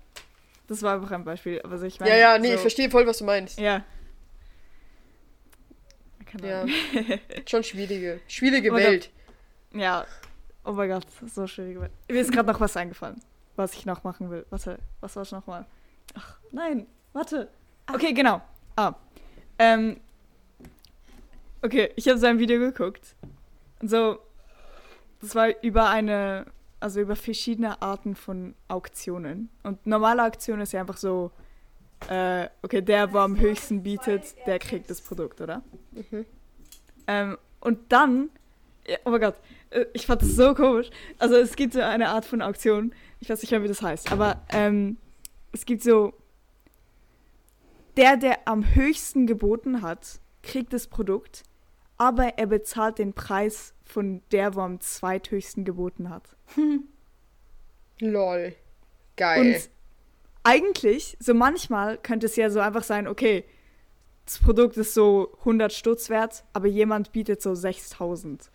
Das 0.68 0.83
war 0.83 0.94
einfach 0.94 1.11
ein 1.11 1.24
Beispiel, 1.24 1.61
aber 1.62 1.76
so, 1.78 1.85
ich 1.87 1.96
Ja, 1.98 2.07
meine. 2.07 2.18
ja, 2.18 2.38
nee, 2.38 2.48
so, 2.48 2.55
ich 2.55 2.61
verstehe 2.61 2.90
voll, 2.90 3.07
was 3.07 3.18
du 3.18 3.24
meinst. 3.24 3.59
Ja. 3.59 3.85
Keine 6.26 6.48
Ja. 6.48 6.66
Schon 7.48 7.62
schwierige, 7.64 8.20
schwierige 8.28 8.70
Aber 8.70 8.78
Welt. 8.81 9.11
Ja. 9.74 10.07
Oh 10.64 10.72
mein 10.72 10.88
Gott, 10.88 11.07
so 11.26 11.46
schwierig. 11.46 11.78
Mir 12.09 12.20
ist 12.20 12.33
gerade 12.33 12.50
noch 12.50 12.61
was 12.61 12.76
eingefallen, 12.76 13.20
was 13.57 13.74
ich 13.74 13.85
noch 13.85 14.05
machen 14.05 14.31
will. 14.31 14.46
Warte, 14.50 14.78
was 15.00 15.16
war 15.16 15.24
es 15.24 15.33
nochmal? 15.33 15.66
Ach, 16.14 16.37
nein, 16.52 16.87
warte. 17.12 17.48
Okay, 17.92 18.12
genau. 18.12 18.40
Ah. 18.76 18.94
Ähm. 19.59 20.00
Okay, 21.62 21.90
ich 21.96 22.09
habe 22.09 22.18
so 22.18 22.26
ein 22.26 22.38
Video 22.38 22.59
geguckt. 22.59 23.14
Und 23.83 23.88
so, 23.88 24.18
das 25.21 25.35
war 25.35 25.49
über 25.62 25.90
eine, 25.90 26.47
also 26.81 27.01
über 27.01 27.16
verschiedene 27.16 27.83
Arten 27.83 28.14
von 28.14 28.55
Auktionen. 28.68 29.51
Und 29.64 29.87
normale 29.87 30.25
Auktion 30.25 30.61
ist 30.61 30.73
ja 30.73 30.81
einfach 30.81 30.97
so, 30.97 31.33
äh, 32.09 32.49
okay, 32.62 32.81
der, 32.81 33.12
wo 33.12 33.18
am 33.18 33.38
höchsten 33.38 33.83
bietet, 33.83 34.35
der 34.47 34.59
kriegt 34.59 34.88
das 34.88 35.01
Produkt, 35.01 35.40
oder? 35.40 35.62
Mhm. 35.92 36.25
Ähm, 37.07 37.38
und 37.61 37.92
dann, 37.92 38.31
oh 39.05 39.11
mein 39.11 39.21
Gott, 39.21 39.37
äh, 39.71 39.87
ich 39.92 40.07
fand 40.07 40.23
das 40.23 40.31
so 40.31 40.55
komisch. 40.55 40.90
Also 41.18 41.37
es 41.37 41.57
gibt 41.57 41.75
so 41.75 41.81
eine 41.81 42.09
Art 42.09 42.25
von 42.25 42.40
Auktion, 42.40 42.95
ich 43.21 43.29
weiß 43.29 43.42
nicht 43.42 43.51
mehr, 43.51 43.62
wie 43.62 43.68
das 43.68 43.83
heißt, 43.83 44.11
aber 44.12 44.42
ähm, 44.51 44.97
es 45.53 45.64
gibt 45.66 45.83
so, 45.83 46.14
der, 47.97 48.16
der 48.16 48.47
am 48.47 48.75
höchsten 48.75 49.27
geboten 49.27 49.83
hat, 49.83 50.21
kriegt 50.42 50.73
das 50.73 50.87
Produkt, 50.87 51.45
aber 52.03 52.37
er 52.37 52.47
bezahlt 52.47 52.99
den 52.99 53.12
Preis 53.12 53.75
von 53.85 54.23
der, 54.33 54.57
wo 54.57 54.61
am 54.61 54.81
zweithöchsten 54.81 55.65
geboten 55.65 56.11
hat. 56.11 56.35
Lol. 58.01 58.57
Geil. 59.15 59.41
Und 59.41 59.71
eigentlich, 60.43 61.17
so 61.21 61.33
manchmal 61.33 61.99
könnte 61.99 62.27
es 62.27 62.35
ja 62.35 62.51
so 62.51 62.59
einfach 62.59 62.83
sein, 62.83 63.07
okay, 63.07 63.45
das 64.25 64.41
Produkt 64.41 64.77
ist 64.79 64.95
so 64.95 65.33
100 65.41 65.73
Stutz 65.73 66.11
wert, 66.11 66.43
aber 66.53 66.67
jemand 66.67 67.12
bietet 67.12 67.41
so 67.41 67.55
6000, 67.55 68.51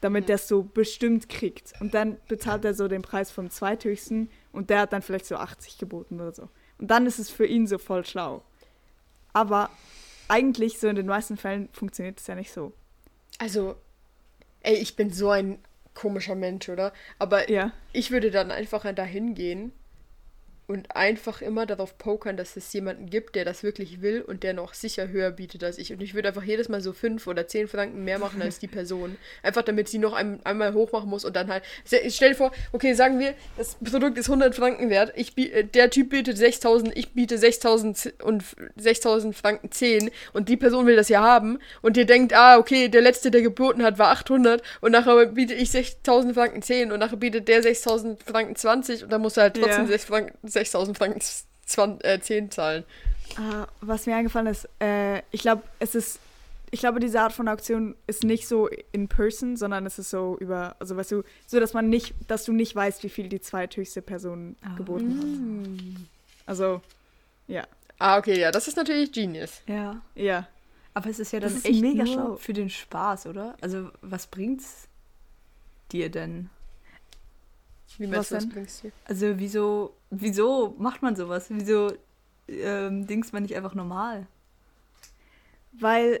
damit 0.00 0.28
der 0.28 0.36
es 0.36 0.46
so 0.46 0.62
bestimmt 0.62 1.28
kriegt. 1.28 1.72
Und 1.80 1.94
dann 1.94 2.18
bezahlt 2.28 2.64
er 2.64 2.74
so 2.74 2.86
den 2.86 3.02
Preis 3.02 3.32
vom 3.32 3.50
zweithöchsten 3.50 4.30
und 4.52 4.70
der 4.70 4.82
hat 4.82 4.92
dann 4.92 5.02
vielleicht 5.02 5.26
so 5.26 5.34
80 5.34 5.76
geboten 5.78 6.20
oder 6.20 6.32
so. 6.32 6.48
Und 6.78 6.88
dann 6.92 7.04
ist 7.06 7.18
es 7.18 7.30
für 7.30 7.46
ihn 7.46 7.66
so 7.66 7.78
voll 7.78 8.06
schlau. 8.06 8.44
Aber 9.32 9.70
eigentlich, 10.30 10.78
so 10.78 10.88
in 10.88 10.96
den 10.96 11.06
meisten 11.06 11.36
Fällen, 11.36 11.68
funktioniert 11.72 12.20
es 12.20 12.26
ja 12.26 12.34
nicht 12.34 12.52
so. 12.52 12.72
also, 13.38 13.76
ey, 14.62 14.74
ich 14.74 14.96
bin 14.96 15.10
so 15.12 15.30
ein 15.30 15.58
komischer 15.94 16.34
Mensch, 16.34 16.68
oder? 16.68 16.92
Aber 17.18 17.50
Ja. 17.50 17.72
ich 17.92 18.10
würde 18.10 18.30
dann 18.30 18.50
einfach 18.50 18.84
dahin 18.94 19.34
gehen 19.34 19.72
und 20.70 20.94
einfach 20.94 21.42
immer 21.42 21.66
darauf 21.66 21.98
pokern, 21.98 22.36
dass 22.36 22.56
es 22.56 22.72
jemanden 22.72 23.10
gibt, 23.10 23.34
der 23.34 23.44
das 23.44 23.64
wirklich 23.64 24.02
will 24.02 24.22
und 24.22 24.44
der 24.44 24.54
noch 24.54 24.72
sicher 24.72 25.08
höher 25.08 25.32
bietet 25.32 25.64
als 25.64 25.78
ich. 25.78 25.92
Und 25.92 26.00
ich 26.00 26.14
würde 26.14 26.28
einfach 26.28 26.44
jedes 26.44 26.68
Mal 26.68 26.80
so 26.80 26.92
fünf 26.92 27.26
oder 27.26 27.48
zehn 27.48 27.66
Franken 27.66 28.04
mehr 28.04 28.20
machen 28.20 28.40
als 28.40 28.60
die 28.60 28.68
Person. 28.68 29.16
Einfach 29.42 29.62
damit 29.62 29.88
sie 29.88 29.98
noch 29.98 30.12
ein, 30.12 30.38
einmal 30.46 30.72
hochmachen 30.72 31.10
muss 31.10 31.24
und 31.24 31.34
dann 31.34 31.50
halt. 31.50 31.64
Stell 31.84 32.30
dir 32.30 32.36
vor, 32.36 32.52
okay, 32.70 32.94
sagen 32.94 33.18
wir, 33.18 33.34
das 33.56 33.74
Produkt 33.82 34.16
ist 34.16 34.28
100 34.28 34.54
Franken 34.54 34.90
wert. 34.90 35.12
Ich, 35.16 35.36
äh, 35.36 35.64
der 35.64 35.90
Typ 35.90 36.10
bietet 36.10 36.38
6000, 36.38 36.96
ich 36.96 37.14
biete 37.14 37.36
6000 37.36 38.14
und 38.22 38.44
6000 38.76 39.34
Franken 39.34 39.72
10 39.72 40.12
und 40.32 40.48
die 40.48 40.56
Person 40.56 40.86
will 40.86 40.94
das 40.94 41.08
ja 41.08 41.20
haben 41.20 41.58
und 41.82 41.96
ihr 41.96 42.06
denkt, 42.06 42.32
ah, 42.32 42.58
okay, 42.58 42.88
der 42.88 43.00
letzte, 43.00 43.32
der 43.32 43.42
geboten 43.42 43.82
hat, 43.82 43.98
war 43.98 44.12
800 44.12 44.62
und 44.80 44.92
nachher 44.92 45.26
biete 45.26 45.54
ich 45.54 45.72
6000 45.72 46.32
Franken 46.32 46.62
10 46.62 46.92
und 46.92 47.00
nachher 47.00 47.16
bietet 47.16 47.48
der 47.48 47.60
6000 47.60 48.22
Franken 48.22 48.54
20 48.54 49.02
und 49.02 49.10
dann 49.10 49.20
muss 49.20 49.36
er 49.36 49.44
halt 49.44 49.56
trotzdem 49.56 49.86
Ja. 49.86 49.86
6 49.88 50.04
Franken, 50.04 50.48
6000 50.64 50.96
Franken 50.98 51.20
20, 51.66 52.04
äh, 52.04 52.20
10 52.20 52.50
zahlen. 52.50 52.84
Ah, 53.36 53.66
was 53.80 54.06
mir 54.06 54.16
eingefallen 54.16 54.48
ist, 54.48 54.68
äh, 54.80 55.18
ich 55.30 55.40
glaube, 55.42 55.62
es 55.78 55.94
ist, 55.94 56.18
ich 56.72 56.80
glaube, 56.80 57.00
diese 57.00 57.20
Art 57.20 57.32
von 57.32 57.48
Auktion 57.48 57.94
ist 58.06 58.24
nicht 58.24 58.46
so 58.48 58.68
in 58.92 59.08
person, 59.08 59.56
sondern 59.56 59.86
es 59.86 59.98
ist 59.98 60.10
so 60.10 60.36
über, 60.40 60.76
also 60.80 60.96
weißt 60.96 61.12
du, 61.12 61.22
so 61.46 61.60
dass 61.60 61.72
man 61.74 61.88
nicht, 61.88 62.14
dass 62.28 62.44
du 62.44 62.52
nicht 62.52 62.74
weißt, 62.74 63.02
wie 63.04 63.08
viel 63.08 63.28
die 63.28 63.40
zweithöchste 63.40 64.02
Person 64.02 64.56
Ah. 64.62 64.74
geboten 64.76 65.96
hat. 65.98 66.02
Also, 66.46 66.80
ja. 67.46 67.64
Ah, 67.98 68.18
okay, 68.18 68.38
ja, 68.40 68.50
das 68.50 68.66
ist 68.68 68.76
natürlich 68.76 69.12
Genius. 69.12 69.62
Ja. 69.66 70.00
Ja. 70.14 70.48
Aber 70.94 71.08
es 71.10 71.20
ist 71.20 71.32
ja 71.32 71.38
Das 71.40 71.52
dann 71.52 71.58
ist 71.58 71.66
echt 71.66 71.80
mega 71.82 72.02
nur 72.04 72.12
schlau. 72.14 72.36
für 72.36 72.52
den 72.52 72.68
Spaß, 72.70 73.26
oder? 73.26 73.56
Also, 73.60 73.90
was 74.02 74.26
bringt's 74.26 74.88
dir 75.92 76.08
denn? 76.10 76.50
Wie 77.98 78.06
meinst 78.06 78.30
du, 78.30 78.36
Was 78.36 78.46
denn? 78.48 78.92
Also, 79.04 79.38
wieso, 79.38 79.94
wieso 80.10 80.74
macht 80.78 81.02
man 81.02 81.16
sowas? 81.16 81.46
Wieso 81.48 81.92
ähm, 82.48 83.06
dings 83.06 83.32
man 83.32 83.42
nicht 83.42 83.56
einfach 83.56 83.74
normal? 83.74 84.26
Weil 85.72 86.20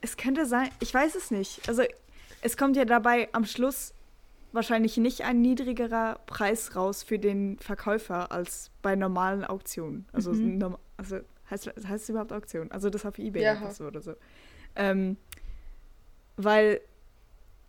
es 0.00 0.16
könnte 0.16 0.46
sein, 0.46 0.70
ich 0.80 0.92
weiß 0.92 1.14
es 1.14 1.30
nicht. 1.30 1.68
Also, 1.68 1.82
es 2.42 2.56
kommt 2.56 2.76
ja 2.76 2.84
dabei 2.84 3.28
am 3.32 3.44
Schluss 3.44 3.92
wahrscheinlich 4.52 4.96
nicht 4.96 5.22
ein 5.22 5.40
niedrigerer 5.42 6.18
Preis 6.26 6.74
raus 6.74 7.02
für 7.02 7.18
den 7.18 7.58
Verkäufer 7.58 8.32
als 8.32 8.70
bei 8.82 8.96
normalen 8.96 9.44
Auktionen. 9.44 10.06
Also, 10.12 10.32
Mhm. 10.32 10.58
norm- 10.58 10.78
also 10.96 11.20
heißt, 11.50 11.66
heißt 11.86 12.04
es 12.04 12.08
überhaupt 12.08 12.32
Auktion? 12.32 12.70
Also 12.72 12.90
das 12.90 13.04
auf 13.06 13.18
Ebay 13.18 13.42
Ja. 13.42 13.54
oder 13.80 14.00
so. 14.00 14.14
Ähm, 14.76 15.16
weil 16.36 16.80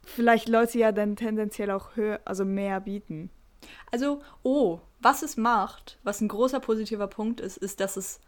vielleicht 0.04 0.50
Leute 0.50 0.80
ja 0.80 0.92
dann 0.92 1.16
tendenziell 1.16 1.72
auch 1.72 1.96
höher, 1.96 2.20
also 2.26 2.46
mehr 2.46 2.80
bieten. 2.82 3.30
Also, 3.92 4.22
oh, 4.44 4.80
was 5.00 5.22
es 5.22 5.38
macht, 5.38 6.00
was 6.04 6.22
ein 6.22 6.28
großer 6.28 6.60
positiver 6.60 7.08
Punkt 7.08 7.40
ist, 7.40 7.58
ist, 7.58 7.80
dass 7.80 7.98
es 7.98 8.20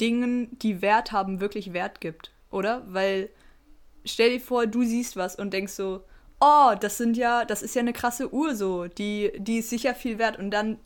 Dingen, 0.00 0.56
die 0.58 0.82
Wert 0.82 1.12
haben, 1.12 1.40
wirklich 1.40 1.72
Wert 1.72 2.00
gibt, 2.00 2.32
oder? 2.50 2.84
Weil 2.88 3.30
stell 4.04 4.30
dir 4.30 4.40
vor, 4.40 4.66
du 4.66 4.84
siehst 4.84 5.16
was 5.16 5.36
und 5.36 5.52
denkst 5.52 5.72
so, 5.72 6.02
oh, 6.40 6.74
das 6.80 6.98
sind 6.98 7.16
ja, 7.16 7.44
das 7.44 7.62
ist 7.62 7.74
ja 7.74 7.80
eine 7.80 7.92
krasse 7.92 8.32
Uhr 8.32 8.54
so, 8.54 8.86
die, 8.86 9.32
die 9.38 9.58
ist 9.58 9.70
sicher 9.70 9.94
viel 9.94 10.18
wert 10.18 10.38
und 10.38 10.50
dann 10.50 10.78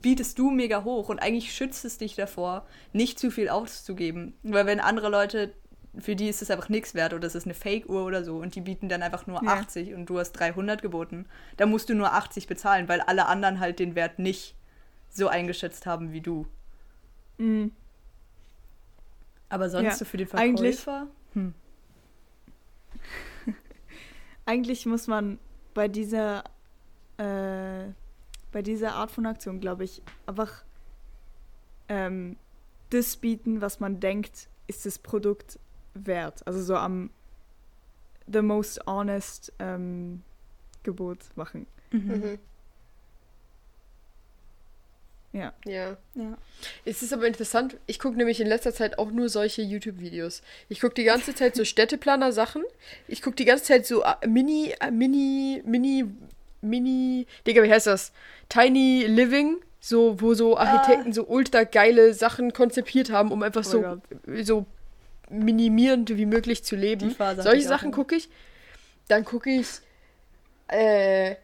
bietest 0.00 0.38
du 0.38 0.50
mega 0.50 0.84
hoch 0.84 1.08
und 1.08 1.20
eigentlich 1.20 1.54
schützt 1.54 1.84
es 1.84 1.98
dich 1.98 2.16
davor, 2.16 2.66
nicht 2.92 3.18
zu 3.18 3.30
viel 3.30 3.48
auszugeben. 3.48 4.34
Weil 4.42 4.66
wenn 4.66 4.80
andere 4.80 5.08
Leute, 5.08 5.54
für 5.98 6.16
die 6.16 6.28
ist 6.28 6.40
es 6.42 6.50
einfach 6.50 6.68
nichts 6.70 6.94
wert 6.94 7.12
oder 7.12 7.26
es 7.26 7.34
ist 7.34 7.44
eine 7.44 7.54
Fake-Uhr 7.54 8.04
oder 8.04 8.24
so 8.24 8.38
und 8.38 8.54
die 8.54 8.60
bieten 8.62 8.88
dann 8.88 9.02
einfach 9.02 9.26
nur 9.26 9.42
Ja. 9.44 9.52
80 9.54 9.92
und 9.94 10.06
du 10.06 10.18
hast 10.18 10.32
300 10.32 10.80
geboten, 10.82 11.26
dann 11.58 11.68
musst 11.70 11.88
du 11.88 11.94
nur 11.94 12.12
80 12.12 12.46
bezahlen, 12.46 12.88
weil 12.88 13.00
alle 13.02 13.26
anderen 13.26 13.60
halt 13.60 13.78
den 13.78 13.94
Wert 13.94 14.18
nicht 14.18 14.54
so 15.10 15.28
eingeschätzt 15.28 15.84
haben 15.84 16.12
wie 16.12 16.22
du. 16.22 16.46
Mhm. 17.38 17.72
Aber 19.50 19.68
sonst 19.68 19.84
Ja, 19.84 19.94
so 19.94 20.04
für 20.06 20.16
den 20.16 20.32
eigentlich- 20.32 20.80
Verkäufer? 20.80 21.10
Eigentlich 24.46 24.86
muss 24.86 25.06
man 25.06 25.38
bei 25.74 25.88
dieser, 25.88 26.44
äh, 27.18 27.84
bei 28.50 28.62
dieser 28.62 28.94
Art 28.94 29.10
von 29.10 29.26
Aktion, 29.26 29.60
glaube 29.60 29.84
ich, 29.84 30.02
einfach 30.26 30.64
ähm, 31.88 32.36
das 32.90 33.16
bieten, 33.16 33.60
was 33.60 33.78
man 33.80 34.00
denkt, 34.00 34.48
ist 34.66 34.84
das 34.86 34.98
Produkt 34.98 35.58
wert. 35.94 36.46
Also 36.46 36.62
so 36.62 36.76
am 36.76 37.10
the 38.26 38.42
most 38.42 38.80
honest 38.86 39.52
ähm, 39.58 40.22
Gebot 40.82 41.18
machen. 41.36 41.66
Mhm. 41.90 42.38
Ja. 45.32 45.52
Ja. 45.64 45.96
Ja. 46.14 46.36
Es 46.84 47.02
ist 47.02 47.12
aber 47.12 47.26
interessant, 47.26 47.78
ich 47.86 47.98
gucke 47.98 48.16
nämlich 48.16 48.40
in 48.40 48.46
letzter 48.46 48.74
Zeit 48.74 48.98
auch 48.98 49.10
nur 49.10 49.30
solche 49.30 49.62
YouTube-Videos. 49.62 50.42
Ich 50.68 50.80
gucke 50.80 50.94
die 50.94 51.04
ganze 51.04 51.34
Zeit 51.34 51.56
so 51.56 51.64
Städteplaner-Sachen. 51.64 52.62
Ich 53.08 53.22
gucke 53.22 53.36
die 53.36 53.46
ganze 53.46 53.64
Zeit 53.64 53.86
so 53.86 54.02
äh, 54.02 54.26
Mini, 54.26 54.74
äh, 54.80 54.90
Mini, 54.90 55.62
Mini, 55.64 56.04
Mini, 56.60 57.26
Digga, 57.46 57.62
wie 57.62 57.72
heißt 57.72 57.86
das? 57.86 58.12
Tiny 58.50 59.06
Living, 59.06 59.56
so, 59.80 60.20
wo 60.20 60.34
so 60.34 60.56
Architekten 60.58 61.12
so 61.12 61.26
ultra 61.26 61.64
geile 61.64 62.12
Sachen 62.12 62.52
konzipiert 62.52 63.10
haben, 63.10 63.32
um 63.32 63.42
einfach 63.42 63.64
Oh 63.66 63.70
so, 63.70 64.02
so 64.42 64.66
minimierend 65.32 66.16
wie 66.16 66.26
möglich 66.26 66.64
zu 66.64 66.76
leben. 66.76 67.14
Solche 67.38 67.66
Sachen 67.66 67.90
gucke 67.90 68.16
ich. 68.16 68.28
Dann 69.08 69.24
gucke 69.24 69.50
ich, 69.50 69.66
äh, 70.68 71.36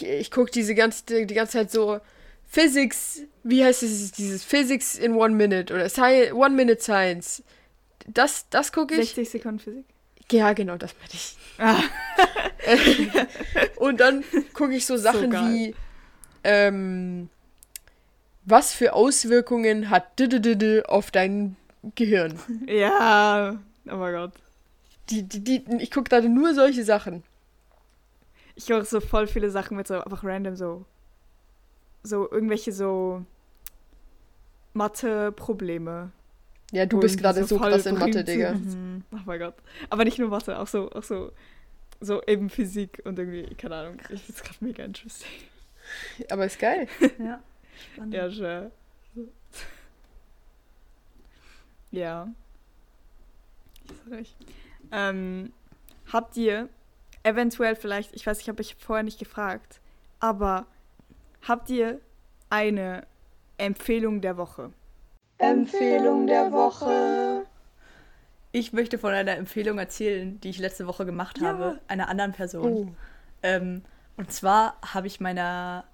ich 0.00 0.30
gucke 0.30 0.50
diese 0.50 0.74
ganze, 0.74 1.26
die 1.26 1.34
ganze 1.34 1.52
Zeit 1.52 1.70
so 1.70 2.00
Physics, 2.46 3.22
wie 3.44 3.64
heißt 3.64 3.82
es, 3.82 4.12
dieses 4.12 4.44
Physics 4.44 4.96
in 4.96 5.14
One 5.14 5.34
Minute 5.34 5.72
oder 5.72 5.88
Sci 5.88 6.32
One 6.32 6.54
Minute 6.54 6.82
Science. 6.82 7.42
Das, 8.06 8.46
das 8.50 8.72
gucke 8.72 8.94
ich. 8.94 9.10
60 9.10 9.30
Sekunden 9.30 9.58
Physik. 9.60 9.84
Ja, 10.32 10.52
genau, 10.52 10.76
das 10.76 10.94
meine 10.98 11.12
ich. 11.12 11.36
Ah. 11.58 11.82
Und 13.76 14.00
dann 14.00 14.24
gucke 14.52 14.74
ich 14.74 14.86
so 14.86 14.96
Sachen 14.96 15.30
geil. 15.30 15.44
wie, 15.48 15.74
ähm, 16.44 17.28
was 18.44 18.72
für 18.72 18.92
Auswirkungen 18.94 19.90
hat 19.90 20.20
auf 20.86 21.10
dein 21.10 21.56
Gehirn? 21.94 22.38
Ja. 22.66 23.58
Oh 23.90 23.96
mein 23.96 24.12
Gott. 24.12 24.32
Die, 25.08 25.22
die, 25.22 25.42
die, 25.42 25.64
ich 25.78 25.90
gucke 25.90 26.08
da 26.08 26.20
nur 26.20 26.54
solche 26.54 26.84
Sachen. 26.84 27.22
Ich 28.54 28.68
höre 28.68 28.84
so 28.84 29.00
voll 29.00 29.26
viele 29.26 29.50
Sachen 29.50 29.76
mit 29.76 29.86
so 29.86 30.00
einfach 30.00 30.22
random 30.22 30.56
so. 30.56 30.84
So 32.02 32.30
irgendwelche 32.30 32.72
so 32.72 33.24
Mathe-Probleme. 34.74 36.12
Ja, 36.72 36.86
du 36.86 37.00
bist 37.00 37.18
gerade 37.18 37.44
so 37.44 37.58
voll 37.58 37.72
krass 37.72 37.86
in 37.86 37.98
Mathe, 37.98 38.22
Digga. 38.22 38.52
Mhm. 38.52 39.02
Oh 39.12 39.18
mein 39.24 39.38
Gott. 39.38 39.54
Aber 39.88 40.04
nicht 40.04 40.18
nur 40.18 40.28
Mathe, 40.28 40.58
auch 40.58 40.68
so, 40.68 40.90
auch 40.92 41.02
so, 41.02 41.32
so 42.00 42.22
eben 42.24 42.48
Physik 42.48 43.02
und 43.04 43.18
irgendwie, 43.18 43.54
keine 43.56 43.74
Ahnung. 43.76 43.96
Ich 44.02 44.22
finde 44.22 44.22
es 44.28 44.42
gerade 44.42 44.64
mega 44.64 44.84
interesting. 44.84 45.28
Aber 46.30 46.46
ist 46.46 46.58
geil. 46.58 46.86
Ja. 47.18 47.42
Spannend. 47.94 48.14
Ja, 48.14 48.30
schön. 48.30 48.70
Ja. 51.90 52.28
Ich 53.84 53.92
sag 53.96 54.18
euch. 54.20 54.36
Ähm, 54.92 55.52
habt 56.12 56.36
ihr 56.36 56.68
eventuell 57.22 57.76
vielleicht, 57.76 58.14
ich 58.14 58.26
weiß 58.26 58.38
nicht, 58.38 58.48
habe 58.48 58.62
ich 58.62 58.74
vorher 58.76 59.02
nicht 59.02 59.18
gefragt, 59.18 59.80
aber 60.20 60.66
habt 61.46 61.68
ihr 61.70 62.00
eine 62.48 63.06
Empfehlung 63.58 64.20
der 64.20 64.36
Woche? 64.36 64.72
Empfehlung 65.38 66.26
der 66.26 66.52
Woche. 66.52 67.46
Ich 68.52 68.72
möchte 68.72 68.98
von 68.98 69.12
einer 69.12 69.36
Empfehlung 69.36 69.78
erzählen, 69.78 70.40
die 70.40 70.50
ich 70.50 70.58
letzte 70.58 70.86
Woche 70.86 71.06
gemacht 71.06 71.38
Ja. 71.38 71.48
habe, 71.48 71.80
einer 71.88 72.08
anderen 72.08 72.32
Person. 72.32 72.72
Oh. 72.72 72.88
Ähm, 73.42 73.82
und 74.16 74.32
zwar 74.32 74.76
habe 74.82 75.06
ich 75.06 75.20
meiner. 75.20 75.84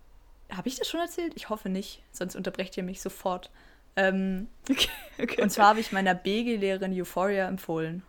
Habe 0.51 0.69
ich 0.69 0.77
das 0.77 0.89
schon 0.89 1.01
erzählt? 1.01 1.33
Ich 1.37 1.49
hoffe 1.49 1.69
nicht, 1.69 2.03
sonst 2.13 2.35
unterbrecht 2.37 2.77
ihr 2.77 2.83
mich 2.85 3.01
sofort. 3.03 3.51
Ähm, 3.97 4.49
Okay, 4.71 4.89
okay. 5.23 5.43
und 5.43 5.51
zwar 5.51 5.69
habe 5.69 5.81
ich 5.81 5.93
meiner 5.93 6.15
BG-Lehrerin 6.15 6.93
Euphoria 6.93 7.49
empfohlen. 7.49 8.03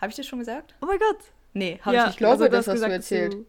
Habe 0.00 0.10
ich 0.10 0.16
das 0.16 0.26
schon 0.26 0.38
gesagt? 0.38 0.74
oh 0.80 0.86
mein 0.86 0.98
Gott. 0.98 1.18
Nee, 1.52 1.78
habe 1.82 1.96
ja, 1.96 2.02
ich 2.02 2.06
nicht 2.10 2.18
glaube, 2.18 2.44
also, 2.44 2.48
das 2.48 2.58
hast 2.58 2.66
hast 2.68 2.68
du 2.68 2.72
gesagt, 2.74 2.92
erzählt. 2.92 3.32
Dass 3.34 3.40
du, 3.40 3.46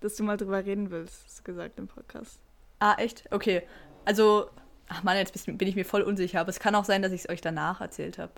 dass 0.00 0.16
du 0.16 0.24
mal 0.24 0.36
drüber 0.36 0.64
reden 0.64 0.90
willst, 0.90 1.24
hast 1.24 1.38
du 1.38 1.42
gesagt 1.44 1.78
im 1.78 1.86
Podcast. 1.86 2.38
Ah, 2.80 2.94
echt? 2.98 3.24
Okay. 3.30 3.62
Also, 4.04 4.50
ach 4.88 5.02
Mann, 5.04 5.16
jetzt 5.16 5.32
bin 5.46 5.68
ich 5.68 5.76
mir 5.76 5.84
voll 5.84 6.02
unsicher, 6.02 6.40
aber 6.40 6.50
es 6.50 6.58
kann 6.60 6.74
auch 6.74 6.84
sein, 6.84 7.00
dass 7.02 7.12
ich 7.12 7.22
es 7.22 7.28
euch 7.28 7.40
danach 7.40 7.80
erzählt 7.80 8.18
habe. 8.18 8.32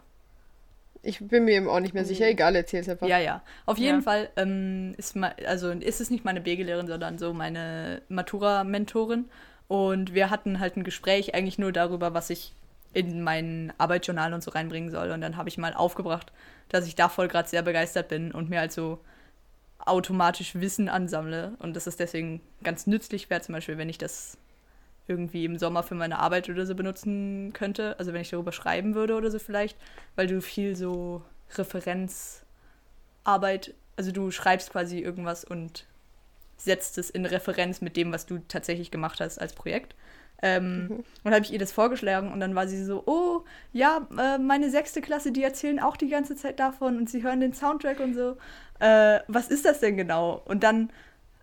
Ich 1.02 1.18
bin 1.26 1.46
mir 1.46 1.52
eben 1.54 1.68
auch 1.68 1.80
nicht 1.80 1.94
mehr 1.94 2.04
sicher. 2.04 2.26
Egal, 2.28 2.54
erzähl's 2.54 2.88
einfach. 2.88 3.08
Ja, 3.08 3.18
ja. 3.18 3.42
Auf 3.64 3.78
jeden 3.78 3.98
Ja. 3.98 4.02
Fall 4.02 4.28
ähm, 4.36 4.94
ist, 4.98 5.16
ma- 5.16 5.34
also 5.46 5.70
ist 5.70 6.00
es 6.02 6.10
nicht 6.10 6.26
meine 6.26 6.42
BG-Lehrerin, 6.42 6.86
sondern 6.86 7.16
so 7.18 7.32
meine 7.32 8.02
Matura-Mentorin. 8.10 9.24
Und 9.66 10.12
wir 10.12 10.28
hatten 10.28 10.60
halt 10.60 10.76
ein 10.76 10.84
Gespräch 10.84 11.34
eigentlich 11.34 11.58
nur 11.58 11.72
darüber, 11.72 12.12
was 12.12 12.28
ich 12.28 12.52
in 12.92 13.22
mein 13.22 13.72
Arbeitsjournal 13.78 14.34
und 14.34 14.42
so 14.42 14.50
reinbringen 14.50 14.90
soll. 14.90 15.10
Und 15.10 15.20
dann 15.20 15.36
habe 15.36 15.48
ich 15.48 15.58
mal 15.58 15.74
aufgebracht, 15.74 16.32
dass 16.68 16.86
ich 16.86 16.94
da 16.94 17.08
voll 17.08 17.28
gerade 17.28 17.48
sehr 17.48 17.62
begeistert 17.62 18.08
bin 18.08 18.32
und 18.32 18.50
mir 18.50 18.60
halt 18.60 18.72
so 18.72 18.98
automatisch 19.78 20.56
Wissen 20.56 20.88
ansammle. 20.88 21.54
Und 21.58 21.76
dass 21.76 21.86
es 21.86 21.96
deswegen 21.96 22.40
ganz 22.62 22.86
nützlich 22.86 23.30
wäre, 23.30 23.40
zum 23.40 23.54
Beispiel, 23.54 23.78
wenn 23.78 23.88
ich 23.88 23.98
das 23.98 24.38
irgendwie 25.10 25.44
im 25.44 25.58
Sommer 25.58 25.82
für 25.82 25.96
meine 25.96 26.18
Arbeit 26.18 26.48
oder 26.48 26.66
so 26.66 26.74
benutzen 26.74 27.52
könnte. 27.52 27.96
Also 27.98 28.12
wenn 28.12 28.22
ich 28.22 28.30
darüber 28.30 28.52
schreiben 28.52 28.94
würde 28.94 29.14
oder 29.14 29.30
so 29.30 29.38
vielleicht, 29.38 29.76
weil 30.16 30.26
du 30.26 30.40
viel 30.40 30.76
so 30.76 31.22
Referenzarbeit, 31.56 33.74
also 33.96 34.12
du 34.12 34.30
schreibst 34.30 34.70
quasi 34.70 35.00
irgendwas 35.00 35.44
und 35.44 35.86
setzt 36.56 36.98
es 36.98 37.10
in 37.10 37.26
Referenz 37.26 37.80
mit 37.80 37.96
dem, 37.96 38.12
was 38.12 38.26
du 38.26 38.38
tatsächlich 38.46 38.90
gemacht 38.90 39.20
hast 39.20 39.38
als 39.38 39.52
Projekt. 39.52 39.94
Ähm, 40.42 41.04
Und 41.22 41.32
habe 41.32 41.44
ich 41.44 41.52
ihr 41.52 41.58
das 41.58 41.72
vorgeschlagen 41.72 42.32
und 42.32 42.40
dann 42.40 42.54
war 42.54 42.66
sie 42.66 42.82
so, 42.82 43.02
oh, 43.06 43.44
ja, 43.72 44.06
äh, 44.18 44.38
meine 44.38 44.70
sechste 44.70 45.00
Klasse, 45.00 45.32
die 45.32 45.42
erzählen 45.42 45.80
auch 45.80 45.96
die 45.96 46.08
ganze 46.08 46.34
Zeit 46.36 46.60
davon 46.60 46.96
und 46.96 47.10
sie 47.10 47.22
hören 47.22 47.40
den 47.40 47.52
Soundtrack 47.52 48.00
und 48.00 48.14
so. 48.14 48.36
Äh, 48.78 49.20
was 49.28 49.48
ist 49.48 49.64
das 49.64 49.80
denn 49.80 49.96
genau? 49.96 50.42
Und 50.46 50.62
dann 50.62 50.90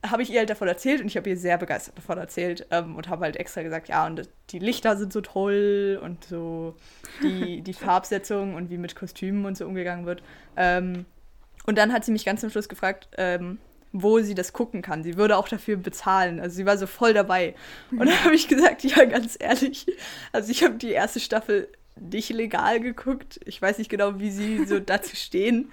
habe 0.06 0.22
ich 0.22 0.32
ihr 0.32 0.40
halt 0.40 0.50
davon 0.50 0.68
erzählt 0.68 1.02
und 1.02 1.08
ich 1.08 1.18
habe 1.18 1.30
ihr 1.30 1.38
sehr 1.38 1.58
begeistert 1.58 1.98
davon 1.98 2.18
erzählt 2.18 2.68
ähm, 2.72 2.96
und 2.96 3.10
habe 3.10 3.26
halt 3.26 3.36
extra 3.36 3.62
gesagt, 3.64 3.90
ja, 3.90 4.06
und 4.06 4.30
die 4.50 4.60
Lichter 4.60 4.96
sind 4.98 5.12
so 5.12 5.22
toll 5.22 6.00
und 6.02 6.24
so 6.26 6.76
die, 7.22 7.62
die 7.62 7.74
Farbsetzung 7.74 8.56
und 8.56 8.70
wie 8.70 8.78
mit 8.78 8.96
Kostümen 8.96 9.46
und 9.46 9.58
so 9.58 9.66
umgegangen 9.66 10.06
wird. 10.06 10.22
Ähm, 10.56 11.06
und 11.66 11.78
dann 11.78 11.92
hat 11.94 12.06
sie 12.06 12.12
mich 12.12 12.26
ganz 12.26 12.42
zum 12.42 12.50
Schluss 12.50 12.70
gefragt, 12.70 13.10
ähm, 13.18 13.58
wo 14.02 14.20
sie 14.20 14.36
das 14.36 14.54
gucken 14.54 14.82
kann. 14.82 15.04
Sie 15.04 15.18
würde 15.18 15.38
auch 15.38 15.48
dafür 15.48 15.78
bezahlen. 15.78 16.40
Also 16.40 16.56
sie 16.56 16.66
war 16.66 16.78
so 16.78 16.86
voll 16.88 17.14
dabei. 17.14 17.56
Und 17.92 18.00
dann 18.08 18.24
habe 18.24 18.36
ich 18.36 18.48
gesagt, 18.48 18.84
ja, 18.84 19.06
ganz 19.06 19.38
ehrlich, 19.40 19.86
also 20.32 20.52
ich 20.52 20.64
habe 20.64 20.76
die 20.76 20.92
erste 20.92 21.20
Staffel 21.20 21.68
nicht 22.00 22.30
legal 22.30 22.80
geguckt. 22.80 23.40
Ich 23.46 23.62
weiß 23.62 23.78
nicht 23.80 23.90
genau, 23.90 24.20
wie 24.20 24.32
sie 24.32 24.66
so 24.66 24.80
dazu 24.80 25.16
stehen. 25.16 25.72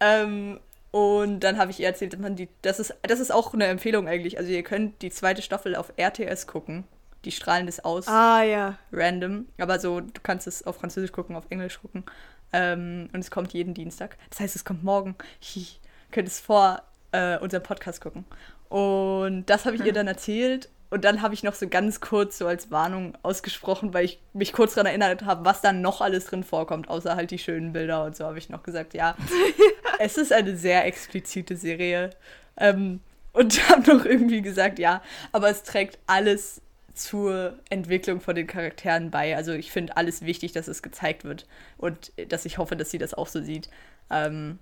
Ähm, 0.00 0.60
und 0.90 1.40
dann 1.40 1.58
habe 1.58 1.70
ich 1.70 1.80
ihr 1.80 1.86
erzählt, 1.86 2.14
dass 2.14 2.20
man 2.20 2.36
die, 2.36 2.48
das 2.62 2.80
ist, 2.80 2.94
das 3.02 3.20
ist 3.20 3.30
auch 3.30 3.52
eine 3.52 3.66
Empfehlung 3.66 4.08
eigentlich. 4.08 4.38
Also 4.38 4.50
ihr 4.50 4.62
könnt 4.62 5.02
die 5.02 5.10
zweite 5.10 5.42
Staffel 5.42 5.76
auf 5.76 5.92
RTS 5.98 6.46
gucken. 6.46 6.84
Die 7.24 7.32
strahlen 7.32 7.66
das 7.66 7.84
aus 7.84 8.08
Ah 8.08 8.42
ja. 8.42 8.78
random. 8.92 9.46
Aber 9.58 9.78
so, 9.80 10.00
du 10.00 10.20
kannst 10.22 10.46
es 10.46 10.66
auf 10.66 10.76
Französisch 10.76 11.12
gucken, 11.12 11.36
auf 11.36 11.44
Englisch 11.50 11.80
gucken. 11.80 12.04
Ähm, 12.52 13.10
und 13.12 13.20
es 13.20 13.30
kommt 13.30 13.52
jeden 13.52 13.74
Dienstag. 13.74 14.16
Das 14.30 14.40
heißt, 14.40 14.56
es 14.56 14.64
kommt 14.64 14.82
morgen. 14.84 15.16
Hi, 15.54 15.66
könnt 16.10 16.28
es 16.28 16.40
vor 16.40 16.82
äh, 17.12 17.38
unserem 17.38 17.62
Podcast 17.62 18.00
gucken. 18.00 18.24
Und 18.68 19.46
das 19.46 19.64
habe 19.64 19.76
ich 19.76 19.84
ihr 19.84 19.92
dann 19.92 20.08
erzählt. 20.08 20.68
Und 20.90 21.04
dann 21.04 21.20
habe 21.20 21.34
ich 21.34 21.42
noch 21.42 21.54
so 21.54 21.68
ganz 21.68 22.00
kurz 22.00 22.38
so 22.38 22.46
als 22.46 22.70
Warnung 22.70 23.16
ausgesprochen, 23.22 23.92
weil 23.92 24.06
ich 24.06 24.20
mich 24.32 24.54
kurz 24.54 24.74
daran 24.74 24.86
erinnert 24.86 25.22
habe, 25.22 25.44
was 25.44 25.60
dann 25.60 25.82
noch 25.82 26.00
alles 26.00 26.24
drin 26.26 26.44
vorkommt, 26.44 26.88
außer 26.88 27.14
halt 27.14 27.30
die 27.30 27.38
schönen 27.38 27.74
Bilder 27.74 28.04
und 28.04 28.16
so 28.16 28.24
habe 28.24 28.38
ich 28.38 28.48
noch 28.48 28.62
gesagt, 28.62 28.94
ja, 28.94 29.14
es 29.98 30.16
ist 30.16 30.32
eine 30.32 30.56
sehr 30.56 30.86
explizite 30.86 31.56
Serie. 31.56 32.10
Ähm, 32.56 33.00
und 33.32 33.68
habe 33.68 33.96
noch 33.96 34.06
irgendwie 34.06 34.40
gesagt, 34.40 34.78
ja, 34.78 35.02
aber 35.32 35.50
es 35.50 35.62
trägt 35.62 35.98
alles 36.06 36.62
zur 36.94 37.58
Entwicklung 37.68 38.20
von 38.20 38.34
den 38.34 38.46
Charakteren 38.46 39.10
bei. 39.10 39.36
Also 39.36 39.52
ich 39.52 39.70
finde 39.70 39.96
alles 39.96 40.22
wichtig, 40.22 40.52
dass 40.52 40.68
es 40.68 40.82
gezeigt 40.82 41.24
wird 41.24 41.46
und 41.76 42.12
dass 42.28 42.44
ich 42.44 42.58
hoffe, 42.58 42.76
dass 42.76 42.90
sie 42.90 42.98
das 42.98 43.14
auch 43.14 43.28
so 43.28 43.40
sieht. 43.42 43.68
Ähm, 44.10 44.58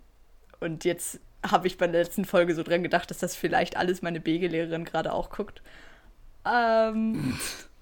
und 0.60 0.84
jetzt 0.84 1.20
habe 1.44 1.66
ich 1.66 1.78
bei 1.78 1.86
der 1.86 2.02
letzten 2.02 2.24
Folge 2.24 2.54
so 2.54 2.62
dran 2.62 2.82
gedacht, 2.82 3.10
dass 3.10 3.18
das 3.18 3.36
vielleicht 3.36 3.76
alles 3.76 4.02
meine 4.02 4.20
BG-Lehrerin 4.20 4.84
gerade 4.84 5.12
auch 5.12 5.30
guckt. 5.30 5.62
Ähm, 6.44 7.38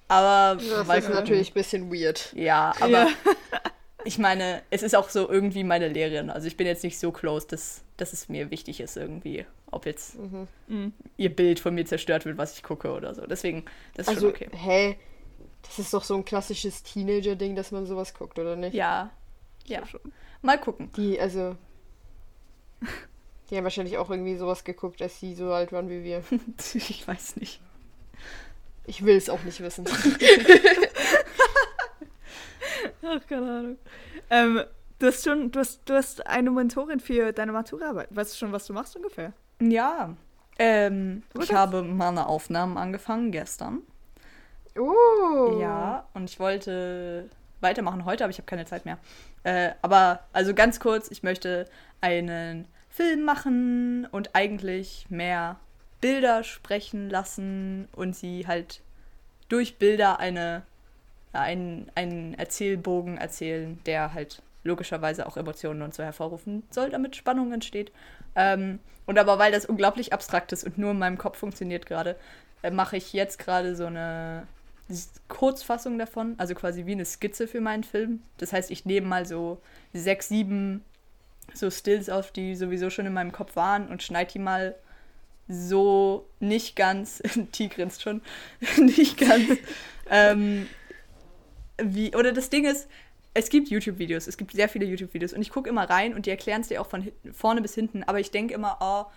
aber 0.09 0.57
Das 0.87 0.99
ist 1.05 1.09
natürlich 1.11 1.51
ein 1.51 1.55
bisschen 1.55 1.93
weird. 1.93 2.33
Ja, 2.35 2.75
aber 2.81 2.89
Ja. 2.91 3.09
ich 4.05 4.19
meine, 4.19 4.63
es 4.71 4.83
ist 4.83 4.95
auch 4.95 5.09
so 5.09 5.29
irgendwie 5.29 5.65
meine 5.65 5.89
Lehrerin. 5.89 6.31
Also 6.31 6.47
ich 6.47 6.57
bin 6.57 6.67
jetzt 6.67 6.85
nicht 6.85 6.99
so 6.99 7.11
close, 7.13 7.47
dass, 7.47 7.83
dass 7.97 8.13
es 8.13 8.29
mir 8.29 8.51
wichtig 8.51 8.81
ist 8.81 8.97
irgendwie, 8.97 9.47
ob 9.71 9.87
jetzt 9.87 10.17
Mhm. 10.19 10.93
ihr 11.17 11.35
Bild 11.35 11.61
von 11.61 11.75
mir 11.75 11.85
zerstört 11.87 12.25
wird, 12.27 12.37
was 12.39 12.55
ich 12.57 12.63
gucke 12.63 12.93
oder 12.93 13.15
so. 13.15 13.27
Deswegen, 13.27 13.65
das 13.95 14.07
ist 14.09 14.15
Also, 14.15 14.29
schon 14.29 14.31
okay. 14.31 14.51
hä? 14.53 14.99
Das 15.63 15.79
ist 15.79 15.95
doch 15.95 16.05
so 16.05 16.15
ein 16.15 16.25
klassisches 16.27 16.83
Teenager-Ding, 16.83 17.57
dass 17.57 17.71
man 17.73 17.87
sowas 17.87 18.13
guckt, 18.13 18.39
oder 18.39 18.55
nicht? 18.57 18.75
Ja, 18.75 19.11
ja. 19.67 19.87
schon. 19.87 20.01
Mal 20.43 20.59
gucken. 20.61 20.91
Die, 20.97 21.19
also. 21.19 21.57
Die 23.51 23.57
haben 23.57 23.65
wahrscheinlich 23.65 23.99
auch 23.99 24.11
irgendwie 24.11 24.37
sowas 24.37 24.65
geguckt, 24.65 25.03
als 25.03 25.21
sie 25.21 25.35
so 25.35 25.53
alt 25.53 25.73
waren 25.73 25.89
wie 25.91 26.03
wir. 26.03 26.23
ich 26.75 27.07
weiß 27.07 27.37
nicht. 27.37 27.61
Ich 28.87 29.05
will 29.05 29.17
es 29.17 29.31
auch 29.31 29.43
nicht 29.43 29.61
wissen. 29.61 29.85
Ach, 33.03 33.27
keine 33.27 33.51
Ahnung. 33.51 33.79
Ähm, 34.31 34.63
du 34.99 35.07
hast 35.07 35.25
schon, 35.25 35.51
du 35.51 35.61
hast, 35.61 35.81
du 35.85 35.95
hast 35.95 36.27
eine 36.27 36.51
Mentorin 36.51 37.01
für 37.01 37.33
deine 37.33 37.53
Maturaarbeit. 37.53 38.09
Weißt 38.11 38.35
du 38.35 38.39
schon, 38.39 38.53
was 38.53 38.67
du 38.67 38.73
machst 38.73 38.97
ungefähr? 38.97 39.33
Ja. 39.61 40.15
Ähm, 40.59 41.23
ich 41.41 41.53
habe 41.53 41.83
meine 41.83 42.27
Aufnahmen 42.27 42.79
angefangen 42.79 43.31
gestern. 43.33 43.83
Oh. 44.79 45.59
Ja, 45.61 46.07
und 46.15 46.31
ich 46.31 46.41
wollte 46.41 47.29
weitermachen 47.61 48.05
heute, 48.05 48.25
aber 48.25 48.31
ich 48.31 48.39
habe 48.39 48.47
keine 48.47 48.67
Zeit 48.67 48.85
mehr. 48.85 48.99
Äh, 49.43 49.73
aber 49.83 50.21
also 50.33 50.55
ganz 50.55 50.81
kurz, 50.81 51.11
ich 51.11 51.23
möchte 51.23 51.69
einen 52.01 52.69
Film 52.95 53.25
machen 53.25 54.07
und 54.13 54.37
eigentlich 54.37 55.07
mehr 55.09 55.59
Bilder 56.01 56.45
sprechen 56.45 57.11
lassen 57.11 57.89
und 57.93 58.15
sie 58.15 58.47
halt 58.47 58.83
durch 59.49 59.79
Bilder 59.79 60.21
eine, 60.21 60.63
einen, 61.33 61.91
einen 61.97 62.35
Erzählbogen 62.35 63.19
erzählen, 63.19 63.81
der 63.85 64.15
halt 64.15 64.43
logischerweise 64.63 65.27
auch 65.27 65.37
Emotionen 65.37 65.83
und 65.83 65.93
so 65.93 66.05
hervorrufen 66.05 66.63
soll, 66.71 66.91
damit 66.91 67.17
Spannung 67.17 67.53
entsteht. 67.53 67.91
Ähm, 68.37 68.79
und 69.07 69.19
aber 69.19 69.41
weil 69.41 69.51
das 69.51 69.67
unglaublich 69.67 70.13
abstrakt 70.13 70.53
ist 70.53 70.63
und 70.63 70.79
nur 70.79 70.93
in 70.93 70.99
meinem 70.99 71.19
Kopf 71.19 71.39
funktioniert 71.39 71.87
gerade, 71.87 72.15
äh, 72.63 72.71
mache 72.71 72.97
ich 72.97 73.13
jetzt 73.13 73.41
gerade 73.41 73.75
so 73.75 73.87
eine 73.87 74.47
Kurzfassung 75.27 75.99
davon, 75.99 76.35
also 76.39 76.55
quasi 76.55 76.87
wie 76.87 76.93
eine 76.93 77.05
Skizze 77.05 77.49
für 77.49 77.61
meinen 77.61 77.83
Film. 77.83 78.23
Das 78.39 78.53
heißt, 78.53 78.71
ich 78.71 78.85
nehme 78.85 79.09
mal 79.09 79.27
so 79.27 79.61
sechs, 79.93 80.29
sieben 80.29 80.85
so 81.53 81.71
Stills 81.71 82.09
auf, 82.09 82.31
die 82.31 82.57
sowieso 82.57 82.91
schon 82.91 83.07
in 83.07 83.13
meinem 83.13 83.33
Kopf 83.33 83.57
waren 83.57 83.89
und 83.89 84.03
schneide 84.03 84.33
die 84.33 84.39
mal 84.39 84.75
so 85.49 86.27
nicht 86.41 86.77
ganz, 86.77 87.23
T 87.53 87.69
grinst 87.69 88.03
schon, 88.03 88.23
nicht 88.79 89.19
ganz, 89.19 89.59
ähm, 90.11 90.67
wie, 91.79 92.15
oder 92.15 92.33
das 92.33 92.51
Ding 92.51 92.65
ist, 92.65 92.89
es 93.35 93.49
gibt 93.49 93.69
YouTube-Videos, 93.69 94.29
es 94.29 94.37
gibt 94.37 94.53
sehr 94.53 94.69
viele 94.69 94.87
YouTube-Videos 94.87 95.33
und 95.33 95.43
ich 95.43 95.51
gucke 95.51 95.69
immer 95.69 95.91
rein 95.91 96.15
und 96.15 96.27
die 96.27 96.31
erklären 96.31 96.61
es 96.61 96.69
dir 96.69 96.81
auch 96.81 96.87
von 96.87 97.11
vorne 97.33 97.61
bis 97.63 97.75
hinten, 97.75 98.05
aber 98.05 98.21
ich 98.21 98.31
denke 98.31 98.55
immer, 98.55 98.79
oh, 98.81 99.11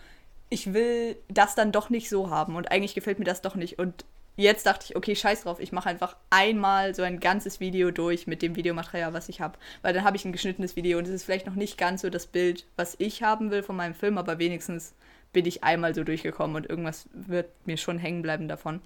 ich 0.49 0.73
will 0.73 1.17
das 1.28 1.55
dann 1.55 1.71
doch 1.71 1.89
nicht 1.89 2.09
so 2.09 2.30
haben 2.30 2.55
und 2.55 2.71
eigentlich 2.71 2.95
gefällt 2.95 3.19
mir 3.19 3.25
das 3.25 3.41
doch 3.41 3.55
nicht 3.55 3.80
und 3.80 4.05
jetzt 4.38 4.66
dachte 4.66 4.86
ich, 4.90 4.96
okay, 4.96 5.16
scheiß 5.16 5.42
drauf, 5.44 5.60
ich 5.60 5.72
mache 5.72 5.90
einfach 5.90 6.16
einmal 6.30 6.96
so 6.96 7.04
ein 7.04 7.20
ganzes 7.20 7.60
Video 7.60 7.92
durch 7.92 8.26
mit 8.28 8.42
dem 8.42 8.56
Videomaterial, 8.56 9.14
was 9.14 9.28
ich 9.30 9.42
habe, 9.42 9.58
weil 9.82 9.94
dann 9.94 10.04
habe 10.06 10.16
ich 10.16 10.24
ein 10.26 10.32
geschnittenes 10.32 10.76
Video 10.76 10.98
und 10.98 11.06
es 11.06 11.12
ist 11.14 11.24
vielleicht 11.26 11.48
noch 11.48 11.56
nicht 11.56 11.78
ganz 11.78 12.02
so 12.02 12.10
das 12.10 12.28
Bild, 12.28 12.66
was 12.76 12.96
ich 13.00 13.24
haben 13.24 13.52
will 13.52 13.64
von 13.64 13.76
meinem 13.76 13.94
Film, 13.96 14.18
aber 14.18 14.40
wenigstens 14.40 14.94
bin 15.34 15.46
ich 15.46 15.64
einmal 15.64 15.94
so 15.94 16.04
durchgekommen 16.04 16.56
und 16.56 16.70
irgendwas 16.70 17.10
wird 17.14 17.50
mir 17.68 17.78
schon 17.78 18.00
hängen 18.00 18.22
bleiben 18.22 18.48
davon. 18.48 18.82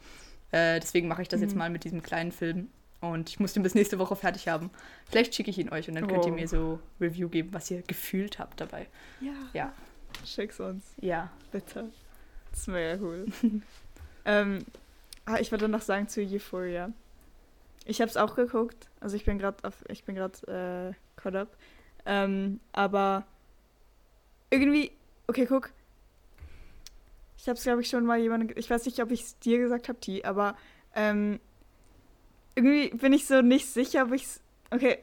Äh, 0.51 0.79
deswegen 0.79 1.07
mache 1.07 1.21
ich 1.21 1.27
das 1.29 1.39
jetzt 1.41 1.55
mal 1.55 1.69
mit 1.69 1.83
diesem 1.83 2.01
kleinen 2.01 2.31
Film. 2.31 2.69
Und 2.99 3.29
ich 3.29 3.39
muss 3.39 3.53
den 3.53 3.63
bis 3.63 3.73
nächste 3.73 3.97
Woche 3.97 4.15
fertig 4.15 4.47
haben. 4.47 4.69
Vielleicht 5.09 5.33
schicke 5.33 5.49
ich 5.49 5.57
ihn 5.57 5.69
euch 5.69 5.87
und 5.89 5.95
dann 5.95 6.07
könnt 6.07 6.25
ihr 6.25 6.31
Oh. 6.33 6.35
mir 6.35 6.47
so 6.47 6.79
Review 6.99 7.29
geben, 7.29 7.49
was 7.51 7.71
ihr 7.71 7.81
gefühlt 7.81 8.37
habt 8.37 8.61
dabei. 8.61 8.85
Ja. 9.21 9.31
Ja. 9.53 9.73
Schick's 10.25 10.59
uns, 10.59 10.83
Ja. 10.99 11.31
bitte. 11.51 11.89
Das 12.51 12.59
ist 12.59 12.67
mega 12.67 13.01
cool. 13.01 13.25
ähm, 14.25 14.65
ah, 15.25 15.37
ich 15.39 15.51
wollte 15.51 15.67
noch 15.67 15.81
sagen 15.81 16.07
zu 16.07 16.21
Euphoria. 16.21 16.91
Ich 17.85 18.01
habe 18.01 18.09
es 18.09 18.17
auch 18.17 18.35
geguckt. 18.35 18.89
Also 18.99 19.15
ich 19.15 19.25
bin 19.25 19.37
gerade 19.37 19.57
auf, 19.63 19.83
ich 19.89 20.03
bin 20.03 20.15
gerade 20.15 20.93
äh, 20.95 21.19
caught 21.19 21.35
up. 21.35 21.57
Ähm, 22.05 22.59
aber 22.71 23.25
irgendwie, 24.49 24.91
okay, 25.27 25.45
guck. 25.45 25.71
Ich 27.37 27.47
habe 27.47 27.57
es 27.57 27.63
glaube 27.63 27.81
ich 27.81 27.89
schon 27.89 28.05
mal 28.05 28.19
jemandem, 28.19 28.55
ich 28.55 28.69
weiß 28.69 28.85
nicht, 28.85 29.01
ob 29.01 29.11
ich 29.11 29.21
es 29.21 29.39
dir 29.39 29.57
gesagt 29.57 29.89
habe, 29.89 29.99
T, 29.99 30.23
aber 30.23 30.55
ähm, 30.93 31.39
irgendwie 32.53 32.89
bin 32.89 33.13
ich 33.13 33.25
so 33.25 33.41
nicht 33.41 33.67
sicher, 33.67 34.03
ob 34.03 34.11
ich 34.11 34.25
es, 34.25 34.41
okay, 34.69 34.99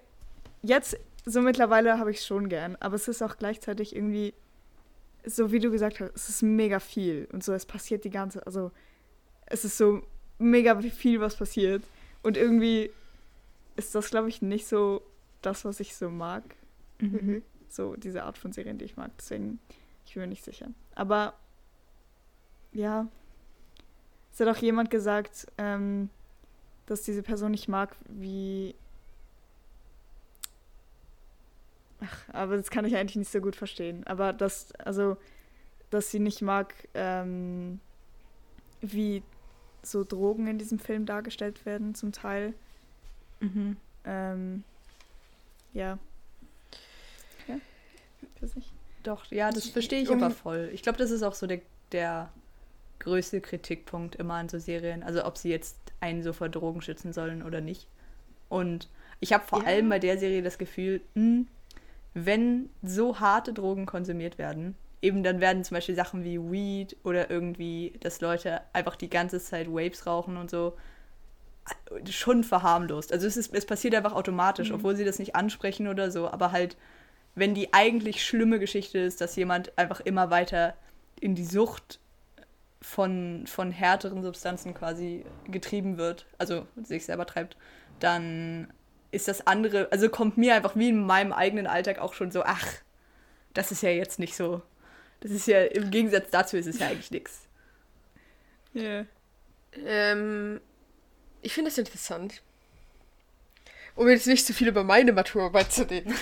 jetzt 0.62 0.96
so 1.24 1.40
mittlerweile 1.40 1.98
habe 1.98 2.12
ich 2.12 2.18
es 2.18 2.26
schon 2.26 2.48
gern, 2.48 2.76
aber 2.78 2.94
es 2.94 3.08
ist 3.08 3.22
auch 3.22 3.38
gleichzeitig 3.38 3.96
irgendwie 3.96 4.34
so 5.24 5.52
wie 5.52 5.58
du 5.58 5.70
gesagt 5.70 6.00
hast, 6.00 6.14
es 6.14 6.28
ist 6.28 6.42
mega 6.42 6.80
viel 6.80 7.28
und 7.32 7.44
so, 7.44 7.52
es 7.52 7.66
passiert 7.66 8.04
die 8.04 8.10
ganze, 8.10 8.46
also 8.46 8.70
es 9.50 9.64
ist 9.64 9.76
so 9.78 10.02
mega 10.38 10.80
viel, 10.80 11.20
was 11.20 11.36
passiert 11.36 11.82
und 12.22 12.36
irgendwie 12.36 12.90
ist 13.76 13.94
das, 13.94 14.10
glaube 14.10 14.28
ich, 14.28 14.42
nicht 14.42 14.66
so 14.66 15.02
das, 15.42 15.64
was 15.64 15.80
ich 15.80 15.94
so 15.96 16.10
mag, 16.10 16.42
Mhm. 17.00 17.42
so 17.68 17.94
diese 17.96 18.24
Art 18.24 18.38
von 18.38 18.52
Serien, 18.52 18.78
die 18.78 18.84
ich 18.84 18.96
mag, 18.96 19.10
deswegen, 19.18 19.60
ich 20.04 20.14
bin 20.14 20.22
mir 20.22 20.26
nicht 20.26 20.44
sicher. 20.44 20.68
Aber, 20.94 21.34
ja, 22.72 23.06
es 24.32 24.40
hat 24.40 24.48
auch 24.48 24.60
jemand 24.60 24.90
gesagt, 24.90 25.46
ähm, 25.58 26.10
dass 26.86 27.02
diese 27.02 27.22
Person 27.22 27.50
nicht 27.52 27.68
mag, 27.68 27.94
wie 28.08 28.74
Ach, 32.00 32.28
aber 32.32 32.56
das 32.56 32.70
kann 32.70 32.84
ich 32.84 32.96
eigentlich 32.96 33.16
nicht 33.16 33.30
so 33.32 33.40
gut 33.40 33.56
verstehen. 33.56 34.06
Aber 34.06 34.32
dass, 34.32 34.72
also, 34.76 35.16
dass 35.90 36.10
sie 36.10 36.20
nicht 36.20 36.42
mag, 36.42 36.74
ähm, 36.94 37.80
wie 38.80 39.22
so 39.82 40.04
Drogen 40.04 40.46
in 40.46 40.58
diesem 40.58 40.78
Film 40.78 41.06
dargestellt 41.06 41.64
werden, 41.66 41.94
zum 41.94 42.12
Teil. 42.12 42.54
Mhm. 43.40 43.76
Ähm, 44.04 44.64
ja. 45.72 45.98
Ja, 47.46 47.56
weiß 48.40 48.56
nicht. 48.56 48.70
Doch, 49.04 49.24
ja, 49.30 49.50
das 49.50 49.66
verstehe 49.66 50.02
ich 50.02 50.08
Um- 50.10 50.22
aber 50.22 50.34
voll. 50.34 50.70
Ich 50.72 50.82
glaube, 50.82 50.98
das 50.98 51.10
ist 51.10 51.22
auch 51.22 51.34
so 51.34 51.46
der, 51.46 51.60
der 51.92 52.30
größte 52.98 53.40
Kritikpunkt 53.40 54.16
immer 54.16 54.34
an 54.34 54.48
so 54.48 54.58
Serien. 54.58 55.02
Also 55.02 55.24
ob 55.24 55.38
sie 55.38 55.50
jetzt 55.50 55.76
einen 56.00 56.22
so 56.22 56.32
vor 56.32 56.48
Drogen 56.48 56.82
schützen 56.82 57.12
sollen 57.12 57.42
oder 57.42 57.60
nicht. 57.60 57.86
Und 58.48 58.88
ich 59.20 59.32
habe 59.32 59.44
vor 59.46 59.60
Ja. 59.62 59.68
allem 59.68 59.88
bei 59.88 59.98
der 59.98 60.18
Serie 60.18 60.42
das 60.42 60.58
Gefühl, 60.58 61.00
mh, 61.14 61.44
wenn 62.14 62.68
so 62.82 63.20
harte 63.20 63.52
Drogen 63.52 63.86
konsumiert 63.86 64.38
werden, 64.38 64.74
eben 65.02 65.22
dann 65.22 65.40
werden 65.40 65.64
zum 65.64 65.76
Beispiel 65.76 65.94
Sachen 65.94 66.24
wie 66.24 66.38
Weed 66.38 66.96
oder 67.04 67.30
irgendwie, 67.30 67.94
dass 68.00 68.20
Leute 68.20 68.60
einfach 68.72 68.96
die 68.96 69.10
ganze 69.10 69.40
Zeit 69.40 69.68
Vapes 69.68 70.06
rauchen 70.06 70.36
und 70.36 70.50
so, 70.50 70.76
schon 72.08 72.44
verharmlost. 72.44 73.12
Also 73.12 73.26
es, 73.26 73.36
ist, 73.36 73.54
es 73.54 73.66
passiert 73.66 73.94
einfach 73.94 74.14
automatisch, 74.14 74.72
obwohl 74.72 74.96
sie 74.96 75.04
das 75.04 75.18
nicht 75.18 75.36
ansprechen 75.36 75.88
oder 75.88 76.10
so, 76.10 76.28
aber 76.28 76.52
halt, 76.52 76.76
wenn 77.34 77.54
die 77.54 77.72
eigentlich 77.72 78.24
schlimme 78.24 78.58
Geschichte 78.58 78.98
ist, 78.98 79.20
dass 79.20 79.36
jemand 79.36 79.76
einfach 79.78 80.00
immer 80.00 80.30
weiter 80.30 80.74
in 81.20 81.34
die 81.34 81.44
Sucht 81.44 82.00
von, 82.80 83.44
von 83.46 83.70
härteren 83.70 84.22
Substanzen 84.22 84.74
quasi 84.74 85.24
getrieben 85.46 85.98
wird, 85.98 86.26
also 86.38 86.66
sich 86.82 87.04
selber 87.04 87.26
treibt, 87.26 87.56
dann 88.00 88.72
ist 89.10 89.28
das 89.28 89.46
andere, 89.46 89.88
also 89.90 90.08
kommt 90.08 90.36
mir 90.36 90.54
einfach 90.54 90.76
wie 90.76 90.90
in 90.90 91.04
meinem 91.04 91.32
eigenen 91.32 91.66
Alltag 91.66 91.98
auch 91.98 92.14
schon 92.14 92.30
so, 92.30 92.42
ach, 92.44 92.66
das 93.54 93.72
ist 93.72 93.82
ja 93.82 93.90
jetzt 93.90 94.18
nicht 94.18 94.36
so. 94.36 94.62
Das 95.20 95.30
ist 95.30 95.46
ja, 95.46 95.64
im 95.64 95.90
Gegensatz 95.90 96.30
dazu 96.30 96.56
ist 96.56 96.66
es 96.66 96.78
ja 96.78 96.88
eigentlich 96.88 97.10
nichts. 97.10 97.40
Ja. 98.72 99.04
Ähm, 99.84 100.60
ich 101.42 101.52
finde 101.52 101.70
es 101.70 101.78
interessant. 101.78 102.42
Um 103.94 104.08
jetzt 104.08 104.28
nicht 104.28 104.46
zu 104.46 104.54
viel 104.54 104.68
über 104.68 104.84
meine 104.84 105.12
Maturarbeit 105.12 105.72
zu 105.72 105.88
reden. 105.90 106.14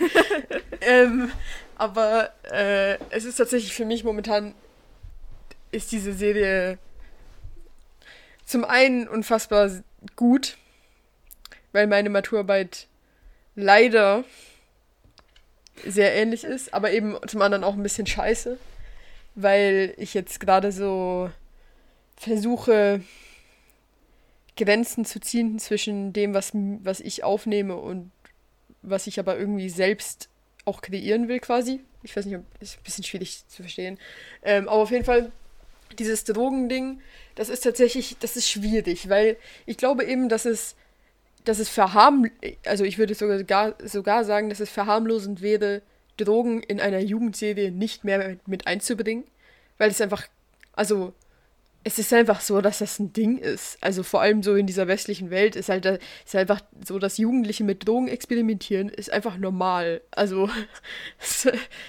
ähm, 0.80 1.30
aber 1.76 2.32
äh, 2.50 2.96
es 3.10 3.24
ist 3.24 3.36
tatsächlich 3.36 3.74
für 3.74 3.84
mich 3.84 4.02
momentan 4.02 4.54
ist 5.72 5.92
diese 5.92 6.12
Serie 6.12 6.78
zum 8.44 8.64
einen 8.64 9.08
unfassbar 9.08 9.70
gut, 10.16 10.56
weil 11.72 11.86
meine 11.86 12.10
Maturarbeit 12.10 12.88
leider 13.56 14.24
sehr 15.86 16.14
ähnlich 16.14 16.44
ist, 16.44 16.72
aber 16.74 16.92
eben 16.92 17.16
zum 17.26 17.42
anderen 17.42 17.64
auch 17.64 17.74
ein 17.74 17.82
bisschen 17.82 18.06
scheiße, 18.06 18.58
weil 19.34 19.94
ich 19.96 20.14
jetzt 20.14 20.40
gerade 20.40 20.72
so 20.72 21.30
versuche, 22.16 23.02
Grenzen 24.56 25.04
zu 25.04 25.20
ziehen 25.20 25.58
zwischen 25.58 26.12
dem, 26.12 26.34
was, 26.34 26.52
was 26.54 27.00
ich 27.00 27.24
aufnehme 27.24 27.76
und 27.76 28.10
was 28.82 29.06
ich 29.06 29.18
aber 29.18 29.38
irgendwie 29.38 29.68
selbst 29.68 30.28
auch 30.64 30.82
kreieren 30.82 31.28
will, 31.28 31.40
quasi. 31.40 31.80
Ich 32.02 32.16
weiß 32.16 32.26
nicht, 32.26 32.40
ist 32.60 32.78
ein 32.78 32.82
bisschen 32.82 33.04
schwierig 33.04 33.46
zu 33.48 33.62
verstehen. 33.62 33.98
Ähm, 34.42 34.68
aber 34.68 34.82
auf 34.82 34.90
jeden 34.90 35.04
Fall, 35.04 35.30
dieses 35.98 36.24
Drogending, 36.24 37.00
das 37.34 37.48
ist 37.48 37.60
tatsächlich, 37.60 38.16
das 38.20 38.36
ist 38.36 38.48
schwierig, 38.48 39.08
weil 39.08 39.36
ich 39.66 39.76
glaube 39.76 40.04
eben, 40.04 40.28
dass 40.28 40.44
es, 40.44 40.74
dass 41.44 41.58
es 41.58 41.68
verharm, 41.68 42.30
also 42.66 42.84
ich 42.84 42.98
würde 42.98 43.14
sogar, 43.14 43.42
gar, 43.44 43.74
sogar 43.84 44.24
sagen, 44.24 44.48
dass 44.48 44.60
es 44.60 44.70
verharmlosend 44.70 45.42
wäre, 45.42 45.82
Drogen 46.16 46.62
in 46.62 46.80
einer 46.80 47.00
Jugendserie 47.00 47.70
nicht 47.72 48.04
mehr 48.04 48.36
mit, 48.46 48.66
einzubringen, 48.66 49.24
weil 49.78 49.90
es 49.90 50.00
einfach, 50.00 50.26
also 50.72 51.12
es 51.84 51.98
ist 51.98 52.12
einfach 52.12 52.40
so, 52.40 52.60
dass 52.60 52.78
das 52.78 53.00
ein 53.00 53.12
Ding 53.12 53.38
ist. 53.38 53.76
Also 53.80 54.04
vor 54.04 54.20
allem 54.20 54.44
so 54.44 54.54
in 54.54 54.68
dieser 54.68 54.86
westlichen 54.86 55.30
Welt 55.30 55.56
ist 55.56 55.68
halt 55.68 55.84
ist 55.84 56.36
einfach 56.36 56.60
so, 56.86 57.00
dass 57.00 57.18
Jugendliche 57.18 57.64
mit 57.64 57.88
Drogen 57.88 58.06
experimentieren, 58.06 58.88
ist 58.88 59.10
einfach 59.10 59.36
normal. 59.36 60.00
Also 60.12 60.48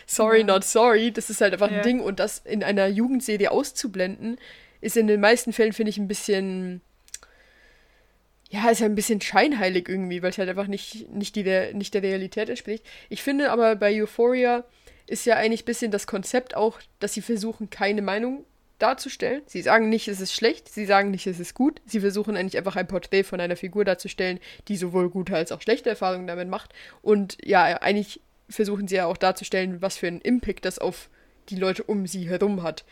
sorry, 0.07 0.39
Ja. 0.39 0.45
not 0.45 0.63
sorry, 0.63 1.11
das 1.11 1.29
ist 1.29 1.41
halt 1.41 1.53
einfach 1.53 1.69
Ja. 1.69 1.77
ein 1.77 1.83
Ding 1.83 1.99
und 1.99 2.19
das 2.19 2.39
in 2.39 2.63
einer 2.63 2.87
Jugendserie 2.87 3.51
auszublenden, 3.51 4.37
ist 4.81 4.97
in 4.97 5.07
den 5.07 5.19
meisten 5.21 5.53
Fällen 5.53 5.73
finde 5.73 5.91
ich 5.91 5.97
ein 5.97 6.07
bisschen 6.07 6.81
ja, 8.53 8.69
ist 8.69 8.81
ja 8.81 8.85
ein 8.85 8.93
bisschen 8.93 9.19
scheinheilig 9.19 9.89
irgendwie, 9.89 10.21
weil 10.21 10.29
es 10.29 10.37
halt 10.37 10.47
einfach 10.47 10.67
nicht, 10.67 11.09
nicht, 11.09 11.35
die, 11.35 11.41
der, 11.41 11.73
nicht 11.73 11.91
der 11.95 12.03
Realität 12.03 12.49
entspricht. 12.49 12.85
Ich 13.09 13.23
finde 13.23 13.51
aber 13.51 13.75
bei 13.75 13.99
Euphoria 13.99 14.63
ist 15.07 15.25
ja 15.25 15.37
eigentlich 15.37 15.63
ein 15.63 15.65
bisschen 15.65 15.89
das 15.89 16.05
Konzept 16.05 16.55
auch, 16.55 16.79
dass 16.99 17.15
sie 17.15 17.23
versuchen, 17.23 17.71
keine 17.71 18.03
Meinung 18.03 18.45
darzustellen. 18.77 19.41
Sie 19.47 19.63
sagen 19.63 19.89
nicht, 19.89 20.07
es 20.07 20.21
ist 20.21 20.33
schlecht, 20.33 20.69
sie 20.69 20.85
sagen 20.85 21.09
nicht, 21.09 21.25
es 21.25 21.39
ist 21.39 21.55
gut. 21.55 21.81
Sie 21.87 22.01
versuchen 22.01 22.37
eigentlich 22.37 22.57
einfach 22.57 22.75
ein 22.75 22.85
Porträt 22.85 23.23
von 23.23 23.39
einer 23.39 23.55
Figur 23.55 23.85
darzustellen, 23.85 24.39
die 24.67 24.77
sowohl 24.77 25.09
gute 25.09 25.35
als 25.35 25.51
auch 25.51 25.61
schlechte 25.61 25.89
Erfahrungen 25.89 26.27
damit 26.27 26.47
macht. 26.47 26.73
Und 27.01 27.37
ja, 27.43 27.63
eigentlich 27.81 28.21
versuchen 28.49 28.87
sie 28.87 28.97
ja 28.97 29.07
auch 29.07 29.17
darzustellen, 29.17 29.81
was 29.81 29.97
für 29.97 30.05
einen 30.05 30.21
Impact 30.21 30.65
das 30.65 30.77
auf 30.77 31.09
die 31.49 31.55
Leute 31.55 31.81
um 31.81 32.05
sie 32.05 32.29
herum 32.29 32.61
hat. 32.61 32.85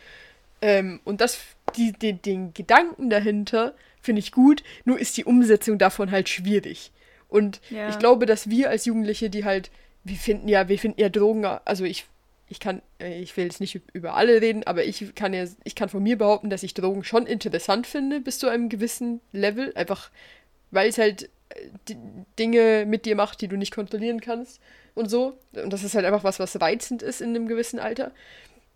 Ähm, 0.60 0.98
und 1.04 1.20
das, 1.20 1.38
die, 1.76 1.92
die, 1.92 2.14
den 2.14 2.52
Gedanken 2.52 3.10
dahinter 3.10 3.74
finde 4.02 4.20
ich 4.20 4.32
gut, 4.32 4.62
nur 4.84 4.98
ist 4.98 5.16
die 5.16 5.24
Umsetzung 5.24 5.78
davon 5.78 6.10
halt 6.10 6.28
schwierig. 6.28 6.92
Und 7.28 7.60
Ja. 7.70 7.88
ich 7.88 7.98
glaube, 7.98 8.26
dass 8.26 8.50
wir 8.50 8.68
als 8.68 8.84
Jugendliche, 8.84 9.30
die 9.30 9.44
halt, 9.44 9.70
wir 10.04 10.16
finden 10.16 10.48
ja, 10.48 10.68
wir 10.68 10.78
finden 10.78 11.00
ja 11.00 11.08
Drogen, 11.08 11.44
also 11.44 11.84
ich, 11.84 12.04
ich 12.48 12.60
kann, 12.60 12.82
äh, 13.00 13.20
ich 13.22 13.34
will 13.36 13.44
jetzt 13.44 13.60
nicht 13.60 13.80
über 13.94 14.14
alle 14.14 14.42
reden, 14.42 14.64
aber 14.64 14.84
ich 14.84 15.14
kann 15.14 15.32
ja, 15.32 15.46
ich 15.64 15.74
kann 15.74 15.88
von 15.88 16.02
mir 16.02 16.18
behaupten, 16.18 16.50
dass 16.50 16.62
ich 16.62 16.74
Drogen 16.74 17.04
schon 17.04 17.26
interessant 17.26 17.86
finde, 17.86 18.20
bis 18.20 18.38
zu 18.38 18.48
einem 18.48 18.68
gewissen 18.68 19.20
Level, 19.32 19.72
einfach 19.74 20.10
weil 20.70 20.88
es 20.90 20.98
halt 20.98 21.30
äh, 21.50 21.94
Dinge 22.38 22.84
mit 22.86 23.06
dir 23.06 23.16
macht, 23.16 23.40
die 23.40 23.48
du 23.48 23.56
nicht 23.56 23.74
kontrollieren 23.74 24.20
kannst 24.20 24.60
und 24.94 25.08
so. 25.08 25.38
Und 25.52 25.72
das 25.72 25.84
ist 25.84 25.94
halt 25.94 26.04
einfach 26.04 26.24
was, 26.24 26.38
was 26.38 26.60
reizend 26.60 27.02
ist 27.02 27.20
in 27.22 27.30
einem 27.30 27.48
gewissen 27.48 27.78
Alter. 27.78 28.12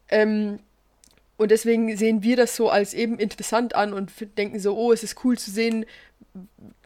Ähm, 0.09 0.61
und 1.37 1.51
deswegen 1.51 1.97
sehen 1.97 2.23
wir 2.23 2.37
das 2.37 2.57
so 2.57 2.71
als 2.71 2.95
eben 2.95 3.19
interessant 3.19 3.75
an 3.75 3.93
und 3.93 4.11
denken 4.39 4.59
so, 4.59 4.77
oh, 4.77 4.93
es 4.93 5.03
ist 5.03 5.23
cool 5.25 5.37
zu 5.37 5.51
sehen, 5.51 5.85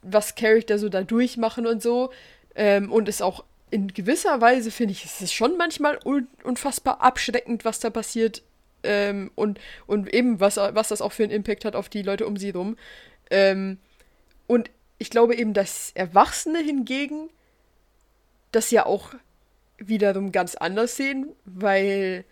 was 0.02 0.34
Charakter 0.34 0.78
so 0.78 0.88
da 0.88 1.02
durchmachen 1.02 1.66
und 1.66 1.82
so. 1.82 2.10
Ähm, 2.54 2.90
und 2.90 3.08
es 3.08 3.22
auch 3.22 3.44
in 3.70 3.88
gewisser 3.88 4.40
Weise, 4.40 4.70
finde 4.70 4.92
ich, 4.92 5.04
es 5.04 5.20
ist 5.20 5.32
schon 5.32 5.56
manchmal 5.56 5.98
un 6.04 6.26
unfassbar 6.42 7.00
abschreckend, 7.00 7.64
was 7.64 7.78
da 7.78 7.90
passiert. 7.90 8.42
Ähm, 8.82 9.30
und, 9.36 9.60
und 9.86 10.12
eben, 10.12 10.40
was, 10.40 10.56
was 10.56 10.88
das 10.88 11.02
auch 11.02 11.12
für 11.12 11.22
einen 11.22 11.32
Impact 11.32 11.64
hat 11.64 11.76
auf 11.76 11.88
die 11.88 12.02
Leute 12.02 12.26
um 12.26 12.36
sie 12.36 12.50
rum. 12.50 12.76
Ähm, 13.30 13.78
und 14.48 14.70
ich 14.98 15.10
glaube 15.10 15.36
eben, 15.36 15.54
dass 15.54 15.92
Erwachsene 15.94 16.58
hingegen 16.58 17.30
das 18.50 18.72
ja 18.72 18.84
auch 18.84 19.14
wiederum 19.78 20.32
ganz 20.32 20.56
anders 20.56 20.96
sehen, 20.96 21.28
weil 21.44 22.24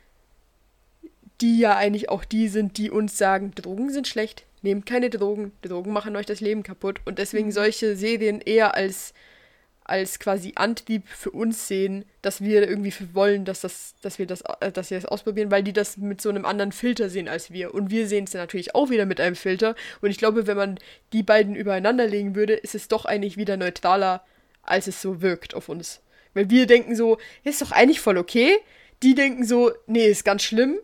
die 1.40 1.58
ja 1.58 1.76
eigentlich 1.76 2.08
auch 2.08 2.24
die 2.24 2.48
sind, 2.48 2.78
die 2.78 2.90
uns 2.90 3.16
sagen, 3.16 3.52
Drogen 3.54 3.90
sind 3.90 4.08
schlecht, 4.08 4.44
nehmt 4.62 4.86
keine 4.86 5.10
Drogen, 5.10 5.52
Drogen 5.62 5.92
machen 5.92 6.16
euch 6.16 6.26
das 6.26 6.40
Leben 6.40 6.62
kaputt. 6.62 7.00
Und 7.04 7.18
deswegen 7.18 7.52
solche 7.52 7.96
Serien 7.96 8.40
eher 8.40 8.74
als, 8.74 9.14
als 9.84 10.18
quasi 10.18 10.52
Antrieb 10.56 11.08
für 11.08 11.30
uns 11.30 11.68
sehen, 11.68 12.04
dass 12.22 12.40
wir 12.40 12.68
irgendwie 12.68 12.92
wollen, 13.12 13.44
dass, 13.44 13.60
das, 13.60 13.94
dass, 14.02 14.18
wir 14.18 14.26
das, 14.26 14.42
äh, 14.60 14.72
dass 14.72 14.90
wir 14.90 14.98
das 14.98 15.06
ausprobieren, 15.06 15.50
weil 15.50 15.62
die 15.62 15.72
das 15.72 15.96
mit 15.96 16.20
so 16.20 16.28
einem 16.28 16.44
anderen 16.44 16.72
Filter 16.72 17.08
sehen 17.08 17.28
als 17.28 17.52
wir. 17.52 17.72
Und 17.72 17.90
wir 17.90 18.08
sehen 18.08 18.24
es 18.24 18.34
natürlich 18.34 18.74
auch 18.74 18.90
wieder 18.90 19.06
mit 19.06 19.20
einem 19.20 19.36
Filter. 19.36 19.76
Und 20.00 20.10
ich 20.10 20.18
glaube, 20.18 20.46
wenn 20.46 20.56
man 20.56 20.78
die 21.12 21.22
beiden 21.22 21.54
übereinander 21.54 22.06
legen 22.06 22.34
würde, 22.34 22.54
ist 22.54 22.74
es 22.74 22.88
doch 22.88 23.04
eigentlich 23.04 23.36
wieder 23.36 23.56
neutraler, 23.56 24.24
als 24.62 24.88
es 24.88 25.00
so 25.00 25.22
wirkt 25.22 25.54
auf 25.54 25.68
uns. 25.68 26.00
Weil 26.34 26.50
wir 26.50 26.66
denken 26.66 26.96
so, 26.96 27.18
ist 27.44 27.62
doch 27.62 27.70
eigentlich 27.70 28.00
voll 28.00 28.18
okay. 28.18 28.56
Die 29.02 29.14
denken 29.14 29.44
so, 29.44 29.70
nee, 29.86 30.06
ist 30.06 30.24
ganz 30.24 30.42
schlimm. 30.42 30.78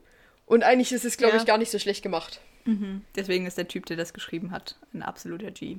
Und 0.47 0.63
eigentlich 0.63 0.93
ist 0.93 1.05
es, 1.05 1.17
glaube 1.17 1.35
Ja. 1.37 1.41
ich, 1.41 1.47
gar 1.47 1.59
nicht 1.59 1.71
so 1.71 1.79
schlecht 1.79 2.03
gemacht. 2.03 2.41
Mhm. 2.65 3.03
Deswegen 3.17 3.47
ist 3.47 3.59
der 3.59 3.69
Typ, 3.69 3.87
der 3.87 3.97
das 3.97 4.13
geschrieben 4.13 4.51
hat, 4.51 4.77
ein 4.93 5.03
absoluter 5.03 5.51
G. 5.51 5.79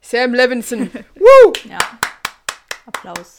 Sam 0.00 0.34
Levinson. 0.34 0.90
Woo! 1.14 1.52
Ja. 1.68 1.78
Applaus. 2.86 3.36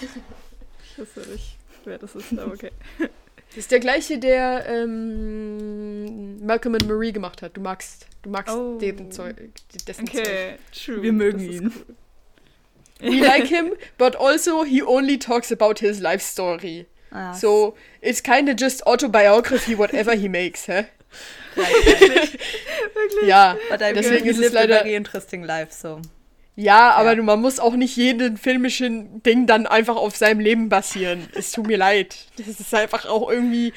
Ich 0.00 0.98
wusste 0.98 1.20
nicht, 1.30 1.56
wer 1.84 1.98
das 1.98 2.14
ist, 2.14 2.32
aber 2.38 2.52
okay. 2.52 2.70
Das 2.98 3.56
ist 3.56 3.70
der 3.70 3.80
gleiche, 3.80 4.18
der 4.18 4.64
ähm, 4.68 6.44
Malcolm 6.44 6.74
and 6.74 6.88
Marie 6.88 7.12
gemacht 7.12 7.42
hat. 7.42 7.56
Du 7.56 7.60
magst, 7.60 8.06
du 8.22 8.30
magst 8.30 8.54
Oh. 8.54 8.78
deren 8.78 9.12
Zeug, 9.12 9.36
dessen 9.86 10.06
Zeug. 10.06 10.20
Okay, 10.20 10.54
true. 10.72 11.02
Wir 11.02 11.12
mögen 11.12 11.40
ihn. 11.40 11.72
We 13.00 13.20
like 13.20 13.46
him, 13.46 13.72
but 13.98 14.16
also 14.16 14.64
he 14.64 14.82
only 14.82 15.18
talks 15.18 15.52
about 15.52 15.74
his 15.80 16.00
life 16.00 16.24
story. 16.24 16.86
Ah, 17.14 17.32
So 17.32 17.74
it's 18.02 18.22
kind 18.22 18.48
of 18.50 18.56
just 18.60 18.86
autobiography, 18.86 19.78
whatever 19.78 20.14
he 20.14 20.28
makes, 20.28 20.66
hä? 20.68 20.84
Ja, 23.26 23.56
But 23.70 23.80
I 23.80 23.92
deswegen 23.94 24.24
he 24.24 24.30
ist 24.30 24.36
es 24.38 24.42
lived 24.42 24.56
a 24.56 24.60
leider. 24.60 24.78
very 24.80 24.94
interesting 24.94 25.44
life, 25.44 25.68
so. 25.72 26.00
Ja, 26.56 26.90
aber 26.92 27.16
Ja. 27.16 27.22
man 27.22 27.40
muss 27.40 27.58
auch 27.58 27.74
nicht 27.74 27.96
jeden 27.96 28.36
filmischen 28.36 29.22
Ding 29.22 29.46
dann 29.46 29.66
einfach 29.66 29.96
auf 29.96 30.16
seinem 30.16 30.40
Leben 30.40 30.68
basieren. 30.68 31.28
Es 31.34 31.50
tut 31.52 31.66
mir 31.66 31.76
leid. 31.76 32.16
Das 32.36 32.46
ist 32.48 32.74
einfach 32.74 33.06
auch 33.06 33.28
irgendwie. 33.30 33.72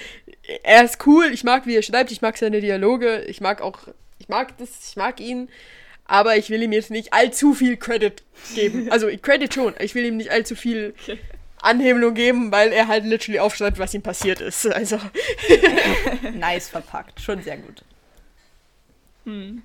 Er 0.64 0.84
ist 0.84 1.06
cool, 1.08 1.26
ich 1.34 1.44
mag, 1.44 1.66
wie 1.66 1.76
er 1.76 1.82
schreibt, 1.82 2.12
ich 2.12 2.22
mag 2.22 2.38
seine 2.38 2.62
Dialoge, 2.62 3.22
ich 3.28 3.42
mag 3.42 3.62
auch. 3.62 3.80
Ich 4.20 4.30
mag 4.30 4.58
das, 4.58 4.70
ich 4.90 4.96
mag 4.96 5.20
ihn. 5.20 5.50
Aber 6.06 6.38
ich 6.38 6.50
will 6.50 6.62
ihm 6.64 6.72
jetzt 6.72 6.90
nicht 6.90 7.12
allzu 7.14 7.54
viel 7.54 7.76
Credit 7.78 8.24
geben. 8.56 8.90
Also 8.92 9.08
Credit 9.22 9.54
schon, 9.54 9.74
ich 9.80 9.94
will 9.94 10.06
ihm 10.06 10.16
nicht 10.18 10.32
allzu 10.32 10.56
viel 10.56 10.94
Anhebelung 11.62 12.14
geben, 12.14 12.52
weil 12.52 12.72
er 12.72 12.88
halt 12.88 13.04
literally 13.06 13.40
aufschreibt, 13.40 13.80
was 13.80 13.94
ihm 13.94 14.02
passiert 14.04 14.42
ist. 14.42 14.66
Also. 14.74 15.00
Nice 16.34 16.70
verpackt. 16.70 17.20
Schon 17.20 17.42
sehr 17.42 17.58
gut. 17.58 17.84
Hm. 19.26 19.64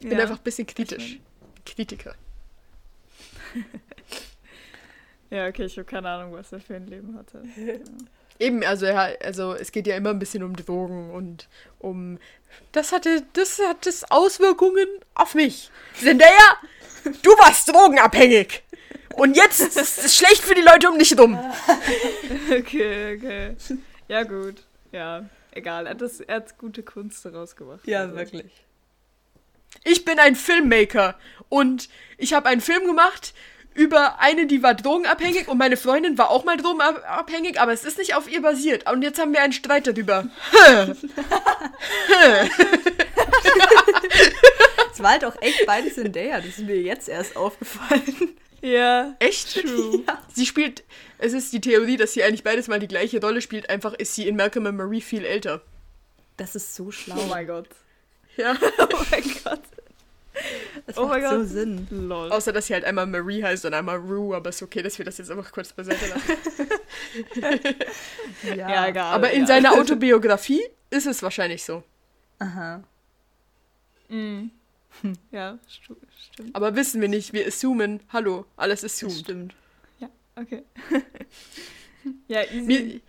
Ich 0.00 0.08
bin 0.08 0.18
Ja. 0.18 0.24
einfach 0.24 0.38
ein 0.38 0.42
bisschen 0.44 0.66
kritisch. 0.66 1.18
Kritiker. 1.66 2.14
Ja, 5.30 5.48
okay, 5.48 5.64
ich 5.64 5.76
habe 5.76 5.84
keine 5.84 6.08
Ahnung, 6.08 6.32
was 6.34 6.52
er 6.52 6.60
für 6.60 6.76
ein 6.76 6.86
Leben 6.86 7.16
hatte. 7.18 7.42
Eben, 8.38 8.62
also 8.62 8.86
ja, 8.86 9.08
also 9.22 9.54
es 9.54 9.72
geht 9.72 9.86
ja 9.88 9.96
immer 9.96 10.10
ein 10.10 10.18
bisschen 10.20 10.44
um 10.44 10.54
Drogen 10.54 11.10
und 11.10 11.48
um 11.80 12.18
das 12.70 12.92
hatte 12.92 13.24
das 13.32 13.58
hat 13.58 13.88
Auswirkungen 14.10 14.86
auf 15.14 15.34
mich. 15.34 15.70
Zendaya, 16.00 16.56
du 17.22 17.30
warst 17.32 17.68
drogenabhängig. 17.68 18.62
Und 19.16 19.36
jetzt 19.36 19.60
ist 19.60 19.76
es 19.76 20.16
schlecht 20.16 20.42
für 20.42 20.54
die 20.54 20.62
Leute 20.62 20.90
um 20.90 20.98
dich 20.98 21.18
rum. 21.18 21.38
okay, 22.50 23.16
okay. 23.16 23.56
Ja, 24.08 24.22
gut. 24.24 24.62
Ja, 24.92 25.24
egal. 25.52 25.86
Er 25.86 25.90
hat, 25.90 26.00
das, 26.00 26.20
er 26.20 26.36
hat 26.36 26.58
gute 26.58 26.82
Kunst 26.82 27.24
daraus 27.24 27.56
gemacht. 27.56 27.80
Ja, 27.86 28.02
Also, 28.02 28.16
wirklich. 28.16 28.50
Ich 29.82 30.04
bin 30.04 30.18
ein 30.18 30.36
Filmmaker 30.36 31.18
und 31.48 31.88
ich 32.16 32.32
habe 32.32 32.48
einen 32.48 32.60
Film 32.60 32.86
gemacht 32.86 33.34
über 33.74 34.20
eine, 34.20 34.46
die 34.46 34.62
war 34.62 34.74
drogenabhängig 34.74 35.48
und 35.48 35.58
meine 35.58 35.76
Freundin 35.76 36.16
war 36.16 36.30
auch 36.30 36.44
mal 36.44 36.56
drogenabhängig, 36.56 37.60
aber 37.60 37.72
es 37.72 37.84
ist 37.84 37.98
nicht 37.98 38.14
auf 38.14 38.30
ihr 38.30 38.40
basiert. 38.40 38.88
Und 38.90 39.02
jetzt 39.02 39.18
haben 39.20 39.32
wir 39.32 39.42
einen 39.42 39.52
Streit 39.52 39.86
darüber. 39.86 40.28
Es 44.92 45.02
war 45.02 45.10
halt 45.10 45.24
auch 45.24 45.34
echt 45.42 45.66
beides 45.66 45.98
in 45.98 46.12
der. 46.12 46.36
Das 46.36 46.46
ist 46.46 46.60
mir 46.60 46.80
jetzt 46.80 47.08
erst 47.08 47.36
aufgefallen. 47.36 48.36
Ja, 48.64 49.14
Echt? 49.18 49.60
true. 49.60 50.02
Sie 50.32 50.46
spielt, 50.46 50.84
es 51.18 51.34
ist 51.34 51.52
die 51.52 51.60
Theorie, 51.60 51.98
dass 51.98 52.14
sie 52.14 52.24
eigentlich 52.24 52.42
beides 52.42 52.66
mal 52.66 52.80
die 52.80 52.88
gleiche 52.88 53.20
Rolle 53.20 53.42
spielt, 53.42 53.68
einfach 53.68 53.92
ist 53.92 54.14
sie 54.14 54.26
in 54.26 54.36
Malcolm 54.36 54.66
and 54.66 54.78
Marie 54.78 55.02
viel 55.02 55.26
älter. 55.26 55.60
Das 56.38 56.56
ist 56.56 56.74
so 56.74 56.90
schlau. 56.90 57.16
Oh 57.18 57.26
mein 57.28 57.46
Gott. 57.46 57.68
Ja. 58.36 58.56
Oh 58.78 58.98
mein 59.12 59.22
Gott. 59.44 59.60
Das 60.86 60.96
Oh 60.96 61.06
macht 61.06 61.20
mein 61.20 61.30
so 61.30 61.36
Gott. 61.36 61.48
Sinn. 61.48 61.86
Lol. 61.90 62.32
Außer, 62.32 62.52
dass 62.52 62.66
sie 62.66 62.74
halt 62.74 62.84
einmal 62.84 63.06
Marie 63.06 63.44
heißt 63.44 63.64
und 63.66 63.74
einmal 63.74 63.98
Rue, 63.98 64.34
aber 64.34 64.48
ist 64.48 64.60
okay, 64.62 64.82
dass 64.82 64.98
wir 64.98 65.04
das 65.04 65.18
jetzt 65.18 65.30
einfach 65.30 65.52
kurz 65.52 65.72
beiseite 65.72 66.06
lassen. 66.08 66.68
ja, 68.56 68.88
egal. 68.88 69.14
aber 69.14 69.30
in 69.30 69.42
ja. 69.42 69.46
seiner 69.46 69.72
Autobiografie 69.74 70.64
ist 70.90 71.06
es 71.06 71.22
wahrscheinlich 71.22 71.62
so. 71.62 71.84
Aha. 72.40 72.82
Mhm. 74.08 74.50
Ja, 75.30 75.58
stu- 75.68 75.96
stimmt. 76.32 76.54
Aber 76.54 76.76
wissen 76.76 77.00
wir 77.00 77.08
nicht, 77.08 77.32
wir 77.32 77.46
assumen, 77.46 78.00
hallo, 78.12 78.44
alles 78.56 78.82
Das 78.82 78.92
assumed. 78.94 79.18
stimmt. 79.20 79.54
Okay. 80.36 80.62
ja, 82.28 82.42
easy. 82.52 82.60
Mir, 82.62 83.00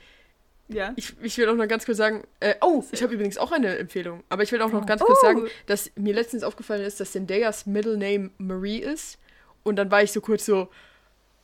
ja. 0.77 0.93
ich, 0.95 1.13
ich 1.23 1.37
will 1.39 1.49
auch 1.49 1.55
noch 1.55 1.67
ganz 1.67 1.85
kurz 1.85 1.97
sagen, 1.97 2.23
äh, 2.39 2.53
oh, 2.61 2.83
ich 2.91 3.01
habe 3.01 3.13
übrigens 3.15 3.37
auch 3.39 3.51
eine 3.51 3.77
Empfehlung, 3.77 4.23
aber 4.29 4.43
ich 4.43 4.51
will 4.51 4.61
auch 4.61 4.71
noch 4.71 4.83
Oh. 4.83 4.85
ganz 4.85 5.01
kurz 5.01 5.17
Oh. 5.23 5.25
sagen, 5.25 5.47
dass 5.65 5.91
mir 5.95 6.13
letztens 6.13 6.43
aufgefallen 6.43 6.83
ist, 6.85 6.99
dass 6.99 7.13
Zendayas 7.13 7.65
Middle 7.65 7.97
Name 7.97 8.29
Marie 8.37 8.77
ist 8.79 9.17
und 9.63 9.75
dann 9.77 9.89
war 9.89 10.03
ich 10.03 10.11
so 10.11 10.21
kurz 10.21 10.45
so, 10.45 10.69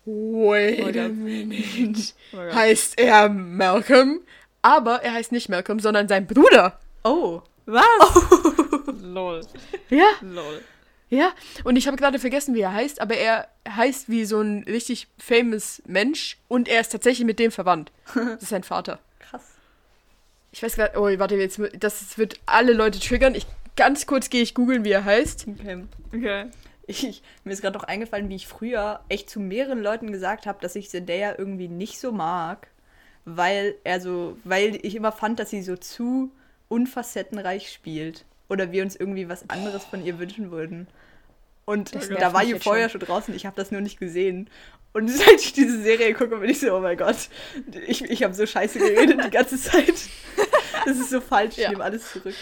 wait 0.06 0.82
Oh 0.96 1.00
a 1.00 1.08
minute, 1.10 2.14
Oh 2.34 2.38
heißt 2.38 3.00
er 3.00 3.28
Malcolm, 3.30 4.22
aber 4.62 5.02
er 5.02 5.14
heißt 5.14 5.32
nicht 5.32 5.50
Malcolm, 5.50 5.80
sondern 5.80 6.08
sein 6.08 6.28
Bruder. 6.28 6.80
Oh. 7.04 7.42
Was? 7.66 7.84
Lol. 9.02 9.42
Ja, 9.90 10.08
Lol. 10.22 10.62
ja. 11.10 11.32
Und 11.64 11.76
ich 11.76 11.88
habe 11.88 11.98
gerade 11.98 12.20
vergessen, 12.20 12.56
wie 12.56 12.62
er 12.62 12.74
heißt, 12.74 13.02
aber 13.02 13.16
er 13.16 13.48
heißt 13.68 14.10
wie 14.10 14.26
so 14.26 14.42
ein 14.42 14.64
richtig 14.64 15.08
famous 15.18 15.82
Mensch 15.86 16.38
und 16.48 16.68
er 16.68 16.82
ist 16.82 16.92
tatsächlich 16.92 17.26
mit 17.26 17.40
dem 17.40 17.52
verwandt. 17.52 17.92
Das 18.14 18.44
ist 18.44 18.50
sein 18.50 18.64
Vater. 18.64 19.00
Krass. 19.20 19.44
Ich 20.52 20.62
weiß 20.64 20.76
gerade, 20.76 21.00
oh, 21.00 21.08
warte, 21.20 21.36
jetzt, 21.36 21.60
das 21.80 22.18
wird 22.18 22.40
alle 22.46 22.74
Leute 22.74 23.00
triggern. 23.00 23.36
Ich 23.36 23.48
ganz 23.76 24.06
kurz 24.06 24.30
gehe 24.30 24.42
ich 24.42 24.54
googeln, 24.54 24.84
wie 24.84 24.92
er 24.92 25.06
heißt. 25.06 25.48
Okay. 25.48 25.84
Okay. 26.14 26.46
Ich, 26.88 27.22
mir 27.44 27.54
ist 27.54 27.62
gerade 27.62 27.78
noch 27.78 27.86
eingefallen, 27.86 28.28
wie 28.30 28.36
ich 28.36 28.48
früher 28.48 29.00
echt 29.08 29.30
zu 29.30 29.40
mehreren 29.40 29.82
Leuten 29.82 30.12
gesagt 30.12 30.46
habe, 30.46 30.60
dass 30.62 30.76
ich 30.76 30.90
Zendaya 30.90 31.36
irgendwie 31.38 31.70
nicht 31.70 32.00
so 32.00 32.12
mag, 32.12 32.68
weil 33.24 33.76
er 33.84 34.02
so, 34.02 34.38
weil 34.44 34.78
ich 34.84 34.96
immer 34.96 35.12
fand, 35.12 35.40
dass 35.40 35.52
sie 35.52 35.62
so 35.62 35.78
zu 35.78 36.32
unfacettenreich 36.68 37.72
spielt 37.72 38.26
oder 38.52 38.72
wir 38.74 38.84
uns 38.84 38.98
irgendwie 38.98 39.30
was 39.30 39.50
anderes 39.50 39.86
von 39.86 40.06
ihr 40.06 40.20
wünschen 40.20 40.52
würden. 40.52 40.88
Und 41.64 41.96
da 42.20 42.34
war 42.34 42.44
ihr 42.44 42.60
vorher 42.60 42.90
schon 42.90 43.00
draußen, 43.00 43.34
ich 43.34 43.46
habe 43.46 43.56
das 43.56 43.72
nur 43.72 43.80
nicht 43.80 43.98
gesehen. 43.98 44.50
Und 44.92 45.08
seit 45.10 45.40
ich 45.40 45.54
diese 45.54 45.82
Serie 45.82 46.14
gucke, 46.14 46.36
bin 46.36 46.50
ich 46.50 46.60
so, 46.60 46.76
oh 46.76 46.82
mein 46.82 46.98
Gott, 46.98 47.30
ich, 47.88 48.04
ich 48.04 48.24
habe 48.24 48.34
so 48.34 48.46
scheiße 48.46 48.78
geredet 48.78 49.24
die 49.24 49.30
ganze 49.30 49.58
Zeit. 49.62 49.94
Das 50.86 50.98
ist 50.98 51.12
so 51.12 51.22
falsch, 51.22 51.54
ich 51.58 51.64
Ja. 51.64 51.70
nehme 51.70 51.84
alles 51.86 52.12
zurück. 52.12 52.36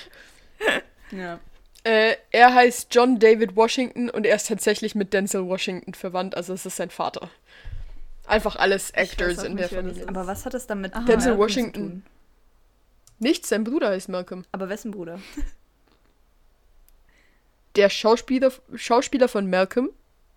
Ja. 1.12 1.40
Äh, 1.84 2.16
er 2.32 2.56
heißt 2.56 2.94
John 2.94 3.20
David 3.20 3.56
Washington 3.56 4.10
und 4.10 4.26
er 4.26 4.36
ist 4.36 4.48
tatsächlich 4.48 4.96
mit 4.96 5.14
Denzel 5.14 5.46
Washington 5.46 5.94
verwandt, 5.94 6.36
also 6.36 6.54
es 6.54 6.66
ist 6.66 6.78
sein 6.78 6.90
Vater. 6.90 7.30
Einfach 8.26 8.56
alles 8.56 8.92
Actors 8.92 9.40
auch 9.40 9.44
in 9.44 9.58
der 9.58 9.70
Familie. 9.70 10.08
Aber 10.08 10.26
was 10.28 10.46
hat 10.46 10.54
das 10.56 10.66
damit 10.66 10.96
Aha. 10.96 11.06
Denzel 11.06 11.34
zu 11.34 11.38
Washington. 11.38 11.74
tun? 11.74 12.04
Nichts, 13.20 13.50
sein 13.50 13.64
Bruder 13.64 13.90
heißt 13.90 14.10
Malcolm. 14.10 14.44
Aber 14.52 14.70
wessen 14.70 14.92
Bruder? 14.92 15.20
Der 17.76 17.90
Schauspieler, 17.90 18.52
Schauspieler 18.76 19.28
von 19.28 19.50
Malcolm, 19.50 19.90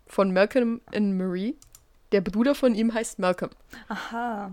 von 0.06 0.32
Malcolm 0.32 0.80
and 0.94 1.16
Marie, 1.16 1.56
der 2.12 2.20
Bruder 2.20 2.54
von 2.54 2.74
ihm 2.74 2.92
heißt 2.92 3.18
Malcolm. 3.18 3.50
Aha. 3.88 4.52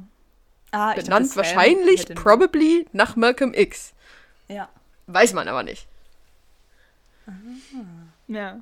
Ah, 0.72 0.94
ich 0.96 1.04
Benannt 1.04 1.28
dachte, 1.28 1.38
wahrscheinlich, 1.38 2.06
probably, 2.16 2.86
nach 2.94 3.16
Malcolm 3.16 3.54
X. 3.54 3.94
Ja. 4.48 4.70
Weiß 5.08 5.34
man 5.34 5.48
aber 5.48 5.64
nicht. 5.64 5.88
Ja. 8.28 8.62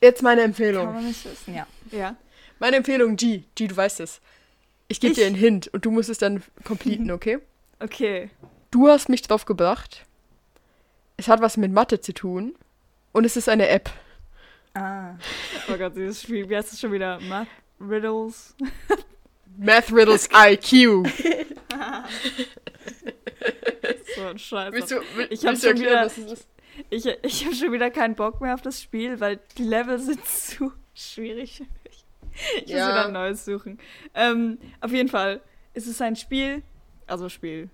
Jetzt 0.00 0.22
meine 0.22 0.40
Kann 0.40 0.50
Empfehlung. 0.50 0.92
man 0.92 1.06
nicht 1.06 1.24
wissen. 1.24 1.54
Ja. 1.54 1.66
Ja. 1.90 2.16
Meine 2.58 2.76
Empfehlung, 2.76 3.16
G. 3.16 3.42
G, 3.54 3.66
du 3.68 3.76
weißt 3.76 4.00
es. 4.00 4.20
Ich 4.88 5.00
gebe 5.00 5.14
dir 5.14 5.26
einen 5.26 5.36
Hint 5.36 5.68
und 5.68 5.84
du 5.84 5.90
musst 5.90 6.08
es 6.08 6.18
dann 6.18 6.42
completen, 6.64 7.10
okay? 7.12 7.38
Okay. 7.80 8.30
Du 8.70 8.88
hast 8.88 9.08
mich 9.08 9.22
drauf 9.22 9.44
gebracht. 9.44 10.06
Es 11.16 11.28
hat 11.28 11.40
was 11.40 11.56
mit 11.56 11.72
Mathe 11.72 12.00
zu 12.00 12.14
tun. 12.14 12.54
Und 13.12 13.24
es 13.24 13.36
ist 13.36 13.48
eine 13.48 13.68
App. 13.68 13.90
Ah. 14.74 15.14
Oh 15.68 15.76
Gott, 15.76 15.94
dieses 15.96 16.22
Spiel. 16.22 16.48
Wie 16.48 16.56
heißt 16.56 16.72
es 16.72 16.80
schon 16.80 16.92
wieder? 16.92 17.20
Math 17.20 17.48
Riddles. 17.80 18.54
Math 19.58 19.92
Riddles 19.92 20.28
IQ. 20.34 21.06
So 24.16 24.26
ein 24.26 24.38
Scheiß. 24.38 24.72
Willst 24.72 24.90
du, 24.90 24.96
will, 25.16 25.26
Ich 25.30 25.40
hab 25.44 25.50
willst 25.52 25.64
du 25.64 25.68
schon 25.70 25.80
wieder- 25.80 26.04
ist? 26.06 26.46
Ich, 26.90 27.06
ich 27.06 27.44
habe 27.44 27.54
schon 27.54 27.72
wieder 27.72 27.90
keinen 27.90 28.14
Bock 28.14 28.40
mehr 28.40 28.54
auf 28.54 28.62
das 28.62 28.80
Spiel, 28.80 29.20
weil 29.20 29.40
die 29.58 29.64
Level 29.64 29.98
sind 29.98 30.24
zu 30.26 30.72
schwierig 30.94 31.56
für 31.56 31.64
mich. 31.88 32.04
Ich 32.56 32.60
muss 32.62 32.70
Ja. 32.70 32.88
wieder 32.88 33.06
ein 33.06 33.12
neues 33.12 33.44
suchen. 33.44 33.78
Ähm, 34.14 34.58
auf 34.80 34.92
jeden 34.92 35.08
Fall 35.08 35.40
ist 35.74 35.86
es 35.86 36.00
ein 36.00 36.16
Spiel, 36.16 36.62
also 37.06 37.28
Spiel. 37.28 37.68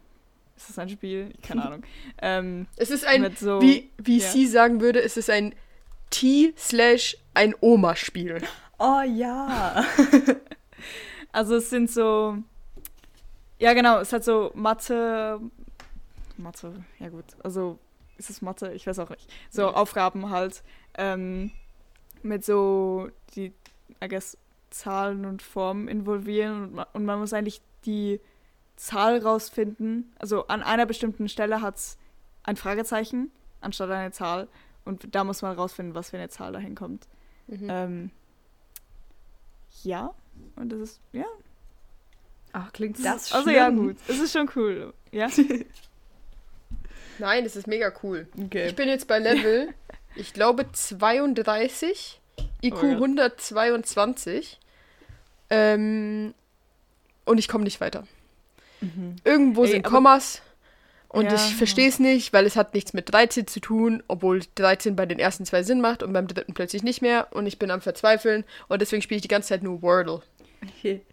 Ist 0.59 0.71
es 0.71 0.79
ein 0.79 0.89
Spiel? 0.89 1.33
Keine 1.41 1.65
Ahnung. 1.65 1.83
ähm, 2.21 2.67
Es 2.77 2.91
ist 2.91 3.07
ein, 3.07 3.33
so, 3.37 3.63
wie, 3.63 3.91
wie 3.97 4.19
ja. 4.19 4.29
sie 4.29 4.45
sagen 4.47 4.81
würde, 4.81 5.01
es 5.01 5.17
ist 5.17 5.31
ein 5.31 5.55
T 6.11 6.53
slash 6.59 7.17
ein 7.33 7.55
Oma-Spiel. 7.61 8.43
Oh 8.81 9.03
ja. 9.03 9.85
Also 11.31 11.57
es 11.57 11.71
sind 11.71 11.91
so, 11.91 12.39
ja 13.59 13.73
genau, 13.75 14.01
es 14.01 14.13
hat 14.13 14.25
so 14.25 14.51
Mathe, 14.55 15.39
Mathe, 16.37 16.85
ja 16.99 17.09
gut, 17.11 17.25
also 17.45 17.79
ist 18.17 18.31
es 18.31 18.41
Mathe? 18.43 18.73
Ich 18.73 18.87
weiß 18.87 18.99
auch 18.99 19.11
nicht. 19.11 19.31
So 19.51 19.63
Ja. 19.63 19.75
Aufgaben 19.75 20.31
halt 20.31 20.63
ähm, 20.97 21.53
mit 22.23 22.45
so 22.45 23.11
die, 23.35 23.53
I 24.03 24.09
guess, 24.09 24.39
Zahlen 24.71 25.25
und 25.25 25.43
Formen 25.43 25.87
involvieren 25.87 26.71
und 26.79 26.87
und 26.95 27.05
man 27.05 27.21
muss 27.21 27.33
eigentlich 27.33 27.61
die 27.85 28.21
Zahl 28.79 29.19
rausfinden. 29.19 30.13
Also 30.19 30.47
an 30.47 30.63
einer 30.63 30.87
bestimmten 30.87 31.29
Stelle 31.29 31.61
hat 31.61 31.77
es 31.77 31.99
ein 32.45 32.57
Fragezeichen 32.57 33.31
anstatt 33.61 33.91
eine 33.91 34.13
Zahl 34.13 34.49
und 34.85 35.15
da 35.15 35.25
muss 35.25 35.43
man 35.43 35.57
rausfinden, 35.57 35.95
was 35.95 36.11
für 36.11 36.17
eine 36.17 36.29
Zahl 36.29 36.53
dahin 36.53 36.75
kommt. 36.75 37.07
Mhm. 37.49 37.67
Ähm, 37.69 38.11
ja, 39.83 40.15
und 40.57 40.71
das 40.71 40.81
ist, 40.81 41.01
ja, 41.13 41.27
Ach, 42.53 42.73
klingt 42.73 42.99
das 43.05 43.33
also 43.33 43.43
schlimm. 43.51 43.57
ja, 43.57 43.71
gut. 43.71 43.97
Es 44.07 44.19
ist 44.19 44.33
schon 44.33 44.49
cool. 44.57 44.95
Ja. 45.13 45.29
Nein, 47.19 47.45
es 47.45 47.57
ist 47.57 47.67
mega 47.67 47.93
cool. 48.03 48.29
Okay. 48.45 48.69
Ich 48.69 48.77
bin 48.77 48.89
jetzt 48.89 49.09
bei 49.09 49.19
Level, 49.19 49.75
ich 50.15 50.33
glaube 50.33 50.71
32, 50.71 52.21
IQ 52.63 52.77
Oh 52.77 52.81
Gott. 52.81 52.95
122. 52.95 54.59
Ähm, 55.51 56.35
und 57.25 57.39
ich 57.39 57.49
komme 57.49 57.65
nicht 57.65 57.81
weiter. 57.81 58.07
Mhm. 58.81 59.17
Irgendwo 59.25 59.65
Ey, 59.65 59.71
sind 59.73 59.83
Kommas 59.85 60.43
und 61.09 61.25
Ja. 61.27 61.35
ich 61.35 61.57
verstehe 61.57 61.89
es 61.89 61.99
nicht, 61.99 62.33
weil 62.33 62.47
es 62.47 62.55
hat 62.57 62.75
nichts 62.75 62.93
mit 62.93 63.13
13 63.13 63.47
zu 63.47 63.61
tun, 63.61 64.03
obwohl 64.09 64.41
13 64.55 64.95
bei 64.97 65.07
den 65.07 65.19
ersten 65.19 65.45
zwei 65.45 65.63
Sinn 65.63 65.81
macht 65.81 66.03
und 66.03 66.13
beim 66.13 66.27
dritten 66.29 66.55
plötzlich 66.55 66.83
nicht 66.83 67.03
mehr 67.03 67.29
und 67.33 67.47
ich 67.47 67.59
bin 67.59 67.71
am 67.71 67.81
Verzweifeln 67.81 68.45
und 68.69 68.81
deswegen 68.83 69.03
spiele 69.03 69.17
ich 69.17 69.23
die 69.23 69.29
ganze 69.29 69.49
Zeit 69.49 69.63
nur 69.63 69.83
Wordle. 69.83 70.23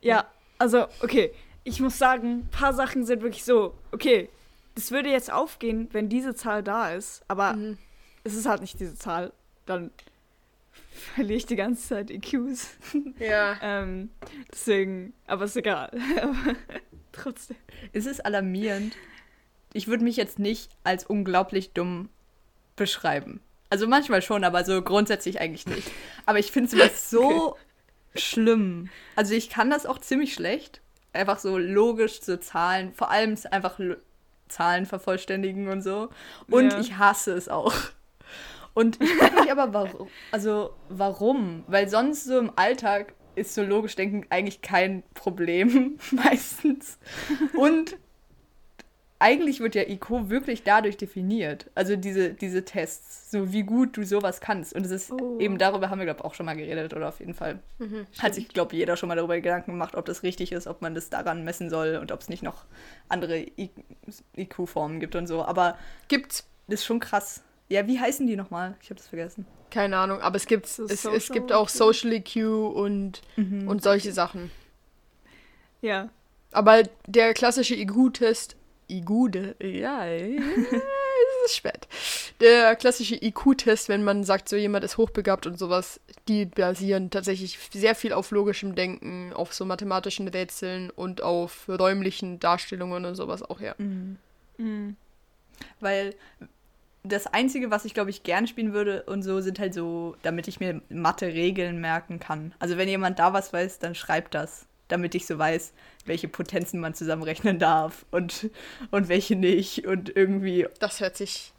ja, 0.01 0.26
also, 0.57 0.86
okay. 1.01 1.32
Ich 1.68 1.80
muss 1.80 1.97
sagen, 1.97 2.41
ein 2.41 2.47
paar 2.49 2.74
Sachen 2.74 3.05
sind 3.05 3.24
wirklich 3.24 3.43
so, 3.43 3.74
okay, 3.91 4.30
das 4.76 4.91
würde 4.91 5.09
jetzt 5.09 5.32
aufgehen, 5.34 5.88
wenn 5.93 6.09
diese 6.09 6.36
Zahl 6.36 6.61
da 6.61 6.91
ist, 6.91 7.24
aber 7.28 7.53
Mhm. 7.53 7.78
es 8.24 8.36
ist 8.36 8.45
halt 8.45 8.61
nicht 8.61 8.80
diese 8.80 8.95
Zahl. 8.95 9.32
Dann 9.66 9.89
verliere 11.16 11.38
ich 11.38 11.45
die 11.47 11.55
ganze 11.55 11.88
Zeit 11.88 12.11
EQs. 12.11 12.70
Ja. 13.18 13.55
ähm, 13.63 14.09
deswegen, 14.51 15.13
aber 15.26 15.45
ist 15.45 15.55
egal. 15.57 15.89
trotzdem. 17.16 17.57
Es 17.93 18.05
ist 18.05 18.26
alarmierend. 18.26 18.95
Ich 19.74 19.88
würde 19.88 20.03
mich 20.03 20.16
jetzt 20.16 20.39
nicht 20.39 20.72
als 20.84 21.05
unglaublich 21.05 21.74
dumm 21.74 22.09
beschreiben. 22.76 23.41
Also 23.70 23.88
manchmal 23.88 24.22
schon, 24.22 24.43
aber 24.43 24.63
so 24.63 24.82
grundsätzlich 24.82 25.41
eigentlich 25.41 25.66
nicht. 25.66 25.89
Aber 26.26 26.39
ich 26.39 26.51
finde 26.51 26.78
es 26.82 27.09
so 27.09 27.57
schlimm. 28.16 28.89
Also 29.16 29.34
ich 29.34 29.49
kann 29.49 29.70
das 29.70 29.86
auch 29.86 29.99
ziemlich 29.99 30.34
schlecht. 30.34 30.82
Einfach 31.13 31.39
so 31.39 31.57
logisch 31.57 32.22
so 32.22 32.38
Zahlen, 32.38 32.93
vor 32.93 33.09
allem 33.11 33.36
einfach 33.51 33.80
Zahlen 34.47 34.86
vervollständigen 34.86 35.68
und 35.70 35.82
so. 35.82 36.09
Und 36.49 36.72
Ja. 36.74 36.80
ich 36.80 36.97
hasse 36.97 37.34
es 37.34 37.49
auch. 37.49 37.74
Und 38.74 39.01
ich 39.01 39.09
frage 39.16 39.41
mich 39.41 39.51
aber, 39.51 39.74
warum, 39.74 40.09
also 40.32 40.74
warum? 40.89 41.63
Weil 41.68 41.88
sonst 41.89 42.26
so 42.26 42.38
im 42.38 42.51
Alltag 42.57 43.13
ist 43.36 43.53
so 43.53 43.63
logisch 43.63 43.95
denken 43.95 44.25
eigentlich 44.29 44.61
kein 44.61 45.03
Problem 45.13 45.97
meistens. 46.11 46.97
Und 47.55 47.97
eigentlich 49.17 49.61
wird 49.61 49.75
ja 49.75 49.83
IQ 49.83 50.29
wirklich 50.29 50.63
dadurch 50.63 50.97
definiert. 50.97 51.69
Also 51.73 51.95
diese, 51.95 52.33
diese 52.33 52.65
Tests, 52.65 53.31
so 53.31 53.53
wie 53.53 53.63
gut 53.63 53.95
du 53.95 54.03
sowas 54.03 54.41
kannst. 54.41 54.73
Und 54.73 54.86
es 54.86 54.91
ist 54.91 55.11
Oh. 55.11 55.39
eben 55.39 55.57
darüber 55.57 55.89
haben 55.89 55.99
wir, 55.99 56.05
glaube 56.05 56.19
ich, 56.19 56.25
auch 56.25 56.33
schon 56.33 56.45
mal 56.45 56.55
geredet, 56.55 56.93
oder 56.93 57.07
auf 57.07 57.19
jeden 57.19 57.33
Fall. 57.33 57.59
Mhm, 57.79 58.05
Hat 58.19 58.36
sich, 58.36 58.49
glaube 58.49 58.73
ich, 58.73 58.79
jeder 58.79 58.97
schon 58.97 59.07
mal 59.07 59.15
darüber 59.15 59.36
Gedanken 59.39 59.71
gemacht, 59.71 59.95
ob 59.95 60.05
das 60.05 60.23
richtig 60.23 60.51
ist, 60.51 60.67
ob 60.67 60.81
man 60.81 60.93
das 60.95 61.09
daran 61.09 61.45
messen 61.45 61.69
soll 61.69 61.95
und 62.01 62.11
ob 62.11 62.19
es 62.21 62.27
nicht 62.29 62.43
noch 62.43 62.65
andere 63.07 63.45
IQ-Formen 64.38 64.99
gibt 64.99 65.15
und 65.15 65.27
so. 65.27 65.45
Aber 65.45 65.77
Gibt's 66.09 66.47
das 66.67 66.79
ist 66.81 66.86
schon 66.86 66.99
krass. 66.99 67.43
Ja, 67.70 67.88
wie 67.88 67.99
heißen 67.99 68.28
die 68.28 68.36
nochmal? 68.36 68.76
Ich 68.82 68.89
habe 68.89 68.95
das 68.95 69.07
vergessen. 69.07 69.45
keine 69.72 69.97
Ahnung, 69.97 70.22
aber 70.22 70.36
es 70.36 70.45
gibt 70.45 70.66
es, 70.66 70.80
es 70.80 71.32
gibt 71.32 71.51
auch? 71.51 71.70
Social 71.70 72.13
IQ 72.13 72.36
und 72.38 73.22
und 73.38 73.84
solche 73.84 74.11
Sachen. 74.11 74.51
Ja. 75.82 76.09
Aber 76.51 76.84
der 77.05 77.34
klassische 77.34 77.76
IQ-Test, 77.76 78.55
IQ, 78.89 79.36
ja, 79.61 80.05
es 80.05 81.45
ist 81.45 81.55
spät. 81.55 81.88
Der 82.39 82.76
klassische 82.76 83.16
IQ-Test, 83.16 83.89
wenn 83.89 84.03
man 84.03 84.24
sagt, 84.24 84.47
so 84.47 84.55
jemand 84.55 84.86
ist 84.86 84.97
hochbegabt 84.97 85.47
und 85.47 85.59
sowas, 85.59 85.99
die 86.28 86.45
basieren 86.45 87.09
tatsächlich 87.09 87.59
sehr 87.74 87.95
viel 87.95 88.13
auf 88.13 88.32
logischem 88.32 88.76
Denken, 88.76 89.34
auf 89.34 89.53
so 89.53 89.66
mathematischen 89.66 90.28
Rätseln 90.28 90.91
und 90.91 91.22
auf 91.22 91.68
räumlichen 91.68 92.39
Darstellungen 92.39 93.05
und 93.05 93.16
sowas 93.16 93.43
auch 93.43 93.59
her. 93.59 93.76
Mhm. 93.78 94.95
Weil 95.80 96.16
das 97.06 97.28
Einzige, 97.28 97.72
was 97.72 97.86
ich, 97.86 97.93
glaube 97.93 98.10
ich, 98.10 98.24
gern 98.24 98.47
spielen 98.47 98.74
würde 98.74 99.03
und 99.03 99.22
so, 99.24 99.41
sind 99.41 99.60
halt 99.60 99.74
so, 99.74 100.16
damit 100.24 100.47
ich 100.47 100.60
mir 100.60 100.82
Mathe-Regeln 100.89 101.80
merken 101.80 102.20
kann. 102.20 102.53
Also 102.60 102.78
wenn 102.78 102.88
jemand 102.89 103.20
da 103.20 103.34
was 103.34 103.53
weiß, 103.53 103.80
dann 103.80 103.95
schreibt 103.95 104.34
das, 104.34 104.66
damit 104.88 105.16
ich 105.16 105.26
so 105.26 105.38
weiß, 105.38 105.74
welche 106.06 106.28
Potenzen 106.28 106.80
man 106.80 106.93
zusammenrechnen 106.93 107.60
darf 107.60 108.06
und, 108.12 108.49
und 108.91 109.08
welche 109.08 109.36
nicht 109.36 109.88
und 109.88 110.16
irgendwie. 110.16 110.68
Das 110.80 110.99
hört 110.99 111.18
sich 111.18 111.53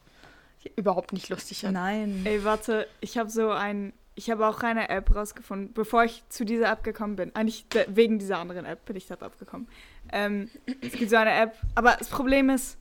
überhaupt 0.77 1.13
nicht 1.13 1.29
lustig 1.29 1.67
an. 1.67 1.75
Nein. 1.75 2.23
Ey, 2.25 2.45
warte, 2.45 2.87
ich 3.01 3.19
habe 3.19 3.31
so 3.31 3.51
ein. 3.51 3.93
Ich 4.19 4.31
habe 4.31 4.47
auch 4.49 4.63
eine 4.63 4.89
App 4.89 5.15
rausgefunden, 5.15 5.75
bevor 5.75 6.05
ich 6.05 6.23
zu 6.31 6.47
dieser 6.47 6.73
App 6.73 6.83
gekommen 6.83 7.17
bin. 7.17 7.37
Eigentlich 7.37 7.69
de- 7.69 7.85
wegen 7.91 8.19
dieser 8.19 8.39
anderen 8.39 8.65
App 8.65 8.87
bin 8.87 8.97
ich 8.97 9.07
darauf 9.07 9.37
gekommen. 9.37 9.69
Ähm, 10.11 10.49
es 10.81 10.93
gibt 10.93 11.11
so 11.11 11.17
eine 11.17 11.33
App, 11.33 11.55
aber 11.75 11.97
das 11.99 12.09
Problem 12.09 12.49
ist, 12.49 12.79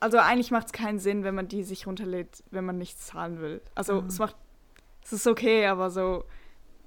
also 0.00 0.18
eigentlich 0.18 0.50
macht 0.50 0.66
es 0.66 0.72
keinen 0.72 0.98
Sinn, 0.98 1.24
wenn 1.24 1.34
man 1.34 1.48
die 1.48 1.62
sich 1.64 1.86
runterlädt, 1.86 2.42
wenn 2.50 2.64
man 2.64 2.78
nichts 2.78 3.06
zahlen 3.06 3.40
will. 3.40 3.60
Also 3.74 4.00
Mhm. 4.02 4.08
es 4.08 4.18
macht, 4.18 4.36
es 5.04 5.12
ist 5.12 5.26
okay, 5.26 5.66
aber 5.66 5.90
so, 5.90 6.24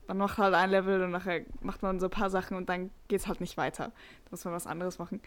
man 0.07 0.17
macht 0.17 0.37
halt 0.37 0.53
ein 0.53 0.69
Level 0.69 1.03
und 1.03 1.11
nachher 1.11 1.41
macht 1.61 1.81
man 1.83 1.99
so 1.99 2.07
ein 2.07 2.11
paar 2.11 2.29
Sachen 2.29 2.57
und 2.57 2.69
dann 2.69 2.89
geht 3.07 3.19
es 3.21 3.27
halt 3.27 3.41
nicht 3.41 3.57
weiter. 3.57 3.85
Da 4.25 4.31
muss 4.31 4.45
man 4.45 4.53
was 4.53 4.67
anderes 4.67 4.99
machen. 4.99 5.21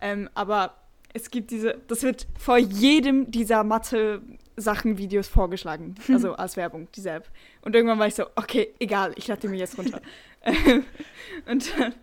Ähm, 0.00 0.28
aber 0.34 0.74
es 1.12 1.30
gibt 1.30 1.50
diese, 1.50 1.76
das 1.88 2.02
wird 2.02 2.26
vor 2.38 2.56
jedem 2.58 3.30
dieser 3.30 3.64
Mathe-Sachen-Videos 3.64 5.28
vorgeschlagen, 5.28 5.94
also 6.08 6.34
als 6.34 6.56
Werbung, 6.56 6.88
diese 6.94 7.10
App. 7.10 7.28
Und 7.62 7.74
irgendwann 7.74 7.98
war 7.98 8.06
ich 8.06 8.14
so, 8.14 8.24
okay, 8.36 8.74
egal, 8.78 9.12
ich 9.16 9.26
lade 9.28 9.40
die 9.40 9.48
mir 9.48 9.56
jetzt 9.58 9.76
runter. 9.78 10.00
Und 11.46 11.78
dann, 11.78 11.94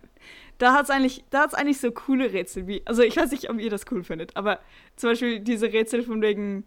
da 0.58 0.72
hat 0.74 0.84
es 0.84 0.90
eigentlich, 0.90 1.24
da 1.30 1.42
hat's 1.42 1.54
eigentlich 1.54 1.80
so 1.80 1.90
coole 1.92 2.32
Rätsel 2.32 2.66
wie, 2.66 2.82
also 2.84 3.02
ich 3.02 3.16
weiß 3.16 3.30
nicht, 3.30 3.48
ob 3.50 3.58
ihr 3.60 3.70
das 3.70 3.84
cool 3.90 4.02
findet, 4.04 4.36
aber 4.36 4.58
zum 4.96 5.10
Beispiel 5.10 5.40
diese 5.40 5.72
Rätsel 5.72 6.02
von 6.02 6.20
wegen, 6.22 6.64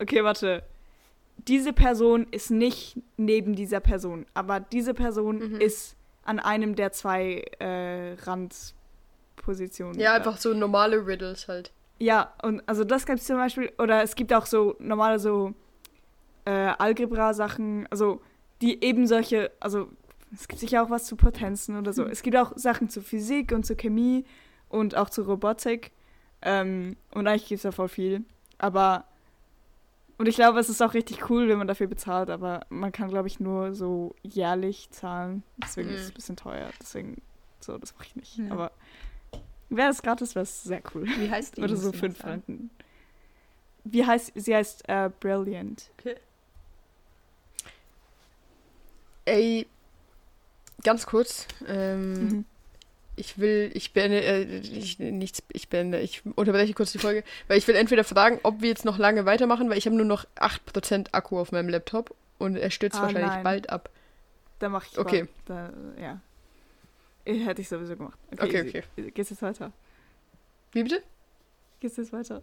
okay, 0.00 0.24
warte, 0.24 0.62
diese 1.46 1.72
Person 1.72 2.26
ist 2.30 2.50
nicht 2.50 2.96
neben 3.16 3.54
dieser 3.54 3.80
Person, 3.80 4.26
aber 4.34 4.60
diese 4.60 4.94
Person 4.94 5.38
Mhm. 5.38 5.60
ist 5.60 5.94
an 6.24 6.38
einem 6.40 6.74
der 6.74 6.92
zwei 6.92 7.44
äh, 7.58 8.14
Randpositionen. 9.36 9.98
Ja, 10.00 10.14
einfach 10.14 10.36
so 10.38 10.52
normale 10.54 11.06
Riddles 11.06 11.48
halt. 11.48 11.72
Ja, 11.98 12.32
und 12.42 12.62
also 12.68 12.84
das 12.84 13.06
gibt 13.06 13.20
es 13.20 13.26
zum 13.26 13.36
Beispiel, 13.36 13.72
oder 13.78 14.02
es 14.02 14.14
gibt 14.14 14.32
auch 14.32 14.46
so 14.46 14.76
normale 14.78 15.18
so 15.18 15.54
äh, 16.44 16.50
Algebra-Sachen, 16.50 17.86
also 17.90 18.20
die 18.60 18.82
eben 18.84 19.06
solche, 19.06 19.50
also 19.60 19.88
es 20.34 20.48
gibt 20.48 20.60
sicher 20.60 20.82
auch 20.82 20.90
was 20.90 21.04
zu 21.06 21.16
Potenzen 21.16 21.76
oder 21.76 21.92
so. 21.92 22.04
Es 22.04 22.22
gibt 22.22 22.36
auch 22.36 22.52
Sachen 22.56 22.88
zu 22.90 23.00
Physik 23.02 23.52
und 23.52 23.64
zu 23.64 23.76
Chemie 23.76 24.24
und 24.68 24.94
auch 24.96 25.10
zu 25.10 25.22
Robotik. 25.22 25.92
Ähm, 26.42 26.96
und 27.12 27.26
eigentlich 27.26 27.46
gibt 27.48 27.58
es 27.58 27.62
da 27.62 27.72
voll 27.72 27.88
viel. 27.88 28.24
Aber, 28.58 29.04
und 30.18 30.26
ich 30.28 30.36
glaube, 30.36 30.58
es 30.60 30.68
ist 30.68 30.82
auch 30.82 30.94
richtig 30.94 31.30
cool, 31.30 31.48
wenn 31.48 31.58
man 31.58 31.66
dafür 31.68 31.86
bezahlt, 31.86 32.30
aber 32.30 32.66
man 32.68 32.92
kann, 32.92 33.08
glaube 33.08 33.28
ich, 33.28 33.40
nur 33.40 33.74
so 33.74 34.14
jährlich 34.22 34.90
zahlen. 34.90 35.42
Deswegen 35.62 35.88
ist 35.90 36.00
es 36.00 36.06
Mhm. 36.06 36.10
ein 36.10 36.14
bisschen 36.14 36.36
teuer. 36.36 36.70
Deswegen, 36.80 37.22
so, 37.60 37.78
das 37.78 37.94
mache 37.94 38.06
ich 38.06 38.16
nicht. 38.16 38.38
Ja. 38.38 38.50
Aber 38.52 38.70
wäre 39.70 39.90
es 39.90 40.02
gratis, 40.02 40.34
wäre 40.34 40.44
es 40.44 40.62
sehr 40.62 40.82
cool. 40.94 41.06
Wie 41.06 41.30
heißt 41.30 41.56
die? 41.56 41.62
Oder 41.62 41.76
so 41.76 41.92
fünf. 41.92 42.18
Franken. 42.18 42.70
Wie 43.84 44.04
heißt 44.04 44.32
sie? 44.34 44.54
heißt 44.54 44.88
äh, 44.88 45.10
Brilliant. 45.20 45.90
Ey, 49.24 49.66
ganz 50.84 51.06
kurz. 51.06 51.46
Ähm, 51.66 52.12
Mhm. 52.14 52.44
Ich 53.20 53.36
will, 53.36 53.72
ich 53.74 53.92
beende, 53.92 54.22
äh, 54.22 54.58
ich, 54.60 55.00
nichts, 55.00 55.42
ich 55.52 55.68
beende, 55.68 55.98
ich 55.98 56.22
unterbreche 56.36 56.72
kurz 56.72 56.92
die 56.92 57.00
Folge, 57.00 57.24
weil 57.48 57.58
ich 57.58 57.66
will 57.66 57.74
entweder 57.74 58.04
fragen, 58.04 58.38
ob 58.44 58.62
wir 58.62 58.68
jetzt 58.68 58.84
noch 58.84 58.96
lange 58.96 59.26
weitermachen, 59.26 59.68
weil 59.68 59.76
ich 59.76 59.86
habe 59.86 59.96
nur 59.96 60.06
noch 60.06 60.24
8% 60.36 61.08
Akku 61.10 61.36
auf 61.40 61.50
meinem 61.50 61.68
Laptop 61.68 62.14
und 62.38 62.54
er 62.54 62.70
stürzt 62.70 62.96
Ah, 62.96 63.02
wahrscheinlich 63.02 63.28
nein. 63.32 63.42
bald 63.42 63.70
ab. 63.70 63.90
Da 64.60 64.68
mache 64.68 64.86
ich 64.92 64.96
Okay. 65.00 65.26
mal- 65.48 65.72
Da, 65.96 66.00
ja. 66.00 66.20
Hätte 67.24 67.60
ich 67.60 67.68
sowieso 67.68 67.96
gemacht. 67.96 68.16
Okay, 68.38 68.60
easy. 68.68 68.84
okay. 68.96 69.10
Geht's 69.10 69.30
jetzt 69.30 69.42
weiter? 69.42 69.72
Wie 70.70 70.84
bitte? 70.84 71.02
Geht's 71.80 71.96
jetzt 71.96 72.12
weiter? 72.12 72.40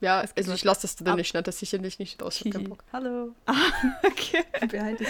Ja, 0.00 0.24
also 0.34 0.54
ich 0.54 0.64
lasse 0.64 0.82
das 0.82 0.96
drin, 0.96 1.08
Ab- 1.08 1.18
ich 1.18 1.28
schneide 1.28 1.44
das 1.44 1.58
sicherlich 1.58 1.98
nicht 1.98 2.22
raus. 2.22 2.40
Ich 2.40 2.46
hab 2.46 2.52
keinen 2.54 2.70
Bock. 2.70 2.82
Hallo. 2.90 3.34
Okay. 4.02 4.44
Behind 4.66 4.98
the 4.98 5.06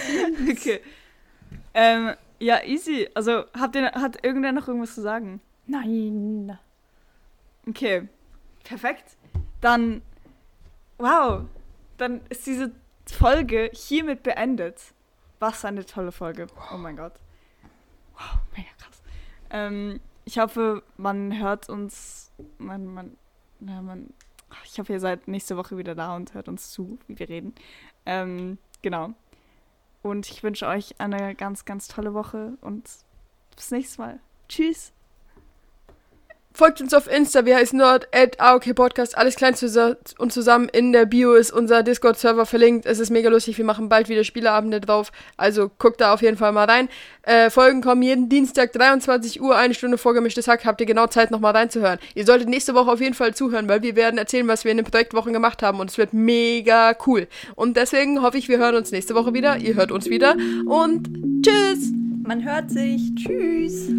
okay. 0.51 0.81
Ähm, 1.77 2.15
ja, 2.39 2.65
easy. 2.65 3.09
Also, 3.15 3.45
habt 3.53 3.77
ihr, 3.77 3.93
hat 3.93 4.25
irgendwer 4.25 4.53
noch 4.53 4.67
irgendwas 4.67 4.95
zu 4.95 5.03
sagen? 5.03 5.43
Nein. 5.67 6.59
Okay. 7.69 8.09
Perfekt. 8.65 9.17
Dann, 9.61 10.01
wow. 10.97 11.43
Dann 11.99 12.23
ist 12.31 12.47
diese 12.47 12.73
Folge 13.07 13.71
hiermit 13.75 14.23
beendet. 14.23 14.81
Was 15.39 15.67
eine 15.67 15.85
tolle 15.85 16.13
Folge. 16.13 16.47
Oh 16.73 16.79
mein 16.79 16.97
Gott. 16.97 17.13
Wow, 18.15 18.39
mega 18.57 18.71
krass. 18.79 19.03
Ähm, 19.51 20.01
ich 20.25 20.39
hoffe, 20.39 20.83
man 20.97 21.39
hört 21.39 21.69
uns, 21.69 22.33
man, 22.57 22.87
man, 22.87 23.19
na, 23.61 23.83
man, 23.83 24.15
ich 24.65 24.79
hoffe, 24.79 24.95
ihr 24.95 25.01
seid 25.01 25.29
nächste 25.29 25.59
Woche 25.59 25.77
wieder 25.77 25.95
da 25.95 26.17
und 26.17 26.33
hört 26.33 26.49
uns 26.49 26.71
zu, 26.71 26.99
wie 27.07 27.19
wir 27.19 27.29
reden. 27.29 27.55
Ähm, 28.07 28.57
genau. 28.81 29.13
Und 30.07 30.31
ich 30.31 30.45
wünsche 30.45 30.69
euch 30.69 31.01
eine 31.01 31.35
ganz, 31.35 31.65
ganz 31.65 31.89
tolle 31.89 32.15
Woche 32.15 32.57
und 32.61 32.89
bis 33.57 33.71
nächstes 33.73 33.99
Mal. 33.99 34.21
Tschüss. 34.49 34.93
Folgt 36.57 36.81
uns 36.81 36.95
auf 36.95 37.07
Insta, 37.07 37.45
wir 37.45 37.55
heißen 37.55 37.79
dort 37.79 38.09
at 38.13 38.41
AOK 38.41 38.75
Podcast, 38.75 39.19
alles 39.19 39.37
klein 39.37 39.55
und 40.17 40.33
zusammen. 40.33 40.71
In 40.71 40.91
der 40.91 41.05
Bio 41.05 41.35
ist 41.35 41.53
unser 41.53 41.83
Discord-Server 41.83 42.47
verlinkt. 42.47 42.87
Es 42.87 42.99
ist 42.99 43.11
mega 43.11 43.29
lustig, 43.29 43.59
wir 43.59 43.65
machen 43.67 43.91
bald 43.91 44.09
wieder 44.09 44.25
Spieleabende 44.25 44.81
drauf. 44.81 45.13
Also 45.37 45.71
guckt 45.79 46.01
da 46.01 46.15
auf 46.15 46.23
jeden 46.23 46.39
Fall 46.39 46.53
mal 46.53 46.65
rein. 46.65 46.89
Äh, 47.25 47.51
Folgen 47.51 47.83
kommen 47.83 48.01
jeden 48.01 48.31
Dienstag 48.31 48.73
23 48.73 49.43
Uhr, 49.43 49.55
eine 49.55 49.75
Stunde 49.75 49.99
vor 49.99 50.15
gemischtes 50.15 50.49
Hack. 50.49 50.65
Habt 50.65 50.81
ihr 50.81 50.87
genau 50.87 51.09
Zeit, 51.09 51.31
nochmal 51.31 51.53
reinzuhören. 51.53 51.99
Ihr 52.15 52.25
solltet 52.25 52.49
nächste 52.49 52.73
Woche 52.73 52.91
auf 52.91 53.03
jeden 53.03 53.13
Fall 53.13 53.35
zuhören, 53.35 53.69
weil 53.69 53.83
wir 53.83 53.95
werden 53.95 54.17
erzählen, 54.17 54.49
was 54.49 54.65
wir 54.65 54.71
in 54.71 54.79
den 54.79 54.87
Projektwochen 54.87 55.35
gemacht 55.35 55.63
haben 55.63 55.79
und 55.79 55.91
es 55.91 55.99
wird 55.99 56.15
mega 56.15 56.97
cool. 57.07 57.29
Und 57.55 57.77
deswegen 57.77 58.23
hoffe 58.23 58.39
ich, 58.39 58.49
wir 58.49 58.57
hören 58.57 58.77
uns 58.77 58.93
nächste 58.93 59.15
Woche 59.15 59.35
wieder. 59.35 59.59
Ihr 59.59 59.75
hört 59.75 59.93
uns 59.93 60.09
wieder 60.09 60.35
und 60.65 61.11
tschüss! 61.43 61.93
Man 62.23 62.43
hört 62.43 62.71
sich. 62.71 63.15
Tschüss. 63.15 63.91